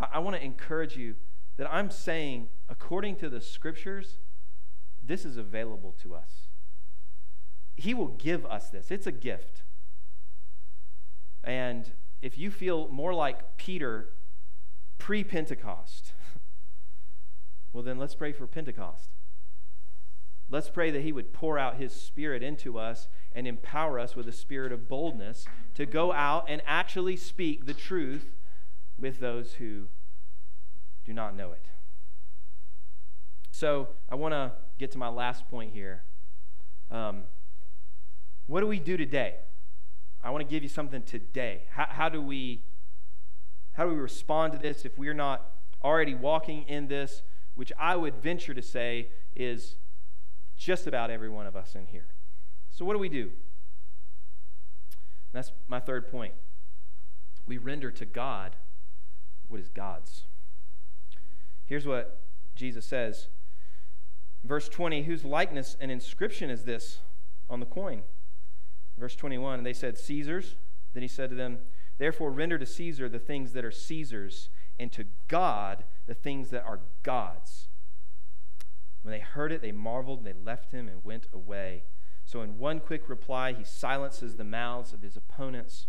I, 0.00 0.08
I 0.14 0.18
want 0.18 0.34
to 0.34 0.42
encourage 0.42 0.96
you 0.96 1.14
that 1.58 1.72
I'm 1.72 1.92
saying, 1.92 2.48
according 2.68 3.14
to 3.18 3.28
the 3.28 3.40
scriptures, 3.40 4.18
this 5.00 5.24
is 5.24 5.36
available 5.36 5.94
to 6.02 6.16
us. 6.16 6.48
He 7.76 7.94
will 7.94 8.08
give 8.08 8.44
us 8.46 8.68
this, 8.68 8.90
it's 8.90 9.06
a 9.06 9.12
gift. 9.12 9.62
And 11.46 11.92
if 12.20 12.36
you 12.36 12.50
feel 12.50 12.88
more 12.88 13.14
like 13.14 13.56
Peter 13.56 14.10
pre 14.98 15.22
Pentecost, 15.22 16.12
well, 17.72 17.84
then 17.84 17.98
let's 17.98 18.16
pray 18.16 18.32
for 18.32 18.46
Pentecost. 18.48 19.10
Let's 20.50 20.68
pray 20.68 20.90
that 20.90 21.02
He 21.02 21.12
would 21.12 21.32
pour 21.32 21.58
out 21.58 21.76
His 21.76 21.92
Spirit 21.92 22.42
into 22.42 22.78
us 22.78 23.08
and 23.32 23.46
empower 23.46 23.98
us 23.98 24.16
with 24.16 24.28
a 24.28 24.32
spirit 24.32 24.72
of 24.72 24.88
boldness 24.88 25.46
to 25.74 25.86
go 25.86 26.12
out 26.12 26.46
and 26.48 26.62
actually 26.66 27.16
speak 27.16 27.66
the 27.66 27.74
truth 27.74 28.34
with 28.98 29.20
those 29.20 29.54
who 29.54 29.88
do 31.04 31.12
not 31.12 31.36
know 31.36 31.52
it. 31.52 31.66
So 33.50 33.88
I 34.08 34.16
want 34.16 34.32
to 34.32 34.52
get 34.78 34.90
to 34.92 34.98
my 34.98 35.08
last 35.08 35.48
point 35.48 35.72
here. 35.72 36.02
Um, 36.90 37.22
what 38.46 38.60
do 38.60 38.66
we 38.66 38.78
do 38.78 38.96
today? 38.96 39.36
I 40.22 40.30
want 40.30 40.46
to 40.46 40.50
give 40.50 40.62
you 40.62 40.68
something 40.68 41.02
today. 41.02 41.62
How, 41.70 41.86
how, 41.88 42.08
do 42.08 42.20
we 42.20 42.62
how 43.72 43.84
do 43.84 43.90
we 43.90 43.96
respond 43.96 44.52
to 44.54 44.58
this 44.58 44.84
if 44.84 44.98
we're 44.98 45.14
not 45.14 45.52
already 45.84 46.14
walking 46.14 46.62
in 46.64 46.88
this, 46.88 47.22
which 47.54 47.72
I 47.78 47.94
would 47.96 48.16
venture 48.16 48.54
to 48.54 48.62
say 48.62 49.08
is 49.34 49.76
just 50.56 50.86
about 50.86 51.10
every 51.10 51.28
one 51.28 51.46
of 51.46 51.54
us 51.54 51.74
in 51.74 51.86
here. 51.86 52.06
So 52.70 52.84
what 52.84 52.94
do 52.94 52.98
we 52.98 53.08
do? 53.08 53.30
that's 55.32 55.52
my 55.68 55.78
third 55.78 56.10
point. 56.10 56.32
We 57.46 57.58
render 57.58 57.90
to 57.90 58.06
God 58.06 58.56
what 59.48 59.60
is 59.60 59.68
God's. 59.68 60.22
Here's 61.66 61.86
what 61.86 62.22
Jesus 62.54 62.86
says. 62.86 63.28
Verse 64.42 64.68
20, 64.68 65.02
whose 65.02 65.24
likeness 65.26 65.76
and 65.78 65.90
inscription 65.90 66.48
is 66.48 66.64
this 66.64 67.00
on 67.50 67.60
the 67.60 67.66
coin? 67.66 68.02
Verse 68.98 69.14
21, 69.14 69.58
and 69.58 69.66
they 69.66 69.72
said, 69.72 69.98
Caesar's. 69.98 70.56
Then 70.94 71.02
he 71.02 71.08
said 71.08 71.30
to 71.30 71.36
them, 71.36 71.58
Therefore 71.98 72.30
render 72.30 72.58
to 72.58 72.66
Caesar 72.66 73.08
the 73.08 73.18
things 73.18 73.52
that 73.52 73.64
are 73.64 73.70
Caesar's, 73.70 74.48
and 74.78 74.92
to 74.92 75.04
God 75.28 75.84
the 76.06 76.14
things 76.14 76.50
that 76.50 76.64
are 76.64 76.80
God's. 77.02 77.68
When 79.02 79.12
they 79.12 79.20
heard 79.20 79.52
it, 79.52 79.62
they 79.62 79.72
marveled, 79.72 80.18
and 80.18 80.26
they 80.26 80.44
left 80.44 80.72
him 80.72 80.88
and 80.88 81.04
went 81.04 81.26
away. 81.32 81.84
So, 82.24 82.42
in 82.42 82.58
one 82.58 82.80
quick 82.80 83.08
reply, 83.08 83.52
he 83.52 83.64
silences 83.64 84.36
the 84.36 84.44
mouths 84.44 84.92
of 84.92 85.02
his 85.02 85.16
opponents. 85.16 85.86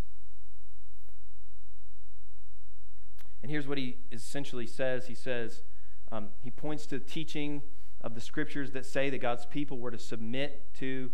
And 3.41 3.49
here's 3.49 3.67
what 3.67 3.77
he 3.77 3.97
essentially 4.11 4.67
says 4.67 5.07
He 5.07 5.15
says, 5.15 5.63
um, 6.11 6.29
he 6.41 6.51
points 6.51 6.85
to 6.87 6.99
the 6.99 7.05
teaching 7.05 7.61
of 8.01 8.13
the 8.13 8.21
scriptures 8.21 8.71
that 8.71 8.85
say 8.85 9.09
that 9.09 9.17
God's 9.17 9.45
people 9.45 9.79
were 9.79 9.91
to 9.91 9.97
submit 9.97 10.73
to 10.75 11.11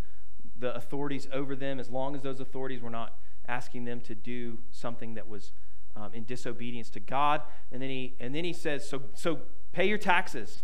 the 0.64 0.74
authorities 0.76 1.28
over 1.34 1.58
them 1.58 1.78
as 1.78 1.90
long 1.90 2.16
as 2.16 2.22
those 2.22 2.40
authorities 2.40 2.82
were 2.82 2.90
not 2.90 3.18
asking 3.50 3.84
them 3.84 4.00
to 4.00 4.16
do 4.16 4.58
something 4.72 5.14
that 5.16 5.28
was 5.28 5.52
um, 5.98 6.14
in 6.14 6.24
disobedience 6.24 6.90
to 6.92 7.02
God. 7.02 7.42
And 7.72 7.82
then 7.82 7.90
he 7.90 8.16
and 8.20 8.34
then 8.34 8.46
he 8.46 8.54
says, 8.54 8.88
so 8.88 9.04
so 9.14 9.40
pay 9.74 9.86
your 9.86 9.98
taxes. 9.98 10.64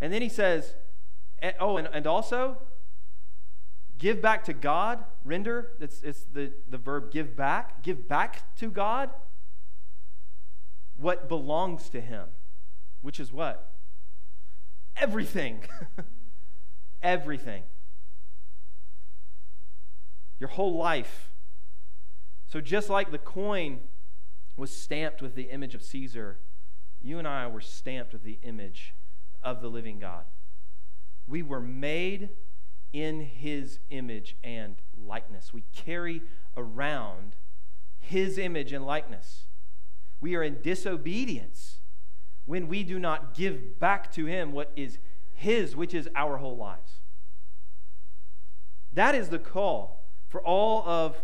And 0.00 0.12
then 0.12 0.22
he 0.22 0.28
says, 0.28 0.74
oh, 1.60 1.76
and, 1.76 1.88
and 1.92 2.06
also 2.06 2.58
give 3.96 4.20
back 4.20 4.44
to 4.44 4.52
God. 4.52 5.04
Render. 5.24 5.70
It's, 5.80 6.02
it's 6.02 6.24
the, 6.24 6.52
the 6.68 6.78
verb 6.78 7.12
give 7.12 7.36
back. 7.36 7.82
Give 7.82 8.08
back 8.08 8.56
to 8.56 8.70
God 8.70 9.10
what 10.96 11.28
belongs 11.28 11.88
to 11.90 12.00
him, 12.00 12.26
which 13.02 13.20
is 13.20 13.32
what? 13.32 13.72
Everything. 14.96 15.64
Everything. 17.02 17.62
Your 20.40 20.50
whole 20.50 20.76
life. 20.76 21.30
So, 22.46 22.60
just 22.60 22.88
like 22.88 23.10
the 23.10 23.18
coin 23.18 23.80
was 24.56 24.70
stamped 24.70 25.20
with 25.20 25.34
the 25.34 25.44
image 25.44 25.74
of 25.74 25.82
Caesar, 25.82 26.38
you 27.00 27.18
and 27.18 27.28
I 27.28 27.46
were 27.46 27.60
stamped 27.60 28.12
with 28.12 28.22
the 28.22 28.38
image 28.42 28.94
of 29.42 29.60
the 29.60 29.68
living 29.68 29.98
God. 29.98 30.24
We 31.26 31.42
were 31.42 31.60
made 31.60 32.30
in 32.92 33.20
his 33.20 33.80
image 33.90 34.36
and 34.42 34.76
likeness. 34.96 35.52
We 35.52 35.64
carry 35.74 36.22
around 36.56 37.36
his 37.98 38.38
image 38.38 38.72
and 38.72 38.84
likeness. 38.84 39.46
We 40.20 40.34
are 40.34 40.42
in 40.42 40.62
disobedience 40.62 41.80
when 42.46 42.66
we 42.66 42.82
do 42.82 42.98
not 42.98 43.34
give 43.34 43.78
back 43.78 44.10
to 44.12 44.24
him 44.24 44.52
what 44.52 44.72
is 44.74 44.98
his, 45.34 45.76
which 45.76 45.94
is 45.94 46.08
our 46.16 46.38
whole 46.38 46.56
lives. 46.56 47.00
That 48.92 49.14
is 49.14 49.28
the 49.28 49.38
call 49.38 49.97
for 50.28 50.40
all 50.42 50.86
of 50.86 51.22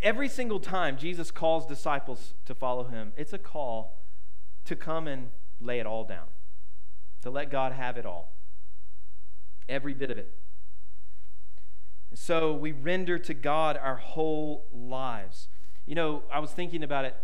every 0.00 0.28
single 0.28 0.60
time 0.60 0.96
Jesus 0.96 1.30
calls 1.30 1.66
disciples 1.66 2.34
to 2.44 2.54
follow 2.54 2.84
him, 2.84 3.12
it's 3.16 3.32
a 3.32 3.38
call 3.38 4.02
to 4.64 4.76
come 4.76 5.08
and 5.08 5.30
lay 5.60 5.78
it 5.80 5.86
all 5.86 6.04
down, 6.04 6.26
to 7.22 7.30
let 7.30 7.50
God 7.50 7.72
have 7.72 7.96
it 7.96 8.06
all, 8.06 8.34
every 9.68 9.94
bit 9.94 10.10
of 10.10 10.18
it. 10.18 10.32
And 12.10 12.18
so 12.18 12.54
we 12.54 12.72
render 12.72 13.18
to 13.18 13.34
God 13.34 13.76
our 13.76 13.96
whole 13.96 14.66
lives. 14.72 15.48
You 15.86 15.94
know, 15.94 16.22
I 16.32 16.38
was 16.38 16.50
thinking 16.50 16.82
about 16.82 17.04
it. 17.04 17.16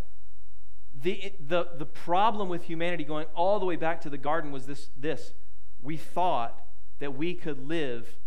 The, 1.03 1.33
the, 1.39 1.69
the 1.79 1.87
problem 1.87 2.49
with 2.49 2.65
humanity 2.65 3.05
going 3.05 3.27
all 3.35 3.61
the 3.61 3.67
way 3.67 3.77
back 3.77 4.01
to 4.03 4.11
the 4.11 4.19
garden 4.19 4.51
was 4.51 4.67
this, 4.67 4.91
this. 4.97 5.33
We 5.81 5.97
thought 5.97 6.61
that 6.99 7.17
we 7.17 7.35
could 7.35 7.69
live 7.69 8.19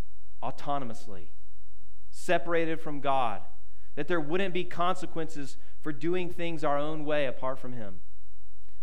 autonomously, 0.42 1.28
separated 2.16 2.80
from 2.80 3.00
God, 3.00 3.42
that 3.96 4.08
there 4.08 4.22
wouldn't 4.22 4.54
be 4.54 4.64
consequences 4.64 5.58
for 5.82 5.92
doing 5.92 6.30
things 6.30 6.64
our 6.64 6.78
own 6.78 7.04
way 7.04 7.26
apart 7.26 7.58
from 7.58 7.74
Him. 7.74 8.02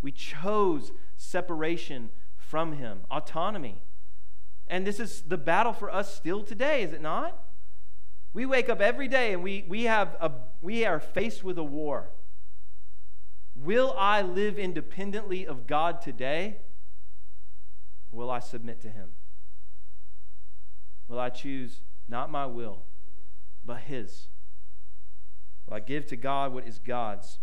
We 0.02 0.10
chose 0.10 0.90
separation 1.16 2.10
from 2.36 2.72
Him, 2.72 3.02
autonomy. 3.10 3.82
And 4.66 4.84
this 4.84 4.98
is 4.98 5.22
the 5.22 5.38
battle 5.38 5.72
for 5.72 5.94
us 5.94 6.12
still 6.14 6.42
today, 6.42 6.82
is 6.82 6.92
it 6.92 7.00
not? 7.00 7.40
We 8.32 8.46
wake 8.46 8.68
up 8.68 8.80
every 8.80 9.08
day 9.08 9.32
and 9.32 9.42
we, 9.42 9.64
we, 9.68 9.84
have 9.84 10.16
a, 10.20 10.32
we 10.60 10.84
are 10.84 11.00
faced 11.00 11.44
with 11.44 11.56
a 11.56 11.64
war. 11.64 12.10
Will 13.54 13.94
I 13.96 14.22
live 14.22 14.58
independently 14.58 15.46
of 15.46 15.66
God 15.68 16.00
today? 16.00 16.58
Will 18.10 18.30
I 18.30 18.40
submit 18.40 18.80
to 18.82 18.88
Him? 18.88 19.10
Will 21.06 21.20
I 21.20 21.28
choose 21.28 21.80
not 22.08 22.30
my 22.30 22.46
will, 22.46 22.82
but 23.70 23.82
His? 23.82 24.26
Will 25.64 25.76
I 25.76 25.80
give 25.80 26.04
to 26.06 26.16
God 26.16 26.52
what 26.52 26.66
is 26.66 26.80
God's? 26.80 27.38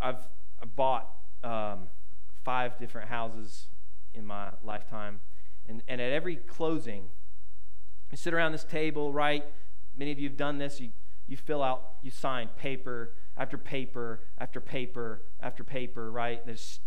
I've, 0.00 0.26
I've 0.62 0.74
bought 0.74 1.10
um, 1.44 1.88
five 2.42 2.78
different 2.78 3.10
houses 3.10 3.66
in 4.14 4.24
my 4.24 4.48
lifetime. 4.64 5.20
And, 5.68 5.82
and 5.88 6.00
at 6.00 6.10
every 6.10 6.36
closing, 6.36 7.10
you 8.10 8.16
sit 8.16 8.32
around 8.32 8.52
this 8.52 8.64
table, 8.64 9.12
right? 9.12 9.44
Many 9.94 10.10
of 10.10 10.18
you 10.18 10.26
have 10.26 10.38
done 10.38 10.56
this. 10.56 10.80
You, 10.80 10.88
you 11.26 11.36
fill 11.36 11.62
out, 11.62 11.96
you 12.00 12.10
sign 12.10 12.48
paper 12.56 13.12
after 13.36 13.58
paper 13.58 14.20
after 14.38 14.58
paper 14.58 15.20
after 15.38 15.64
paper, 15.64 16.10
right? 16.10 16.40
There's 16.46 16.80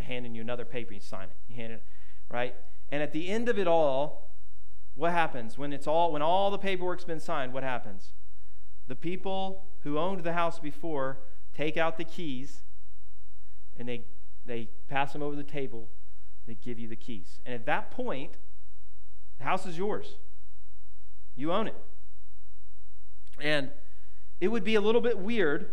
handing 0.00 0.34
you 0.34 0.40
another 0.40 0.64
paper, 0.64 0.94
you 0.94 1.00
sign 1.00 1.28
it. 1.28 1.36
You 1.48 1.54
hand 1.54 1.74
it, 1.74 1.84
right? 2.28 2.56
And 2.90 3.02
at 3.02 3.12
the 3.12 3.28
end 3.28 3.48
of 3.48 3.58
it 3.58 3.66
all, 3.66 4.30
what 4.94 5.12
happens 5.12 5.56
when 5.56 5.72
it's 5.72 5.86
all 5.86 6.12
when 6.12 6.22
all 6.22 6.50
the 6.50 6.58
paperwork's 6.58 7.04
been 7.04 7.20
signed? 7.20 7.52
What 7.52 7.62
happens? 7.62 8.12
The 8.88 8.96
people 8.96 9.64
who 9.82 9.98
owned 9.98 10.24
the 10.24 10.32
house 10.32 10.58
before 10.58 11.18
take 11.54 11.76
out 11.76 11.96
the 11.96 12.04
keys 12.04 12.62
and 13.78 13.88
they 13.88 14.04
they 14.44 14.68
pass 14.88 15.12
them 15.12 15.22
over 15.22 15.36
the 15.36 15.44
table 15.44 15.88
they 16.46 16.54
give 16.54 16.78
you 16.78 16.88
the 16.88 16.96
keys. 16.96 17.38
And 17.46 17.54
at 17.54 17.64
that 17.66 17.92
point, 17.92 18.32
the 19.38 19.44
house 19.44 19.66
is 19.66 19.78
yours. 19.78 20.16
You 21.36 21.52
own 21.52 21.68
it. 21.68 21.76
And 23.40 23.70
it 24.40 24.48
would 24.48 24.64
be 24.64 24.74
a 24.74 24.80
little 24.80 25.00
bit 25.00 25.18
weird 25.18 25.70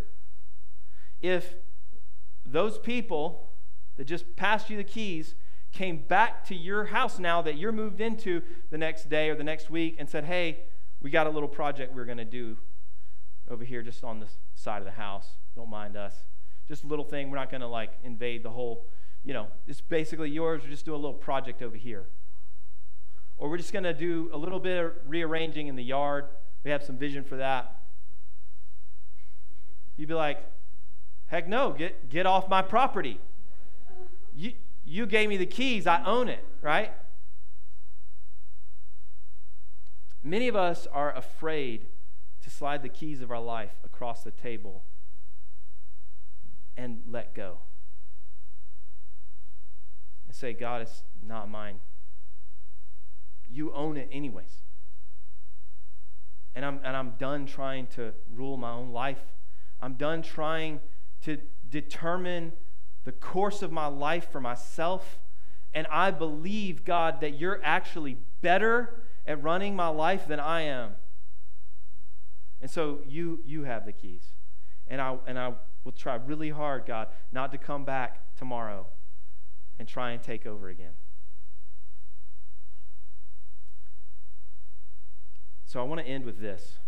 if 1.19 1.55
those 2.45 2.77
people 2.77 3.49
that 3.95 4.05
just 4.05 4.35
passed 4.35 4.69
you 4.69 4.77
the 4.77 4.83
keys 4.83 5.33
came 5.77 5.97
back 5.97 6.43
to 6.45 6.55
your 6.55 6.85
house 6.85 7.19
now 7.19 7.41
that 7.43 7.55
you're 7.55 7.71
moved 7.71 8.01
into 8.01 8.41
the 8.71 8.77
next 8.77 9.09
day 9.09 9.29
or 9.29 9.35
the 9.35 9.43
next 9.43 9.69
week 9.69 9.95
and 9.99 10.09
said, 10.09 10.25
Hey, 10.25 10.61
we 11.01 11.11
got 11.11 11.27
a 11.27 11.29
little 11.29 11.47
project 11.47 11.93
we're 11.93 12.05
going 12.05 12.17
to 12.17 12.25
do 12.25 12.57
over 13.47 13.63
here 13.63 13.83
just 13.83 14.03
on 14.03 14.19
the 14.19 14.27
side 14.55 14.79
of 14.79 14.85
the 14.85 14.91
house. 14.91 15.27
Don't 15.55 15.69
mind 15.69 15.95
us. 15.95 16.15
Just 16.67 16.83
a 16.83 16.87
little 16.87 17.05
thing. 17.05 17.29
We're 17.29 17.37
not 17.37 17.51
going 17.51 17.61
to 17.61 17.67
like 17.67 17.91
invade 18.03 18.41
the 18.41 18.49
whole 18.49 18.87
you 19.23 19.33
know, 19.33 19.47
it's 19.67 19.81
basically 19.81 20.29
yours. 20.29 20.61
We're 20.63 20.69
just 20.69 20.85
doing 20.85 20.99
a 20.99 21.01
little 21.01 21.17
project 21.17 21.61
over 21.61 21.75
here. 21.75 22.05
Or 23.37 23.49
we're 23.49 23.57
just 23.57 23.73
going 23.73 23.83
to 23.83 23.93
do 23.93 24.29
a 24.31 24.37
little 24.37 24.59
bit 24.59 24.83
of 24.83 24.93
rearranging 25.05 25.67
in 25.67 25.75
the 25.75 25.83
yard. 25.83 26.25
We 26.63 26.71
have 26.71 26.81
some 26.81 26.97
vision 26.97 27.25
for 27.25 27.35
that. 27.35 27.75
You'd 29.97 30.07
be 30.07 30.13
like, 30.13 30.39
heck 31.25 31.47
no, 31.47 31.71
get, 31.71 32.09
get 32.09 32.25
off 32.25 32.47
my 32.47 32.61
property. 32.61 33.19
You, 34.33 34.53
you 34.87 35.05
gave 35.05 35.27
me 35.27 35.35
the 35.35 35.45
keys, 35.45 35.85
I 35.85 36.01
own 36.05 36.29
it, 36.29 36.43
right? 36.61 36.93
Many 40.23 40.47
of 40.47 40.55
us 40.55 40.87
are 40.93 41.13
afraid 41.13 41.87
to 42.41 42.49
slide 42.49 42.83
the 42.83 42.89
keys 42.89 43.21
of 43.21 43.29
our 43.29 43.41
life 43.41 43.73
across 43.83 44.23
the 44.23 44.31
table 44.31 44.85
and 46.77 47.01
let 47.05 47.35
go 47.35 47.59
and 50.25 50.33
say, 50.33 50.53
God, 50.53 50.81
it's 50.81 51.03
not 51.21 51.49
mine. 51.49 51.79
You 53.49 53.73
own 53.73 53.97
it 53.97 54.07
anyways. 54.09 54.61
And 56.55 56.63
I'm, 56.63 56.79
and 56.83 56.95
I'm 56.95 57.11
done 57.19 57.45
trying 57.45 57.87
to 57.87 58.13
rule 58.33 58.55
my 58.55 58.71
own 58.71 58.91
life. 58.91 59.19
I'm 59.81 59.95
done 59.95 60.21
trying 60.21 60.79
to 61.23 61.39
determine 61.69 62.53
the 63.07 63.13
course 63.13 63.61
of 63.61 63.71
my 63.71 63.87
life 63.87 64.29
for 64.33 64.41
myself. 64.41 65.17
And 65.73 65.87
I 65.89 66.11
believe, 66.11 66.83
God, 66.83 67.21
that 67.21 67.39
you're 67.39 67.61
actually 67.63 68.17
better 68.41 69.01
at 69.25 69.41
running 69.41 69.77
my 69.77 69.87
life 69.87 70.27
than 70.27 70.41
I 70.41 70.63
am. 70.63 70.91
And 72.59 72.69
so 72.69 72.99
you, 73.07 73.39
you 73.45 73.63
have 73.63 73.85
the 73.85 73.93
keys. 73.93 74.25
And 74.89 74.99
I, 74.99 75.15
and 75.25 75.39
I 75.39 75.53
will 75.85 75.93
try 75.93 76.15
really 76.15 76.49
hard, 76.49 76.85
God, 76.85 77.07
not 77.31 77.53
to 77.53 77.57
come 77.57 77.85
back 77.85 78.35
tomorrow 78.35 78.87
and 79.79 79.87
try 79.87 80.11
and 80.11 80.21
take 80.21 80.45
over 80.45 80.67
again. 80.67 80.91
So 85.63 85.79
I 85.79 85.83
want 85.83 86.01
to 86.01 86.05
end 86.05 86.25
with 86.25 86.41
this. 86.41 86.79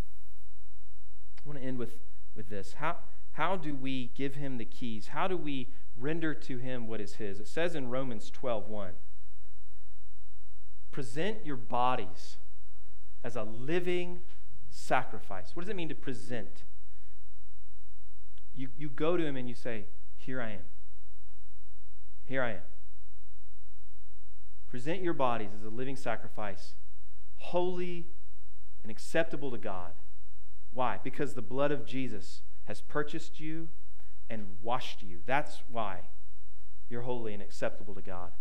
I 1.46 1.48
want 1.48 1.62
to 1.62 1.66
end 1.66 1.78
with, 1.78 1.94
with 2.36 2.50
this. 2.50 2.74
How, 2.74 2.98
how 3.32 3.56
do 3.56 3.74
we 3.74 4.12
give 4.16 4.36
him 4.36 4.58
the 4.58 4.66
keys? 4.66 5.08
How 5.08 5.26
do 5.26 5.38
we 5.38 5.70
render 6.00 6.34
to 6.34 6.58
him 6.58 6.88
what 6.88 7.02
is 7.02 7.16
his? 7.16 7.40
It 7.40 7.48
says 7.48 7.76
in 7.76 7.90
Romans 7.90 8.32
12:1, 8.32 8.92
present 10.92 11.46
your 11.46 11.56
bodies 11.56 12.38
as 13.24 13.36
a 13.36 13.44
living 13.44 14.22
sacrifice. 14.70 15.56
What 15.56 15.64
does 15.64 15.70
it 15.70 15.76
mean 15.76 15.90
to 15.90 15.96
present? 15.96 16.64
You, 18.56 18.70
you 18.78 18.90
go 18.90 19.18
to 19.18 19.26
him 19.26 19.36
and 19.36 19.48
you 19.48 19.56
say, 19.56 19.86
Here 20.18 20.42
I 20.42 20.52
am. 20.52 20.66
Here 22.26 22.44
I 22.44 22.52
am. 22.52 22.62
Present 24.68 25.02
your 25.02 25.14
bodies 25.14 25.50
as 25.58 25.66
a 25.66 25.70
living 25.70 25.96
sacrifice, 25.96 26.74
holy 27.38 28.08
and 28.84 28.92
acceptable 28.92 29.50
to 29.52 29.58
God. 29.58 29.94
Why? 30.72 31.00
Because 31.04 31.34
the 31.34 31.42
blood 31.42 31.72
of 31.72 31.86
Jesus 31.86 32.42
has 32.66 32.82
purchased 32.82 33.40
you 33.40 33.70
and 34.30 34.46
washed 34.62 35.02
you. 35.02 35.20
That's 35.26 35.64
why 35.70 36.02
you're 36.90 37.02
holy 37.02 37.34
and 37.34 37.42
acceptable 37.42 37.96
to 37.96 38.02
God, 38.02 38.32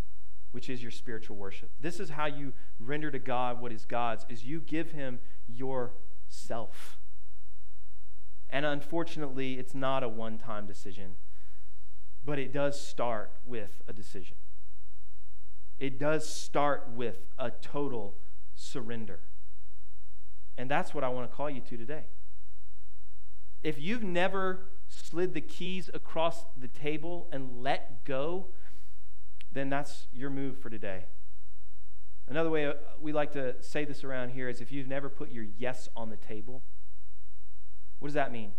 which 0.53 0.68
is 0.68 0.82
your 0.82 0.91
spiritual 0.91 1.36
worship. 1.36 1.70
This 1.80 2.01
is 2.01 2.11
how 2.11 2.26
you 2.26 2.53
render 2.78 3.11
to 3.11 3.18
God 3.18 3.61
what 3.61 3.72
is 3.72 3.84
God's 3.84 4.26
is 4.28 4.45
you 4.45 4.61
give 4.61 4.93
him 4.93 5.20
yourself. 5.47 6.99
And 8.51 8.64
unfortunately, 8.64 9.59
it's 9.59 9.74
not 9.74 10.03
a 10.03 10.09
one-time 10.09 10.66
decision, 10.66 11.16
but 12.24 12.39
it 12.39 12.53
does 12.53 12.80
start 12.80 13.32
with 13.45 13.82
a 13.86 13.93
decision. 13.93 14.36
It 15.78 15.99
does 15.99 16.28
start 16.28 16.89
with 16.95 17.18
a 17.39 17.51
total 17.51 18.16
surrender. 18.55 19.20
And 20.57 20.70
that's 20.70 20.93
what 20.93 21.05
I 21.05 21.09
want 21.09 21.30
to 21.30 21.36
call 21.36 21.49
you 21.49 21.61
to 21.61 21.76
today. 21.76 22.07
If 23.62 23.78
you've 23.80 24.03
never 24.03 24.66
slid 24.89 25.34
the 25.34 25.41
keys 25.41 25.91
across 25.93 26.45
the 26.57 26.68
table 26.68 27.28
and 27.32 27.62
let 27.62 28.05
go, 28.05 28.47
then 29.53 29.68
that's 29.68 30.07
your 30.12 30.30
move 30.30 30.59
for 30.59 30.70
today. 30.70 31.05
Another 32.28 32.51
way 32.51 32.66
uh, 32.66 32.74
we 33.01 33.12
like 33.12 33.32
to 33.32 33.55
say 33.62 33.84
this 33.84 34.05
around 34.05 34.30
here 34.30 34.49
is 34.49 34.61
if 34.61 34.70
you've 34.70 34.86
never 34.86 35.09
put 35.09 35.30
your 35.30 35.45
yes 35.57 35.89
on 35.97 36.11
the 36.11 36.16
table, 36.16 36.62
what 37.99 38.09
does 38.09 38.14
that 38.14 38.30
mean? 38.32 38.53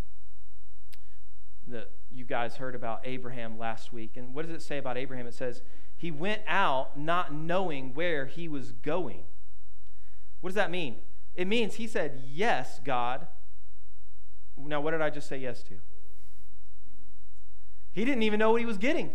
The, 1.67 1.87
you 2.11 2.25
guys 2.25 2.55
heard 2.55 2.73
about 2.73 3.01
Abraham 3.03 3.59
last 3.59 3.93
week. 3.93 4.17
And 4.17 4.33
what 4.33 4.45
does 4.47 4.55
it 4.55 4.65
say 4.65 4.79
about 4.79 4.97
Abraham? 4.97 5.27
It 5.27 5.35
says, 5.35 5.61
he 5.95 6.09
went 6.11 6.41
out 6.47 6.97
not 6.97 7.33
knowing 7.33 7.93
where 7.93 8.25
he 8.25 8.47
was 8.47 8.71
going. 8.71 9.23
What 10.41 10.49
does 10.49 10.55
that 10.55 10.71
mean? 10.71 10.97
It 11.35 11.45
means 11.47 11.75
he 11.75 11.87
said, 11.87 12.23
Yes, 12.25 12.79
God. 12.83 13.27
Now, 14.57 14.81
what 14.81 14.91
did 14.91 15.01
I 15.01 15.09
just 15.09 15.27
say 15.27 15.37
yes 15.37 15.61
to? 15.63 15.75
He 17.99 18.05
didn't 18.05 18.23
even 18.23 18.39
know 18.39 18.51
what 18.51 18.61
he 18.61 18.65
was 18.65 18.77
getting. 18.77 19.11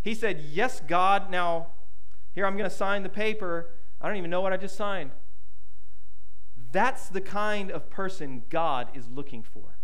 He 0.00 0.14
said, 0.14 0.44
Yes, 0.48 0.80
God. 0.86 1.28
Now, 1.28 1.72
here 2.30 2.46
I'm 2.46 2.56
going 2.56 2.70
to 2.70 2.76
sign 2.76 3.02
the 3.02 3.08
paper. 3.08 3.70
I 4.00 4.06
don't 4.06 4.16
even 4.16 4.30
know 4.30 4.40
what 4.40 4.52
I 4.52 4.56
just 4.56 4.76
signed. 4.76 5.10
That's 6.70 7.08
the 7.08 7.20
kind 7.20 7.72
of 7.72 7.90
person 7.90 8.44
God 8.48 8.90
is 8.94 9.08
looking 9.08 9.42
for 9.42 9.76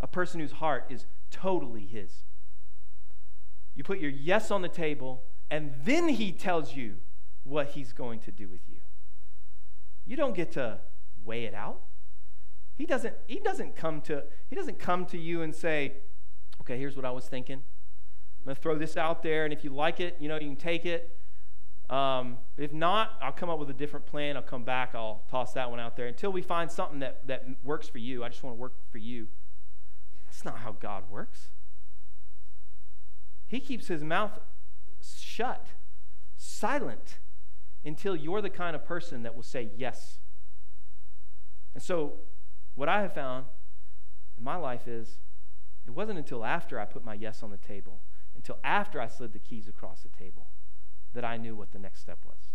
a 0.00 0.06
person 0.06 0.40
whose 0.40 0.52
heart 0.52 0.86
is 0.88 1.04
totally 1.30 1.84
His. 1.84 2.24
You 3.74 3.84
put 3.84 3.98
your 3.98 4.10
yes 4.10 4.50
on 4.50 4.62
the 4.62 4.68
table, 4.68 5.24
and 5.50 5.74
then 5.84 6.08
He 6.08 6.32
tells 6.32 6.74
you 6.74 6.94
what 7.44 7.72
He's 7.72 7.92
going 7.92 8.20
to 8.20 8.32
do 8.32 8.48
with 8.48 8.62
you. 8.70 8.78
You 10.06 10.16
don't 10.16 10.34
get 10.34 10.52
to 10.52 10.78
weigh 11.26 11.44
it 11.44 11.52
out. 11.52 11.82
He 12.78 12.86
doesn't, 12.86 13.16
he 13.26 13.38
doesn't 13.38 13.76
come 13.76 14.00
to 14.02 14.24
he 14.48 14.56
doesn't 14.56 14.78
come 14.78 15.04
to 15.04 15.18
you 15.18 15.42
and 15.42 15.54
say, 15.54 15.96
okay, 16.60 16.78
here's 16.78 16.96
what 16.96 17.04
I 17.04 17.10
was 17.10 17.26
thinking. 17.26 17.56
I'm 17.58 18.44
going 18.44 18.56
to 18.56 18.62
throw 18.62 18.78
this 18.78 18.96
out 18.96 19.22
there, 19.22 19.44
and 19.44 19.52
if 19.52 19.64
you 19.64 19.70
like 19.70 20.00
it, 20.00 20.16
you 20.18 20.28
know, 20.28 20.36
you 20.36 20.46
can 20.46 20.56
take 20.56 20.86
it. 20.86 21.16
Um, 21.90 22.38
if 22.56 22.72
not, 22.72 23.18
I'll 23.20 23.32
come 23.32 23.50
up 23.50 23.58
with 23.58 23.68
a 23.68 23.74
different 23.74 24.06
plan. 24.06 24.36
I'll 24.36 24.42
come 24.42 24.64
back. 24.64 24.94
I'll 24.94 25.24
toss 25.30 25.52
that 25.54 25.70
one 25.70 25.80
out 25.80 25.96
there 25.96 26.06
until 26.06 26.30
we 26.30 26.40
find 26.40 26.70
something 26.70 27.00
that, 27.00 27.26
that 27.26 27.44
works 27.64 27.88
for 27.88 27.98
you. 27.98 28.22
I 28.22 28.28
just 28.28 28.42
want 28.42 28.56
to 28.56 28.60
work 28.60 28.74
for 28.90 28.98
you. 28.98 29.28
That's 30.26 30.44
not 30.44 30.58
how 30.58 30.72
God 30.72 31.10
works. 31.10 31.50
He 33.46 33.58
keeps 33.58 33.88
his 33.88 34.04
mouth 34.04 34.38
shut, 35.02 35.66
silent, 36.36 37.18
until 37.84 38.14
you're 38.14 38.40
the 38.40 38.50
kind 38.50 38.76
of 38.76 38.84
person 38.84 39.24
that 39.24 39.34
will 39.34 39.42
say 39.42 39.70
yes. 39.76 40.20
And 41.74 41.82
so, 41.82 42.20
what 42.76 42.88
I 42.88 43.02
have 43.02 43.12
found 43.12 43.46
in 44.38 44.44
my 44.44 44.56
life 44.56 44.86
is 44.86 45.16
it 45.90 45.96
wasn't 45.96 46.18
until 46.18 46.44
after 46.44 46.78
I 46.78 46.84
put 46.84 47.04
my 47.04 47.14
yes 47.14 47.42
on 47.42 47.50
the 47.50 47.56
table, 47.56 48.02
until 48.36 48.58
after 48.62 49.00
I 49.00 49.08
slid 49.08 49.32
the 49.32 49.40
keys 49.40 49.66
across 49.66 50.02
the 50.02 50.08
table, 50.08 50.46
that 51.14 51.24
I 51.24 51.36
knew 51.36 51.56
what 51.56 51.72
the 51.72 51.80
next 51.80 52.00
step 52.00 52.20
was. 52.24 52.52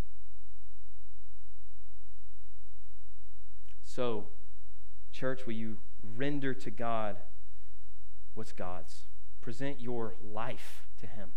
So, 3.84 4.30
church, 5.12 5.46
will 5.46 5.54
you 5.54 5.80
render 6.16 6.54
to 6.54 6.72
God 6.72 7.18
what's 8.36 8.54
God's? 8.54 9.08
Present 9.42 9.82
your 9.82 10.16
life 10.24 10.86
to 11.02 11.06
Him. 11.06 11.32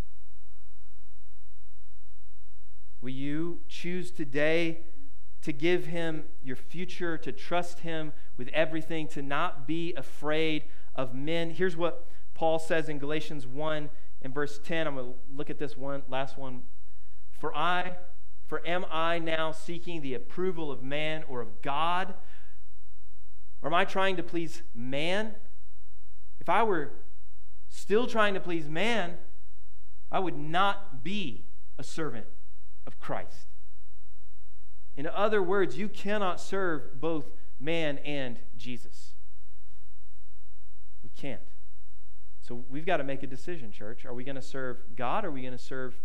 Will 3.01 3.11
you 3.11 3.59
choose 3.69 4.13
today 4.13 4.83
to 5.43 5.53
give 5.53 5.87
Him 5.87 6.27
your 6.45 6.57
future, 6.57 7.19
to 7.19 7.33
trust 7.33 7.81
Him 7.81 8.13
with 8.37 8.49
everything, 8.51 9.09
to 9.09 9.21
not 9.21 9.67
be 9.67 9.95
afraid 9.97 10.63
of 10.99 11.15
men? 11.15 11.51
Here's 11.51 11.77
what 11.77 12.07
Paul 12.35 12.59
says 12.59 12.91
in 12.91 12.99
Galatians 12.99 13.47
1 13.47 13.89
and 14.21 14.35
verse 14.35 14.59
10. 14.59 14.87
I'm 14.87 14.97
going 14.97 15.13
to 15.13 15.19
look 15.35 15.49
at 15.49 15.59
this 15.59 15.77
one 15.77 16.03
last 16.09 16.37
one. 16.37 16.65
For 17.31 17.57
I, 17.57 17.97
for 18.47 18.67
am 18.67 18.85
I 18.91 19.19
now 19.19 19.53
seeking 19.53 20.03
the 20.03 20.13
approval 20.13 20.71
of 20.71 20.83
man 20.83 21.25
or 21.29 21.41
of 21.41 21.63
God? 21.63 22.15
Or 23.63 23.69
am 23.69 23.75
I 23.75 23.85
trying 23.85 24.17
to 24.17 24.23
please 24.23 24.63
man? 24.75 25.37
If 26.41 26.49
I 26.49 26.65
were 26.65 26.93
still 27.69 28.07
trying 28.07 28.35
to 28.35 28.41
please 28.41 28.69
man, 28.69 29.19
I 30.11 30.19
would 30.19 30.37
not 30.37 31.05
be 31.05 31.45
a 31.79 31.85
servant 31.85 32.27
of 32.87 32.99
Christ. 32.99 33.47
In 34.97 35.07
other 35.07 35.43
words, 35.43 35.79
you 35.79 35.89
cannot 35.89 36.41
serve 36.41 37.01
both 37.01 37.31
man 37.61 37.99
and 37.99 38.41
Jesus. 38.57 39.15
Can't. 41.19 41.41
So 42.41 42.65
we've 42.71 42.87
got 42.87 42.99
to 42.99 43.05
make 43.05 43.23
a 43.25 43.27
decision, 43.27 43.73
church. 43.73 44.07
Are 44.07 44.15
we 44.15 44.23
going 44.23 44.37
to 44.37 44.43
serve 44.43 44.79
God 44.97 45.25
or 45.25 45.29
are 45.29 45.31
we 45.33 45.43
going 45.43 45.53
to 45.53 45.59
serve 45.59 45.97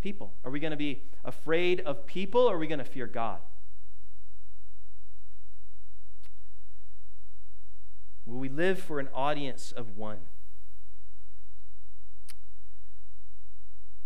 people? 0.00 0.34
Are 0.44 0.50
we 0.50 0.60
going 0.60 0.70
to 0.70 0.76
be 0.76 1.02
afraid 1.24 1.80
of 1.80 2.06
people 2.06 2.42
or 2.42 2.54
are 2.54 2.58
we 2.58 2.68
going 2.68 2.78
to 2.78 2.84
fear 2.84 3.08
God? 3.08 3.40
Will 8.24 8.38
we 8.38 8.48
live 8.48 8.78
for 8.78 9.00
an 9.00 9.08
audience 9.12 9.72
of 9.72 9.96
one? 9.96 10.18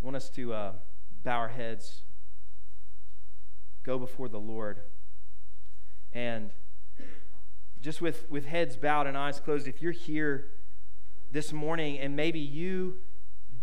I 0.00 0.04
want 0.04 0.16
us 0.16 0.30
to 0.30 0.54
uh, 0.54 0.72
bow 1.22 1.36
our 1.36 1.48
heads 1.48 2.02
go 3.82 3.98
before 3.98 4.28
the 4.28 4.40
Lord. 4.40 4.80
And 6.12 6.50
just 7.86 8.00
with, 8.00 8.28
with 8.28 8.46
heads 8.46 8.76
bowed 8.76 9.06
and 9.06 9.16
eyes 9.16 9.38
closed, 9.38 9.68
if 9.68 9.80
you're 9.80 9.92
here 9.92 10.48
this 11.30 11.52
morning 11.52 12.00
and 12.00 12.16
maybe 12.16 12.40
you 12.40 12.96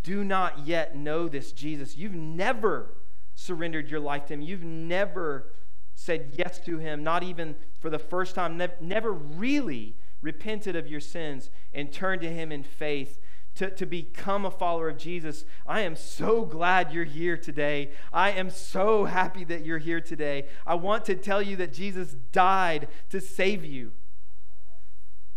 do 0.01 0.23
not 0.23 0.65
yet 0.65 0.95
know 0.95 1.27
this 1.27 1.51
Jesus, 1.51 1.97
you've 1.97 2.15
never 2.15 2.93
surrendered 3.35 3.89
your 3.89 3.99
life 3.99 4.25
to 4.27 4.33
Him, 4.35 4.41
you've 4.41 4.63
never 4.63 5.51
said 5.93 6.35
yes 6.37 6.57
to 6.59 6.77
Him, 6.77 7.03
not 7.03 7.23
even 7.23 7.53
for 7.81 7.89
the 7.89 7.99
first 7.99 8.33
time, 8.33 8.55
ne- 8.55 8.69
never 8.79 9.11
really 9.11 9.97
repented 10.21 10.77
of 10.77 10.87
your 10.87 11.01
sins 11.01 11.49
and 11.73 11.91
turned 11.91 12.21
to 12.21 12.31
Him 12.31 12.49
in 12.49 12.63
faith 12.63 13.19
to, 13.55 13.71
to 13.71 13.85
become 13.85 14.45
a 14.45 14.51
follower 14.51 14.87
of 14.87 14.97
Jesus, 14.97 15.43
I 15.67 15.81
am 15.81 15.97
so 15.97 16.45
glad 16.45 16.93
you're 16.93 17.03
here 17.03 17.35
today. 17.35 17.91
I 18.13 18.31
am 18.31 18.49
so 18.49 19.03
happy 19.03 19.43
that 19.43 19.65
you're 19.65 19.79
here 19.79 19.99
today. 19.99 20.45
I 20.65 20.75
want 20.75 21.03
to 21.05 21.15
tell 21.15 21.41
you 21.41 21.57
that 21.57 21.73
Jesus 21.73 22.15
died 22.31 22.87
to 23.09 23.19
save 23.19 23.65
you. 23.65 23.91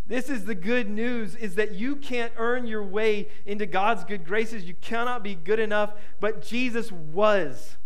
This 0.07 0.29
is 0.31 0.45
the 0.45 0.55
good 0.55 0.89
news 0.89 1.35
is 1.35 1.57
that 1.57 1.75
you 1.75 1.97
can't 1.97 2.33
earn 2.37 2.67
your 2.67 2.85
way 2.85 3.29
into 3.45 3.67
God's 3.67 4.05
good 4.05 4.25
graces. 4.25 4.65
You 4.65 4.75
cannot 4.75 5.25
be 5.25 5.35
good 5.35 5.59
enough, 5.59 5.95
but 6.21 6.43
Jesus 6.43 6.93
was. 6.93 7.77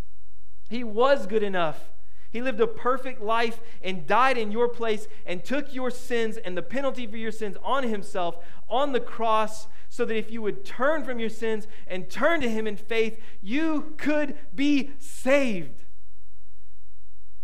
He 0.69 0.85
was 0.85 1.27
good 1.27 1.43
enough. 1.43 1.91
He 2.31 2.43
lived 2.43 2.61
a 2.61 2.67
perfect 2.67 3.21
life 3.21 3.61
and 3.83 4.07
died 4.07 4.39
in 4.39 4.53
your 4.53 4.69
place 4.69 5.09
and 5.27 5.43
took 5.43 5.75
your 5.75 5.91
sins 5.91 6.37
and 6.37 6.57
the 6.57 6.63
penalty 6.63 7.07
for 7.07 7.17
your 7.17 7.33
sins 7.33 7.57
on 7.65 7.85
himself 7.85 8.37
on 8.69 8.93
the 8.93 9.01
cross 9.01 9.67
so 9.91 10.05
that 10.05 10.17
if 10.17 10.31
you 10.31 10.41
would 10.41 10.65
turn 10.65 11.05
from 11.05 11.19
your 11.19 11.29
sins 11.29 11.67
and 11.89 12.09
turn 12.09 12.41
to 12.41 12.49
Him 12.49 12.67
in 12.67 12.77
faith, 12.77 13.21
you 13.43 13.95
could 13.99 14.39
be 14.55 14.93
saved. 14.99 15.85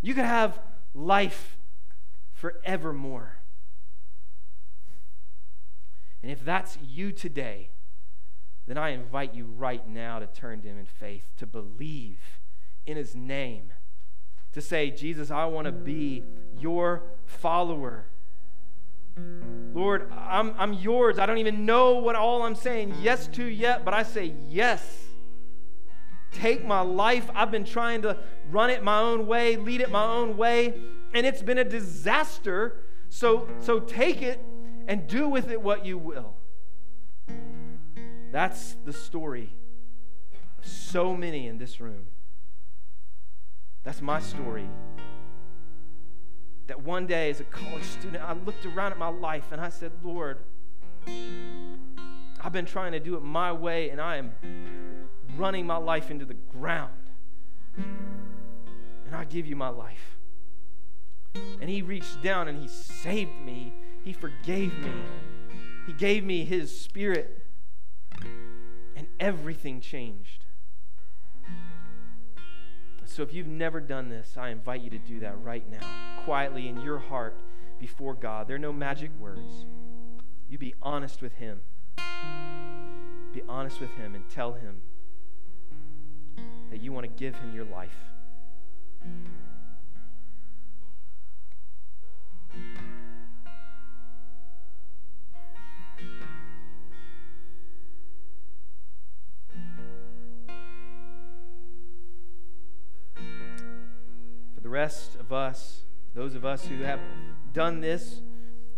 You 0.01 0.15
could 0.15 0.25
have 0.25 0.59
life 0.95 1.57
forevermore. 2.33 3.36
And 6.21 6.31
if 6.31 6.43
that's 6.43 6.77
you 6.81 7.11
today, 7.11 7.69
then 8.67 8.77
I 8.77 8.89
invite 8.89 9.33
you 9.33 9.45
right 9.45 9.87
now 9.87 10.19
to 10.19 10.27
turn 10.27 10.61
to 10.61 10.67
Him 10.67 10.77
in 10.77 10.85
faith, 10.85 11.23
to 11.37 11.45
believe 11.45 12.19
in 12.85 12.97
His 12.97 13.15
name, 13.15 13.71
to 14.53 14.61
say, 14.61 14.91
Jesus, 14.91 15.31
I 15.31 15.45
want 15.45 15.65
to 15.65 15.71
be 15.71 16.23
your 16.59 17.03
follower. 17.25 18.05
Lord, 19.73 20.11
I'm, 20.11 20.53
I'm 20.57 20.73
yours. 20.73 21.17
I 21.19 21.25
don't 21.25 21.37
even 21.37 21.65
know 21.65 21.95
what 21.95 22.15
all 22.15 22.43
I'm 22.43 22.55
saying 22.55 22.95
yes 23.01 23.27
to 23.29 23.43
yet, 23.43 23.85
but 23.85 23.93
I 23.93 24.03
say 24.03 24.33
yes. 24.49 25.05
Take 26.31 26.65
my 26.65 26.81
life. 26.81 27.29
I've 27.33 27.51
been 27.51 27.63
trying 27.63 28.01
to 28.03 28.17
run 28.51 28.69
it 28.69 28.83
my 28.83 28.99
own 28.99 29.27
way, 29.27 29.55
lead 29.55 29.81
it 29.81 29.89
my 29.89 30.05
own 30.05 30.37
way, 30.37 30.73
and 31.13 31.25
it's 31.25 31.41
been 31.41 31.57
a 31.57 31.63
disaster. 31.63 32.83
So, 33.09 33.47
so 33.59 33.79
take 33.79 34.21
it 34.21 34.43
and 34.87 35.05
do 35.07 35.27
with 35.27 35.51
it 35.51 35.61
what 35.61 35.85
you 35.85 35.97
will. 35.97 36.33
That's 38.31 38.75
the 38.85 38.93
story 38.93 39.53
of 40.57 40.65
so 40.65 41.15
many 41.15 41.47
in 41.47 41.57
this 41.57 41.79
room. 41.79 42.07
That's 43.83 44.01
my 44.01 44.19
story. 44.19 44.67
That 46.67 46.83
one 46.83 47.07
day, 47.07 47.29
as 47.29 47.39
a 47.39 47.45
college 47.45 47.83
student, 47.83 48.23
I 48.23 48.33
looked 48.33 48.65
around 48.65 48.91
at 48.91 48.97
my 48.97 49.07
life 49.07 49.45
and 49.51 49.61
I 49.61 49.69
said, 49.69 49.91
Lord, 50.03 50.39
I've 52.41 52.51
been 52.51 52.65
trying 52.65 52.91
to 52.91 52.99
do 52.99 53.15
it 53.15 53.23
my 53.23 53.51
way 53.51 53.89
and 53.89 54.01
I 54.01 54.17
am 54.17 54.33
running 55.37 55.65
my 55.65 55.77
life 55.77 56.11
into 56.11 56.25
the 56.25 56.33
ground. 56.33 56.91
And 57.77 59.15
I 59.15 59.23
give 59.23 59.45
you 59.45 59.55
my 59.55 59.69
life. 59.69 60.17
And 61.61 61.69
He 61.69 61.81
reached 61.81 62.21
down 62.21 62.47
and 62.47 62.61
He 62.61 62.67
saved 62.67 63.39
me, 63.45 63.73
He 64.07 64.13
forgave 64.13 64.73
me, 64.79 64.93
He 65.85 65.91
gave 65.91 66.23
me 66.23 66.45
His 66.45 66.79
Spirit 66.79 67.45
and 68.95 69.05
everything 69.19 69.81
changed. 69.81 70.45
So 73.03 73.21
if 73.21 73.33
you've 73.33 73.47
never 73.47 73.81
done 73.81 74.07
this, 74.07 74.37
I 74.37 74.47
invite 74.47 74.79
you 74.79 74.89
to 74.91 74.97
do 74.97 75.19
that 75.19 75.43
right 75.43 75.69
now, 75.69 75.85
quietly 76.23 76.69
in 76.69 76.79
your 76.79 76.99
heart 76.99 77.35
before 77.81 78.13
God. 78.13 78.47
There 78.47 78.55
are 78.55 78.59
no 78.59 78.71
magic 78.71 79.11
words. 79.19 79.65
You 80.47 80.57
be 80.57 80.73
honest 80.81 81.21
with 81.21 81.33
Him. 81.33 81.59
Be 83.33 83.41
honest 83.49 83.81
with 83.81 83.91
Him 83.95 84.15
and 84.15 84.23
tell 84.29 84.53
Him 84.53 84.77
that 86.71 86.81
you 86.81 86.93
want 86.93 87.03
to 87.03 87.11
give 87.11 87.35
Him 87.35 87.53
your 87.53 87.65
life. 87.65 87.89
Rest 104.67 105.15
of 105.15 105.31
us, 105.31 105.83
those 106.13 106.35
of 106.35 106.45
us 106.45 106.65
who 106.65 106.83
have 106.83 106.99
done 107.53 107.81
this 107.81 108.21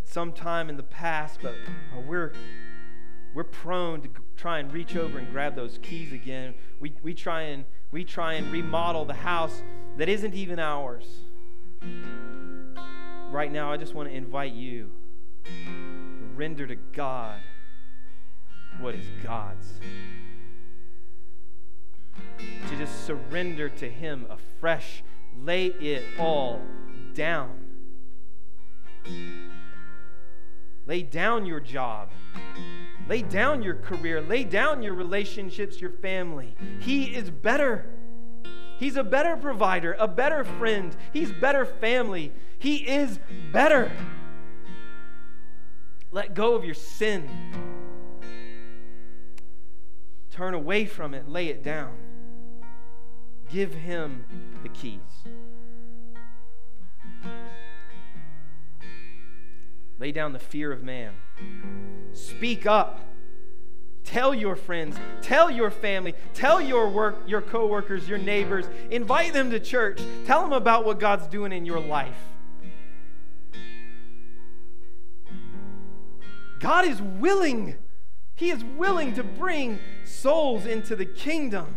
sometime 0.04 0.70
in 0.70 0.78
the 0.78 0.84
past, 0.84 1.40
but 1.42 1.54
uh, 1.96 2.02
we're 2.08 2.34
we're 3.34 3.44
prone 3.44 4.02
to 4.02 4.10
try 4.36 4.60
and 4.60 4.74
reach 4.74 4.96
over 4.96 5.20
and 5.20 5.32
grab 5.32 5.56
those 5.56 5.78
keys 5.82 6.12
again. 6.12 6.56
We, 6.80 6.94
we 7.04 7.14
try 7.14 7.44
and 7.44 7.66
we 7.92 8.04
try 8.04 8.34
and 8.34 8.52
remodel 8.52 9.06
the 9.06 9.14
house 9.14 9.62
that 9.98 10.10
isn't 10.10 10.34
even 10.34 10.60
ours. 10.60 11.06
Right 13.32 13.52
now, 13.52 13.72
I 13.72 13.78
just 13.78 13.94
want 13.94 14.10
to 14.10 14.16
invite 14.16 14.54
you 14.54 14.92
to 15.44 15.52
render 16.36 16.66
to 16.66 16.76
God 16.76 17.40
what 18.80 18.96
is 18.96 19.06
God's. 19.24 19.74
To 22.38 22.78
just 22.78 23.06
surrender 23.06 23.70
to 23.70 23.90
Him 23.90 24.26
afresh 24.30 25.04
Lay 25.38 25.68
it 25.68 26.04
all 26.20 26.62
down. 27.14 27.52
Lay 30.86 31.04
down 31.04 31.46
your 31.46 31.60
job. 31.60 32.10
Lay 33.08 33.22
down 33.22 33.62
your 33.62 33.76
career. 33.76 34.22
Lay 34.22 34.44
down 34.44 34.82
your 34.82 34.94
relationships, 34.94 35.80
your 35.80 35.92
family. 35.92 36.56
He 36.80 37.06
is 37.06 37.30
better. 37.30 37.86
He's 38.80 38.96
a 38.96 39.04
better 39.04 39.36
provider, 39.36 39.96
a 40.00 40.08
better 40.08 40.44
friend. 40.44 40.96
He's 41.12 41.32
better 41.32 41.66
family. 41.66 42.32
He 42.58 42.78
is 42.88 43.20
better. 43.52 43.92
Let 46.12 46.34
go 46.34 46.56
of 46.56 46.64
your 46.64 46.74
sin. 46.74 47.30
Turn 50.32 50.54
away 50.54 50.86
from 50.86 51.14
it, 51.14 51.28
lay 51.28 51.50
it 51.50 51.64
down. 51.64 51.96
Give 53.52 53.74
him 53.74 54.24
the 54.64 54.70
keys. 54.70 55.00
Lay 60.00 60.12
down 60.12 60.34
the 60.34 60.40
fear 60.40 60.72
of 60.72 60.84
man. 60.84 61.14
Speak 62.14 62.66
up. 62.66 63.02
Tell 64.06 64.34
your 64.34 64.56
friends, 64.56 64.98
tell 65.22 65.52
your 65.52 65.70
family, 65.70 66.16
tell 66.34 66.60
your 66.60 66.90
work, 66.90 67.18
your 67.28 67.42
coworkers, 67.42 68.10
your 68.10 68.18
neighbors, 68.18 68.66
invite 68.90 69.34
them 69.34 69.52
to 69.52 69.60
church. 69.60 70.02
Tell 70.26 70.42
them 70.42 70.54
about 70.54 70.84
what 70.84 71.00
God's 71.00 71.28
doing 71.28 71.52
in 71.52 71.64
your 71.64 71.80
life. 71.80 72.18
God 76.60 76.86
is 76.86 77.02
willing. 77.02 77.76
He 78.36 78.50
is 78.50 78.64
willing 78.64 79.14
to 79.14 79.24
bring 79.24 79.80
souls 80.06 80.66
into 80.66 80.96
the 80.96 81.06
kingdom 81.06 81.76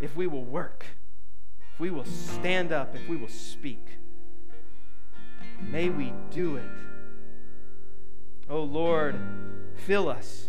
if 0.00 0.16
we 0.16 0.26
will 0.26 0.44
work, 0.44 0.84
if 1.74 1.80
we 1.80 1.90
will 1.90 2.04
stand 2.04 2.72
up, 2.72 2.94
if 2.94 3.08
we 3.08 3.16
will 3.16 3.28
speak. 3.28 3.86
May 5.60 5.90
we 5.90 6.12
do 6.30 6.56
it. 6.56 6.70
Oh 8.48 8.62
Lord, 8.62 9.16
fill 9.86 10.08
us. 10.08 10.46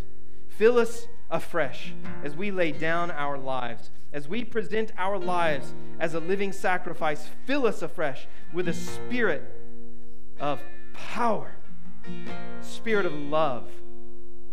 Fill 0.48 0.78
us 0.78 1.08
afresh 1.30 1.94
as 2.24 2.36
we 2.36 2.52
lay 2.52 2.72
down 2.72 3.12
our 3.12 3.38
lives, 3.38 3.90
as 4.14 4.28
we 4.28 4.44
present 4.44 4.92
our 4.98 5.18
lives 5.18 5.74
as 6.00 6.14
a 6.14 6.20
living 6.20 6.52
sacrifice. 6.52 7.28
Fill 7.46 7.68
us 7.68 7.82
afresh 7.82 8.28
with 8.54 8.68
a 8.68 8.74
spirit 8.74 9.44
of 10.40 10.62
power, 10.94 11.52
spirit 12.62 13.06
of 13.06 13.14
love, 13.14 13.70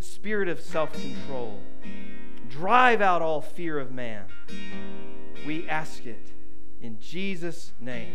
spirit 0.01 0.49
of 0.49 0.61
self 0.61 0.93
control. 0.93 1.61
Drive 2.49 3.01
out 3.01 3.23
all 3.23 3.41
fear 3.41 3.79
of 3.79 3.93
man. 3.93 4.25
We 5.47 5.69
ask 5.69 6.07
it 6.07 6.33
in 6.81 6.99
Jesus' 6.99 7.73
name. 7.81 8.15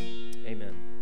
Amen. 0.00 0.93